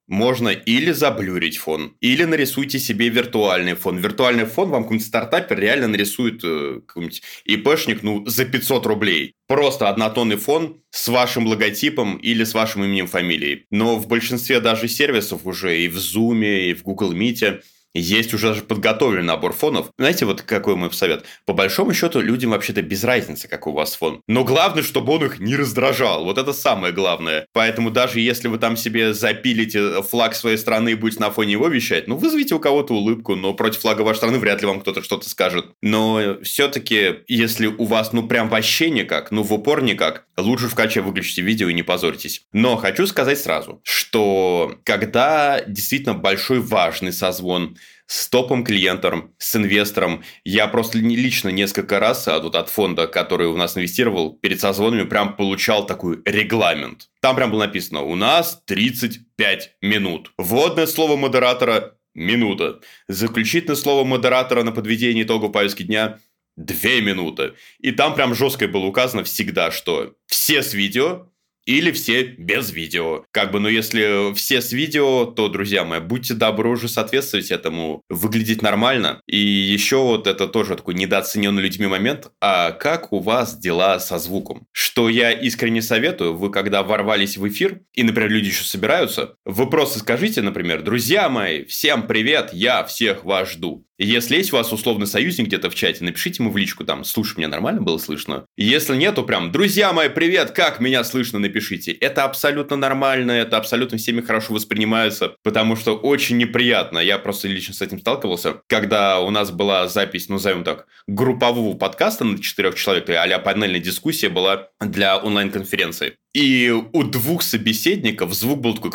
можно 0.08 0.48
или 0.48 0.90
заблюрить 0.90 1.58
фон, 1.58 1.94
или 2.00 2.24
нарисуйте 2.24 2.78
себе 2.78 3.08
виртуальный 3.10 3.74
фон. 3.74 3.98
Виртуальный 3.98 4.46
фон 4.46 4.70
вам 4.70 4.82
какой-нибудь 4.82 5.06
стартапер 5.06 5.60
реально 5.60 5.88
нарисует 5.88 6.40
э, 6.42 6.80
какой-нибудь 6.86 7.22
ИПшник 7.44 8.02
ну, 8.02 8.26
за 8.26 8.46
500 8.46 8.86
рублей. 8.86 9.34
Просто 9.46 9.88
однотонный 9.88 10.36
фон 10.36 10.82
с 10.90 11.08
вашим 11.08 11.46
логотипом 11.46 12.16
или 12.16 12.44
с 12.44 12.54
вашим 12.54 12.84
именем, 12.84 13.06
фамилией. 13.06 13.66
Но 13.70 13.96
в 13.96 14.08
большинстве 14.08 14.60
даже 14.60 14.88
сервисов 14.88 15.44
уже 15.44 15.78
и 15.78 15.88
в 15.88 15.96
Zoom, 15.96 16.44
и 16.44 16.74
в 16.74 16.82
Google 16.82 17.14
Meet 17.14 17.62
есть 17.98 18.34
уже 18.34 18.48
даже 18.48 18.62
подготовленный 18.62 19.24
набор 19.24 19.52
фонов. 19.52 19.90
Знаете, 19.98 20.24
вот 20.24 20.42
какой 20.42 20.76
мой 20.76 20.92
совет? 20.92 21.24
По 21.44 21.52
большому 21.52 21.92
счету, 21.94 22.20
людям 22.20 22.50
вообще-то 22.50 22.82
без 22.82 23.04
разницы, 23.04 23.48
какой 23.48 23.72
у 23.72 23.76
вас 23.76 23.94
фон. 23.94 24.22
Но 24.26 24.44
главное, 24.44 24.82
чтобы 24.82 25.12
он 25.12 25.24
их 25.24 25.38
не 25.40 25.56
раздражал. 25.56 26.24
Вот 26.24 26.38
это 26.38 26.52
самое 26.52 26.92
главное. 26.92 27.46
Поэтому 27.52 27.90
даже 27.90 28.20
если 28.20 28.48
вы 28.48 28.58
там 28.58 28.76
себе 28.76 29.14
запилите 29.14 30.02
флаг 30.02 30.34
своей 30.34 30.56
страны 30.56 30.90
и 30.90 30.94
будете 30.94 31.20
на 31.20 31.30
фоне 31.30 31.52
его 31.52 31.68
вещать, 31.68 32.08
ну, 32.08 32.16
вызовите 32.16 32.54
у 32.54 32.60
кого-то 32.60 32.94
улыбку, 32.94 33.34
но 33.34 33.54
против 33.54 33.80
флага 33.80 34.02
вашей 34.02 34.18
страны 34.18 34.38
вряд 34.38 34.60
ли 34.60 34.66
вам 34.66 34.80
кто-то 34.80 35.02
что-то 35.02 35.28
скажет. 35.28 35.66
Но 35.82 36.38
все-таки, 36.42 37.20
если 37.26 37.66
у 37.66 37.84
вас, 37.84 38.12
ну, 38.12 38.26
прям 38.26 38.48
вообще 38.48 38.90
никак, 38.90 39.30
ну, 39.30 39.42
в 39.42 39.52
упор 39.52 39.82
никак, 39.82 40.24
лучше 40.36 40.68
в 40.68 40.74
качестве 40.74 41.02
выключите 41.02 41.42
видео 41.42 41.68
и 41.68 41.74
не 41.74 41.82
позорьтесь. 41.82 42.42
Но 42.52 42.76
хочу 42.76 43.06
сказать 43.06 43.38
сразу, 43.38 43.80
что 43.84 44.76
когда 44.84 45.62
действительно 45.66 46.14
большой 46.14 46.60
важный 46.60 47.12
созвон, 47.12 47.76
с 48.08 48.28
топом 48.28 48.64
клиентом, 48.64 49.34
с 49.38 49.54
инвестором. 49.54 50.24
Я 50.42 50.66
просто 50.66 50.98
лично 50.98 51.50
несколько 51.50 52.00
раз 52.00 52.26
а, 52.26 52.40
вот 52.40 52.54
от 52.54 52.70
фонда, 52.70 53.06
который 53.06 53.48
у 53.48 53.56
нас 53.56 53.76
инвестировал, 53.76 54.32
перед 54.32 54.60
созвонами 54.60 55.04
прям 55.04 55.36
получал 55.36 55.86
такой 55.86 56.20
регламент. 56.24 57.10
Там 57.20 57.36
прям 57.36 57.50
было 57.50 57.66
написано, 57.66 58.00
у 58.00 58.14
нас 58.14 58.62
35 58.64 59.76
минут. 59.82 60.32
Вводное 60.38 60.86
слово 60.86 61.16
модератора– 61.16 61.96
минута. 62.14 62.80
Заключительное 63.08 63.76
слово 63.76 64.04
модератора 64.04 64.62
на 64.62 64.72
подведение 64.72 65.24
итогов 65.24 65.52
повестки 65.52 65.82
дня– 65.82 66.18
две 66.56 67.02
минуты. 67.02 67.52
И 67.78 67.92
там 67.92 68.14
прям 68.14 68.34
жестко 68.34 68.66
было 68.68 68.86
указано 68.86 69.22
всегда, 69.22 69.70
что 69.70 70.14
все 70.26 70.62
с 70.62 70.72
видео, 70.72 71.28
или 71.68 71.92
все 71.92 72.22
без 72.22 72.72
видео. 72.72 73.24
Как 73.30 73.52
бы, 73.52 73.60
ну, 73.60 73.68
если 73.68 74.32
все 74.34 74.62
с 74.62 74.72
видео, 74.72 75.26
то, 75.26 75.48
друзья 75.48 75.84
мои, 75.84 76.00
будьте 76.00 76.32
добры 76.32 76.70
уже 76.70 76.88
соответствовать 76.88 77.50
этому, 77.50 78.00
выглядеть 78.08 78.62
нормально. 78.62 79.20
И 79.26 79.36
еще 79.36 79.98
вот 79.98 80.26
это 80.26 80.48
тоже 80.48 80.76
такой 80.76 80.94
недооцененный 80.94 81.62
людьми 81.62 81.86
момент. 81.86 82.30
А 82.40 82.72
как 82.72 83.12
у 83.12 83.18
вас 83.18 83.58
дела 83.58 84.00
со 84.00 84.18
звуком? 84.18 84.66
Что 84.98 85.08
я 85.08 85.30
искренне 85.30 85.80
советую, 85.80 86.36
вы 86.36 86.50
когда 86.50 86.82
ворвались 86.82 87.36
в 87.36 87.46
эфир, 87.46 87.82
и, 87.94 88.02
например, 88.02 88.32
люди 88.32 88.48
еще 88.48 88.64
собираются, 88.64 89.36
вы 89.44 89.70
просто 89.70 90.00
скажите, 90.00 90.42
например, 90.42 90.82
друзья 90.82 91.28
мои, 91.28 91.62
всем 91.66 92.08
привет, 92.08 92.50
я 92.52 92.82
всех 92.82 93.22
вас 93.22 93.52
жду. 93.52 93.84
Если 94.00 94.36
есть 94.36 94.52
у 94.52 94.56
вас 94.56 94.72
условный 94.72 95.08
союзник 95.08 95.48
где-то 95.48 95.70
в 95.70 95.74
чате, 95.74 96.04
напишите 96.04 96.40
ему 96.40 96.52
в 96.52 96.56
личку 96.56 96.84
там, 96.84 97.02
слушай, 97.02 97.36
меня 97.36 97.48
нормально 97.48 97.80
было 97.80 97.98
слышно? 97.98 98.46
Если 98.56 98.94
нет, 98.94 99.16
то 99.16 99.24
прям, 99.24 99.50
друзья 99.50 99.92
мои, 99.92 100.08
привет, 100.08 100.52
как 100.52 100.78
меня 100.78 101.02
слышно, 101.02 101.40
напишите. 101.40 101.90
Это 101.90 102.22
абсолютно 102.22 102.76
нормально, 102.76 103.32
это 103.32 103.56
абсолютно 103.56 103.98
всеми 103.98 104.20
хорошо 104.20 104.54
воспринимается, 104.54 105.34
потому 105.42 105.74
что 105.74 105.96
очень 105.96 106.36
неприятно. 106.36 107.00
Я 107.00 107.18
просто 107.18 107.48
лично 107.48 107.74
с 107.74 107.82
этим 107.82 107.98
сталкивался, 107.98 108.60
когда 108.68 109.18
у 109.18 109.30
нас 109.30 109.50
была 109.50 109.88
запись, 109.88 110.28
ну, 110.28 110.36
назовем 110.36 110.62
так, 110.62 110.86
группового 111.08 111.76
подкаста 111.76 112.24
на 112.24 112.40
четырех 112.40 112.76
человек, 112.76 113.10
а 113.10 113.38
панельная 113.40 113.80
дискуссия 113.80 114.28
была 114.28 114.68
для 114.90 115.18
онлайн-конференции. 115.18 116.14
И 116.34 116.70
у 116.70 117.02
двух 117.02 117.42
собеседников 117.42 118.32
звук 118.34 118.60
был 118.60 118.74
такой 118.74 118.92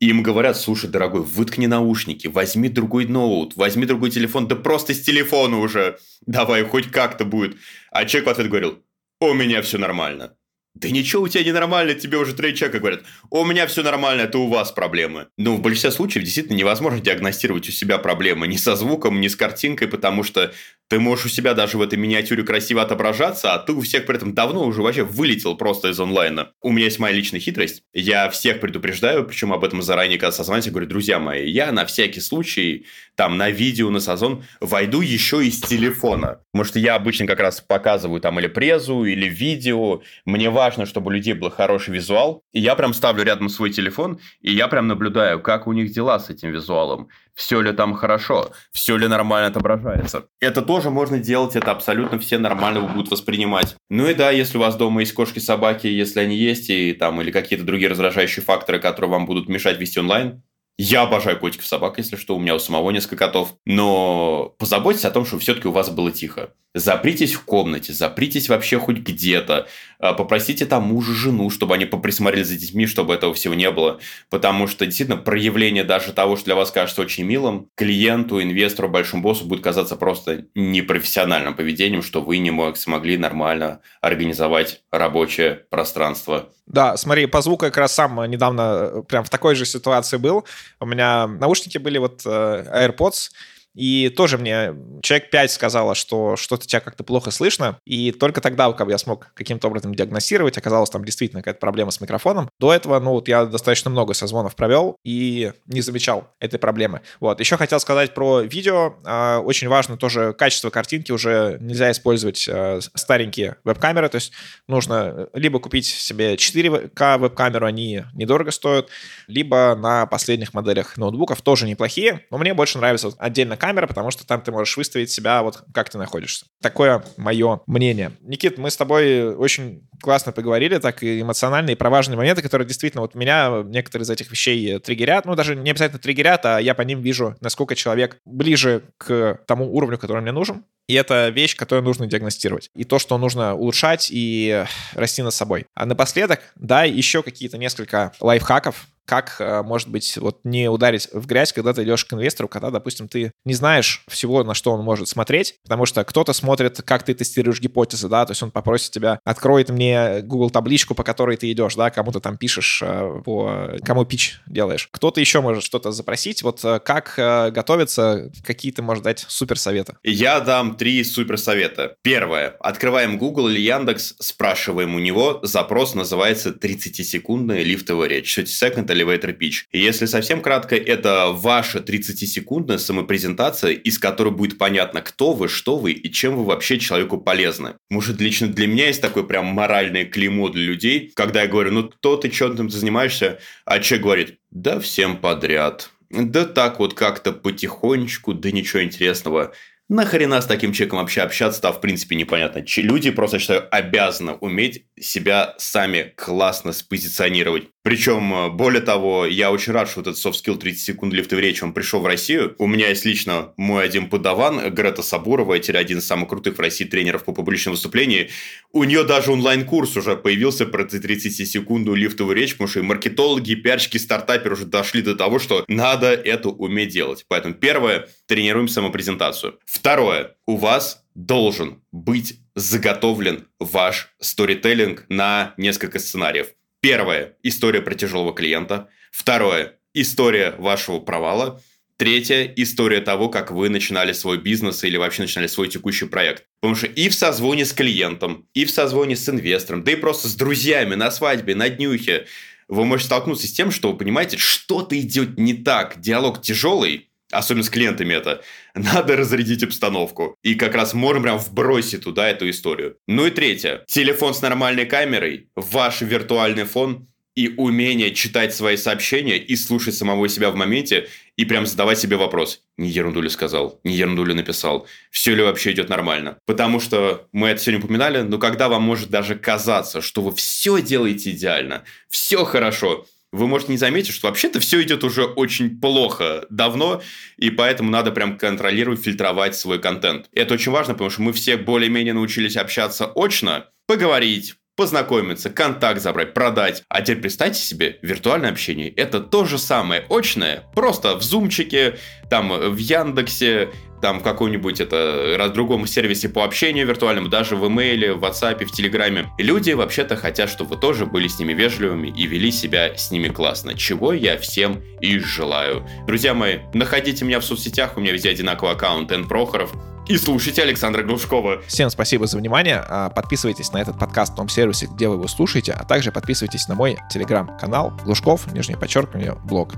и 0.00 0.10
им 0.10 0.22
говорят, 0.22 0.56
слушай, 0.56 0.88
дорогой, 0.88 1.22
выткни 1.22 1.66
наушники, 1.66 2.28
возьми 2.28 2.68
другой 2.68 3.06
ноут, 3.06 3.56
возьми 3.56 3.84
другой 3.84 4.10
телефон, 4.10 4.46
да 4.46 4.54
просто 4.54 4.94
с 4.94 5.00
телефона 5.00 5.58
уже, 5.58 5.98
давай, 6.26 6.62
хоть 6.64 6.90
как-то 6.90 7.24
будет. 7.24 7.56
А 7.90 8.04
человек 8.04 8.28
в 8.28 8.30
ответ 8.30 8.48
говорил, 8.48 8.78
у 9.20 9.32
меня 9.34 9.60
все 9.62 9.78
нормально. 9.78 10.36
Да 10.80 10.88
ничего 10.90 11.22
у 11.24 11.28
тебя 11.28 11.42
не 11.42 11.50
нормально, 11.50 11.94
тебе 11.94 12.18
уже 12.18 12.34
три 12.34 12.54
человека 12.54 12.78
говорят, 12.78 13.00
у 13.30 13.44
меня 13.44 13.66
все 13.66 13.82
нормально, 13.82 14.22
это 14.22 14.38
у 14.38 14.46
вас 14.46 14.70
проблемы. 14.70 15.26
Ну, 15.36 15.56
в 15.56 15.60
большинстве 15.60 15.90
случаев 15.90 16.24
действительно 16.24 16.56
невозможно 16.56 17.00
диагностировать 17.00 17.68
у 17.68 17.72
себя 17.72 17.98
проблемы 17.98 18.46
ни 18.46 18.56
со 18.56 18.76
звуком, 18.76 19.20
ни 19.20 19.26
с 19.26 19.34
картинкой, 19.34 19.88
потому 19.88 20.22
что 20.22 20.52
ты 20.88 21.00
можешь 21.00 21.26
у 21.26 21.28
себя 21.28 21.54
даже 21.54 21.78
в 21.78 21.82
этой 21.82 21.98
миниатюре 21.98 22.44
красиво 22.44 22.80
отображаться, 22.80 23.54
а 23.54 23.58
ты 23.58 23.72
у 23.72 23.80
всех 23.80 24.06
при 24.06 24.16
этом 24.16 24.34
давно 24.34 24.64
уже 24.64 24.82
вообще 24.82 25.02
вылетел 25.02 25.56
просто 25.56 25.88
из 25.88 25.98
онлайна. 25.98 26.52
У 26.62 26.70
меня 26.70 26.84
есть 26.84 27.00
моя 27.00 27.12
личная 27.12 27.40
хитрость. 27.40 27.82
Я 27.92 28.30
всех 28.30 28.60
предупреждаю, 28.60 29.24
причем 29.24 29.52
об 29.52 29.64
этом 29.64 29.82
заранее, 29.82 30.18
когда 30.18 30.32
созваниваюсь, 30.32 30.70
говорю, 30.70 30.86
друзья 30.86 31.18
мои, 31.18 31.50
я 31.50 31.72
на 31.72 31.86
всякий 31.86 32.20
случай 32.20 32.86
там 33.16 33.36
на 33.36 33.50
видео, 33.50 33.90
на 33.90 34.00
созвон 34.00 34.44
войду 34.60 35.00
еще 35.00 35.44
из 35.44 35.60
телефона. 35.60 36.40
Потому 36.52 36.64
что 36.64 36.78
я 36.78 36.94
обычно 36.94 37.26
как 37.26 37.40
раз 37.40 37.60
показываю 37.60 38.20
там 38.20 38.38
или 38.38 38.46
презу, 38.46 39.04
или 39.04 39.28
видео. 39.28 40.02
Мне 40.24 40.48
важно, 40.50 40.67
чтобы 40.70 41.08
у 41.08 41.10
людей 41.10 41.34
был 41.34 41.50
хороший 41.50 41.94
визуал. 41.94 42.42
И 42.52 42.60
я 42.60 42.74
прям 42.74 42.94
ставлю 42.94 43.24
рядом 43.24 43.48
свой 43.48 43.70
телефон, 43.70 44.18
и 44.40 44.52
я 44.52 44.68
прям 44.68 44.88
наблюдаю, 44.88 45.40
как 45.40 45.66
у 45.66 45.72
них 45.72 45.92
дела 45.92 46.18
с 46.18 46.30
этим 46.30 46.50
визуалом 46.50 47.08
все 47.38 47.60
ли 47.60 47.72
там 47.72 47.94
хорошо, 47.94 48.50
все 48.72 48.96
ли 48.96 49.06
нормально 49.06 49.46
отображается. 49.46 50.24
Это 50.40 50.60
тоже 50.60 50.90
можно 50.90 51.20
делать, 51.20 51.54
это 51.54 51.70
абсолютно 51.70 52.18
все 52.18 52.36
нормально 52.36 52.80
будут 52.80 53.12
воспринимать. 53.12 53.76
Ну 53.88 54.08
и 54.08 54.14
да, 54.14 54.32
если 54.32 54.58
у 54.58 54.60
вас 54.60 54.74
дома 54.74 55.00
есть 55.00 55.12
кошки-собаки, 55.12 55.86
если 55.86 56.18
они 56.18 56.36
есть, 56.36 56.68
и 56.68 56.92
там, 56.94 57.22
или 57.22 57.30
какие-то 57.30 57.64
другие 57.64 57.90
раздражающие 57.90 58.44
факторы, 58.44 58.80
которые 58.80 59.12
вам 59.12 59.24
будут 59.24 59.48
мешать 59.48 59.78
вести 59.78 60.00
онлайн, 60.00 60.42
я 60.80 61.02
обожаю 61.02 61.38
котиков 61.40 61.66
собак, 61.66 61.98
если 61.98 62.14
что, 62.14 62.36
у 62.36 62.38
меня 62.38 62.54
у 62.54 62.60
самого 62.60 62.92
несколько 62.92 63.16
котов. 63.16 63.54
Но 63.66 64.54
позаботьтесь 64.58 65.04
о 65.04 65.10
том, 65.10 65.26
чтобы 65.26 65.42
все-таки 65.42 65.66
у 65.66 65.72
вас 65.72 65.90
было 65.90 66.12
тихо. 66.12 66.54
Запритесь 66.72 67.34
в 67.34 67.42
комнате, 67.42 67.92
запритесь 67.92 68.48
вообще 68.48 68.78
хоть 68.78 68.98
где-то. 68.98 69.66
А, 69.98 70.12
попросите 70.12 70.66
там 70.66 70.84
мужа, 70.84 71.14
жену, 71.14 71.50
чтобы 71.50 71.74
они 71.74 71.84
поприсмотрели 71.84 72.44
за 72.44 72.56
детьми, 72.56 72.86
чтобы 72.86 73.12
этого 73.12 73.34
всего 73.34 73.54
не 73.54 73.68
было. 73.72 73.98
Потому 74.30 74.68
что 74.68 74.86
действительно 74.86 75.16
проявление 75.16 75.82
даже 75.82 76.12
того, 76.12 76.36
что 76.36 76.44
для 76.44 76.54
вас 76.54 76.70
кажется 76.70 77.02
очень 77.02 77.24
милым, 77.24 77.68
клиенту, 77.74 78.40
инвестору, 78.40 78.88
большому 78.88 79.24
боссу 79.24 79.46
будет 79.46 79.64
казаться 79.64 79.96
просто 79.96 80.46
непрофессиональным 80.54 81.56
поведением, 81.56 82.02
что 82.02 82.20
вы 82.22 82.38
не 82.38 82.74
смогли 82.76 83.16
нормально 83.16 83.80
организовать 84.00 84.82
рабочее 84.92 85.64
пространство. 85.70 86.50
Да, 86.68 86.98
смотри, 86.98 87.26
по 87.26 87.40
звуку 87.40 87.64
как 87.64 87.76
раз 87.78 87.94
сам 87.94 88.22
недавно 88.30 88.90
э, 88.92 89.02
прям 89.08 89.24
в 89.24 89.30
такой 89.30 89.54
же 89.54 89.64
ситуации 89.64 90.18
был. 90.18 90.44
У 90.80 90.86
меня 90.86 91.26
наушники 91.26 91.78
были 91.78 91.96
вот 91.98 92.22
э, 92.26 92.88
AirPods, 92.88 93.30
и 93.78 94.08
тоже 94.08 94.38
мне 94.38 94.74
человек 95.02 95.30
5 95.30 95.52
сказала, 95.52 95.94
что 95.94 96.34
что-то 96.34 96.66
тебя 96.66 96.80
как-то 96.80 97.04
плохо 97.04 97.30
слышно. 97.30 97.78
И 97.84 98.10
только 98.10 98.40
тогда 98.40 98.72
как 98.72 98.88
я 98.88 98.98
смог 98.98 99.30
каким-то 99.34 99.68
образом 99.68 99.94
диагностировать. 99.94 100.58
Оказалось, 100.58 100.90
там 100.90 101.04
действительно 101.04 101.42
какая-то 101.42 101.60
проблема 101.60 101.92
с 101.92 102.00
микрофоном. 102.00 102.50
До 102.58 102.74
этого, 102.74 102.98
ну, 102.98 103.12
вот 103.12 103.28
я 103.28 103.46
достаточно 103.46 103.88
много 103.88 104.14
созвонов 104.14 104.56
провел 104.56 104.96
и 105.04 105.52
не 105.66 105.80
замечал 105.80 106.34
этой 106.40 106.58
проблемы. 106.58 107.02
Вот. 107.20 107.38
Еще 107.38 107.56
хотел 107.56 107.78
сказать 107.78 108.14
про 108.14 108.40
видео. 108.40 108.96
А, 109.04 109.38
очень 109.38 109.68
важно 109.68 109.96
тоже 109.96 110.32
качество 110.32 110.70
картинки. 110.70 111.12
Уже 111.12 111.58
нельзя 111.60 111.92
использовать 111.92 112.48
а, 112.50 112.80
старенькие 112.94 113.58
веб-камеры. 113.62 114.08
То 114.08 114.16
есть 114.16 114.32
нужно 114.66 115.28
либо 115.34 115.60
купить 115.60 115.86
себе 115.86 116.34
4К 116.34 117.18
веб-камеру, 117.18 117.64
они 117.64 118.02
недорого 118.14 118.50
стоят, 118.50 118.88
либо 119.28 119.76
на 119.78 120.06
последних 120.06 120.52
моделях 120.52 120.96
ноутбуков 120.96 121.42
тоже 121.42 121.68
неплохие. 121.68 122.26
Но 122.32 122.38
мне 122.38 122.54
больше 122.54 122.78
нравится 122.78 123.12
отдельно 123.18 123.56
камера 123.56 123.67
камера, 123.68 123.86
потому 123.86 124.10
что 124.10 124.26
там 124.26 124.40
ты 124.40 124.50
можешь 124.50 124.76
выставить 124.76 125.10
себя, 125.10 125.42
вот 125.42 125.62
как 125.74 125.90
ты 125.90 125.98
находишься. 125.98 126.46
Такое 126.62 127.02
мое 127.18 127.60
мнение. 127.66 128.12
Никит, 128.20 128.56
мы 128.56 128.70
с 128.70 128.76
тобой 128.76 129.34
очень 129.34 129.86
классно 130.02 130.32
поговорили, 130.32 130.78
так 130.78 131.02
и 131.02 131.20
эмоционально, 131.20 131.70
и 131.70 131.74
про 131.74 131.90
важные 131.90 132.16
моменты, 132.16 132.40
которые 132.40 132.66
действительно 132.66 133.02
вот 133.02 133.14
меня 133.14 133.62
некоторые 133.64 134.04
из 134.04 134.10
этих 134.10 134.30
вещей 134.30 134.78
триггерят. 134.78 135.26
Ну, 135.26 135.34
даже 135.34 135.54
не 135.54 135.70
обязательно 135.70 136.00
триггерят, 136.00 136.46
а 136.46 136.58
я 136.58 136.74
по 136.74 136.82
ним 136.82 137.02
вижу, 137.02 137.36
насколько 137.40 137.74
человек 137.74 138.18
ближе 138.24 138.84
к 138.96 139.40
тому 139.46 139.74
уровню, 139.74 139.98
который 139.98 140.22
мне 140.22 140.32
нужен. 140.32 140.64
И 140.88 140.94
это 140.94 141.28
вещь, 141.28 141.54
которую 141.54 141.84
нужно 141.84 142.06
диагностировать. 142.06 142.70
И 142.74 142.84
то, 142.84 142.98
что 142.98 143.18
нужно 143.18 143.54
улучшать 143.54 144.08
и 144.10 144.64
расти 144.94 145.22
над 145.22 145.34
собой. 145.34 145.66
А 145.74 145.86
напоследок, 145.86 146.40
да, 146.56 146.84
еще 146.84 147.22
какие-то 147.22 147.58
несколько 147.58 148.12
лайфхаков, 148.20 148.88
как, 149.08 149.36
э, 149.40 149.62
может 149.62 149.88
быть, 149.88 150.18
вот 150.18 150.40
не 150.44 150.68
ударить 150.68 151.08
в 151.12 151.26
грязь, 151.26 151.54
когда 151.54 151.72
ты 151.72 151.82
идешь 151.82 152.04
к 152.04 152.12
инвестору, 152.12 152.46
когда, 152.46 152.70
допустим, 152.70 153.08
ты 153.08 153.32
не 153.46 153.54
знаешь 153.54 154.04
всего, 154.06 154.44
на 154.44 154.52
что 154.52 154.72
он 154.72 154.84
может 154.84 155.08
смотреть, 155.08 155.56
потому 155.62 155.86
что 155.86 156.04
кто-то 156.04 156.34
смотрит, 156.34 156.82
как 156.82 157.04
ты 157.04 157.14
тестируешь 157.14 157.58
гипотезы, 157.58 158.08
да, 158.08 158.26
то 158.26 158.32
есть 158.32 158.42
он 158.42 158.50
попросит 158.50 158.90
тебя, 158.90 159.18
откроет 159.24 159.70
мне 159.70 160.20
Google 160.20 160.50
табличку, 160.50 160.94
по 160.94 161.04
которой 161.04 161.38
ты 161.38 161.50
идешь, 161.50 161.74
да, 161.74 161.90
кому 161.90 162.12
ты 162.12 162.20
там 162.20 162.36
пишешь, 162.36 162.82
э, 162.84 163.22
по, 163.24 163.70
кому 163.82 164.04
пич 164.04 164.40
делаешь. 164.46 164.88
Кто-то 164.92 165.20
еще 165.20 165.40
может 165.40 165.64
что-то 165.64 165.90
запросить, 165.90 166.42
вот 166.42 166.62
э, 166.62 166.78
как 166.78 167.14
готовиться, 167.16 168.30
какие 168.44 168.72
ты 168.72 168.82
можешь 168.82 169.02
дать 169.02 169.24
супер 169.26 169.58
советы? 169.58 169.96
Я 170.02 170.40
дам 170.40 170.76
три 170.78 171.04
супер 171.04 171.36
совета. 171.36 171.96
Первое. 172.02 172.56
Открываем 172.60 173.18
Google 173.18 173.48
или 173.48 173.60
Яндекс, 173.60 174.14
спрашиваем 174.18 174.94
у 174.94 174.98
него, 174.98 175.40
запрос 175.42 175.94
называется 175.94 176.50
30-секундная 176.50 177.62
лифтовая 177.62 178.08
речь. 178.08 178.34
30 178.34 178.62
second 178.62 178.86
elevator 178.86 179.36
pitch. 179.36 179.64
И 179.72 179.80
если 179.80 180.06
совсем 180.06 180.40
кратко, 180.40 180.76
это 180.76 181.32
ваша 181.32 181.80
30-секундная 181.80 182.78
самопрезентация, 182.78 183.72
из 183.72 183.98
которой 183.98 184.32
будет 184.32 184.56
понятно, 184.56 185.02
кто 185.02 185.32
вы, 185.32 185.48
что 185.48 185.76
вы 185.76 185.92
и 185.92 186.10
чем 186.10 186.36
вы 186.36 186.44
вообще 186.44 186.78
человеку 186.78 187.18
полезны. 187.18 187.74
Может, 187.90 188.20
лично 188.20 188.46
для 188.48 188.66
меня 188.66 188.86
есть 188.86 189.02
такое 189.02 189.24
прям 189.24 189.46
моральное 189.46 190.04
клеймо 190.04 190.48
для 190.48 190.62
людей, 190.62 191.12
когда 191.14 191.42
я 191.42 191.48
говорю, 191.48 191.72
ну, 191.72 191.88
кто 191.88 192.16
ты, 192.16 192.30
чем 192.30 192.56
ты 192.56 192.68
занимаешься, 192.68 193.40
а 193.64 193.80
человек 193.80 194.04
говорит, 194.04 194.38
да 194.50 194.80
всем 194.80 195.16
подряд. 195.18 195.90
Да 196.10 196.46
так 196.46 196.78
вот 196.78 196.94
как-то 196.94 197.32
потихонечку, 197.32 198.32
да 198.32 198.50
ничего 198.50 198.82
интересного. 198.82 199.52
Нахрена 199.90 200.42
с 200.42 200.46
таким 200.46 200.72
человеком 200.72 200.98
вообще 200.98 201.22
общаться-то, 201.22 201.72
в 201.72 201.80
принципе, 201.80 202.14
непонятно. 202.14 202.62
Люди 202.76 203.10
просто, 203.10 203.38
считаю, 203.38 203.66
обязаны 203.74 204.32
уметь 204.32 204.84
себя 205.00 205.54
сами 205.56 206.12
классно 206.14 206.72
спозиционировать. 206.72 207.68
Причем, 207.82 208.34
э, 208.34 208.50
более 208.50 208.82
того, 208.82 209.24
я 209.26 209.50
очень 209.52 209.72
рад, 209.72 209.88
что 209.88 210.00
вот 210.00 210.08
этот 210.08 210.24
soft 210.24 210.34
skill 210.34 210.56
30 210.56 210.80
секунд 210.80 211.14
лифта 211.14 211.36
в 211.36 211.38
речи, 211.38 211.62
он 211.62 211.72
пришел 211.72 212.00
в 212.00 212.06
Россию. 212.06 212.54
У 212.58 212.66
меня 212.66 212.88
есть 212.88 213.04
лично 213.04 213.52
мой 213.56 213.84
один 213.84 214.10
подаван, 214.10 214.70
Грета 214.74 215.02
Сабурова, 215.02 215.54
это 215.54 215.78
один 215.78 215.98
из 215.98 216.06
самых 216.06 216.28
крутых 216.28 216.56
в 216.56 216.60
России 216.60 216.84
тренеров 216.84 217.24
по 217.24 217.32
публичному 217.32 217.76
выступлению. 217.76 218.28
У 218.72 218.84
нее 218.84 219.04
даже 219.04 219.32
онлайн-курс 219.32 219.96
уже 219.96 220.16
появился 220.16 220.66
про 220.66 220.84
30 220.84 221.48
секунду 221.48 221.94
лифтовую 221.94 222.36
речь, 222.36 222.52
потому 222.52 222.68
что 222.68 222.80
и 222.80 222.82
маркетологи, 222.82 223.52
и 223.52 223.56
пиарщики, 223.56 223.96
стартаперы 223.98 224.54
уже 224.54 224.66
дошли 224.66 225.02
до 225.02 225.14
того, 225.14 225.38
что 225.38 225.64
надо 225.68 226.12
это 226.12 226.48
уметь 226.48 226.90
делать. 226.90 227.24
Поэтому 227.28 227.54
первое, 227.54 228.08
тренируем 228.26 228.68
самопрезентацию. 228.68 229.58
Второе, 229.64 230.36
у 230.46 230.56
вас 230.56 231.04
должен 231.14 231.82
быть 231.92 232.40
заготовлен 232.54 233.48
ваш 233.58 234.14
сторителлинг 234.20 235.04
на 235.08 235.54
несколько 235.56 235.98
сценариев. 235.98 236.48
Первое– 236.80 237.36
история 237.42 237.82
про 237.82 237.94
тяжелого 237.94 238.32
клиента. 238.32 238.88
Второе– 239.10 239.74
история 239.94 240.54
вашего 240.58 241.00
провала. 241.00 241.60
Третья– 241.96 242.44
история 242.56 243.00
того, 243.00 243.28
как 243.28 243.50
вы 243.50 243.68
начинали 243.68 244.12
свой 244.12 244.38
бизнес 244.38 244.84
или 244.84 244.96
вообще 244.96 245.22
начинали 245.22 245.48
свой 245.48 245.66
текущий 245.66 246.06
проект. 246.06 246.44
Потому 246.60 246.76
что 246.76 246.86
и 246.86 247.08
в 247.08 247.14
созвоне 247.14 247.64
с 247.64 247.72
клиентом, 247.72 248.46
и 248.54 248.64
в 248.64 248.70
созвоне 248.70 249.16
с 249.16 249.28
инвестором, 249.28 249.82
да 249.82 249.90
и 249.90 249.96
просто 249.96 250.28
с 250.28 250.36
друзьями 250.36 250.94
на 250.94 251.10
свадьбе, 251.10 251.56
на 251.56 251.68
днюхе, 251.68 252.26
вы 252.68 252.84
можете 252.84 253.06
столкнуться 253.06 253.48
с 253.48 253.52
тем, 253.52 253.72
что 253.72 253.90
вы 253.90 253.98
понимаете, 253.98 254.36
что-то 254.36 254.98
идет 255.00 255.36
не 255.36 255.54
так, 255.54 256.00
диалог 256.00 256.42
тяжелый, 256.42 257.07
особенно 257.30 257.64
с 257.64 257.70
клиентами 257.70 258.14
это, 258.14 258.42
надо 258.74 259.16
разрядить 259.16 259.62
обстановку. 259.62 260.36
И 260.42 260.54
как 260.54 260.74
раз 260.74 260.94
можем 260.94 261.22
прям 261.22 261.38
вбросить 261.38 262.04
туда 262.04 262.28
эту 262.28 262.48
историю. 262.50 262.96
Ну 263.06 263.26
и 263.26 263.30
третье. 263.30 263.84
Телефон 263.86 264.34
с 264.34 264.42
нормальной 264.42 264.86
камерой, 264.86 265.48
ваш 265.54 266.00
виртуальный 266.00 266.64
фон 266.64 267.08
и 267.38 267.54
умение 267.56 268.12
читать 268.12 268.52
свои 268.52 268.76
сообщения 268.76 269.38
и 269.38 269.54
слушать 269.54 269.94
самого 269.94 270.28
себя 270.28 270.50
в 270.50 270.56
моменте 270.56 271.08
и 271.36 271.44
прям 271.44 271.66
задавать 271.66 272.00
себе 272.00 272.16
вопрос. 272.16 272.62
Не 272.76 272.88
ерунду 272.88 273.20
ли 273.20 273.28
сказал? 273.28 273.78
Не 273.84 273.94
ерунду 273.94 274.24
ли 274.24 274.34
написал? 274.34 274.88
Все 275.12 275.36
ли 275.36 275.42
вообще 275.44 275.70
идет 275.70 275.88
нормально? 275.88 276.38
Потому 276.46 276.80
что 276.80 277.28
мы 277.30 277.50
это 277.50 277.62
сегодня 277.62 277.84
упоминали, 277.84 278.22
но 278.22 278.38
когда 278.38 278.68
вам 278.68 278.82
может 278.82 279.10
даже 279.10 279.36
казаться, 279.36 280.00
что 280.00 280.22
вы 280.22 280.34
все 280.34 280.82
делаете 280.82 281.30
идеально, 281.30 281.84
все 282.08 282.44
хорошо, 282.44 283.06
вы 283.32 283.46
можете 283.46 283.72
не 283.72 283.78
заметить, 283.78 284.14
что 284.14 284.28
вообще-то 284.28 284.60
все 284.60 284.82
идет 284.82 285.04
уже 285.04 285.24
очень 285.24 285.80
плохо 285.80 286.46
давно, 286.50 287.02
и 287.36 287.50
поэтому 287.50 287.90
надо 287.90 288.10
прям 288.10 288.38
контролировать, 288.38 289.02
фильтровать 289.02 289.54
свой 289.54 289.78
контент. 289.78 290.28
Это 290.32 290.54
очень 290.54 290.72
важно, 290.72 290.94
потому 290.94 291.10
что 291.10 291.22
мы 291.22 291.32
все 291.32 291.56
более-менее 291.56 292.14
научились 292.14 292.56
общаться 292.56 293.12
очно, 293.14 293.66
поговорить, 293.86 294.54
познакомиться, 294.78 295.50
контакт 295.50 296.00
забрать, 296.00 296.34
продать. 296.34 296.84
А 296.88 297.02
теперь 297.02 297.22
представьте 297.22 297.60
себе, 297.60 297.98
виртуальное 298.00 298.50
общение– 298.50 298.88
это 298.96 299.18
то 299.18 299.44
же 299.44 299.58
самое 299.58 300.06
очное, 300.08 300.62
просто 300.74 301.16
в 301.16 301.22
зумчике, 301.22 301.98
там 302.30 302.52
в 302.52 302.76
Яндексе, 302.76 303.70
там 304.00 304.20
в 304.20 304.22
каком-нибудь 304.22 304.80
это 304.80 305.34
раз 305.36 305.50
другом 305.50 305.86
сервисе 305.86 306.28
по 306.28 306.44
общению 306.44 306.86
виртуальному, 306.86 307.28
даже 307.28 307.56
в 307.56 307.66
имейле, 307.66 308.12
в 308.12 308.24
WhatsApp, 308.24 308.64
в 308.64 308.72
Телеграме. 308.72 309.30
люди 309.38 309.72
вообще-то 309.72 310.16
хотят, 310.16 310.50
чтобы 310.50 310.74
вы 310.74 310.80
тоже 310.80 311.06
были 311.06 311.28
с 311.28 311.38
ними 311.38 311.52
вежливыми 311.52 312.08
и 312.08 312.26
вели 312.26 312.50
себя 312.50 312.96
с 312.96 313.10
ними 313.10 313.28
классно, 313.28 313.74
чего 313.74 314.12
я 314.12 314.38
всем 314.38 314.82
и 315.00 315.18
желаю. 315.18 315.86
Друзья 316.06 316.34
мои, 316.34 316.58
находите 316.74 317.24
меня 317.24 317.40
в 317.40 317.44
соцсетях, 317.44 317.96
у 317.96 318.00
меня 318.00 318.12
везде 318.12 318.30
одинаковый 318.30 318.74
аккаунт 318.74 319.10
Н. 319.12 319.26
Прохоров, 319.26 319.72
и 320.08 320.16
слушайте 320.16 320.62
Александра 320.62 321.02
Глушкова. 321.02 321.60
Всем 321.66 321.90
спасибо 321.90 322.26
за 322.26 322.38
внимание. 322.38 322.82
А, 322.88 323.10
подписывайтесь 323.10 323.72
на 323.72 323.78
этот 323.82 323.98
подкаст 323.98 324.32
в 324.32 324.36
том 324.36 324.48
сервисе, 324.48 324.86
где 324.86 325.06
вы 325.06 325.16
его 325.16 325.28
слушаете, 325.28 325.72
а 325.72 325.84
также 325.84 326.12
подписывайтесь 326.12 326.66
на 326.66 326.74
мой 326.74 326.96
телеграм-канал 327.10 327.92
Глушков, 328.04 328.50
нижнее 328.52 328.78
подчеркивание, 328.78 329.34
блог. 329.44 329.74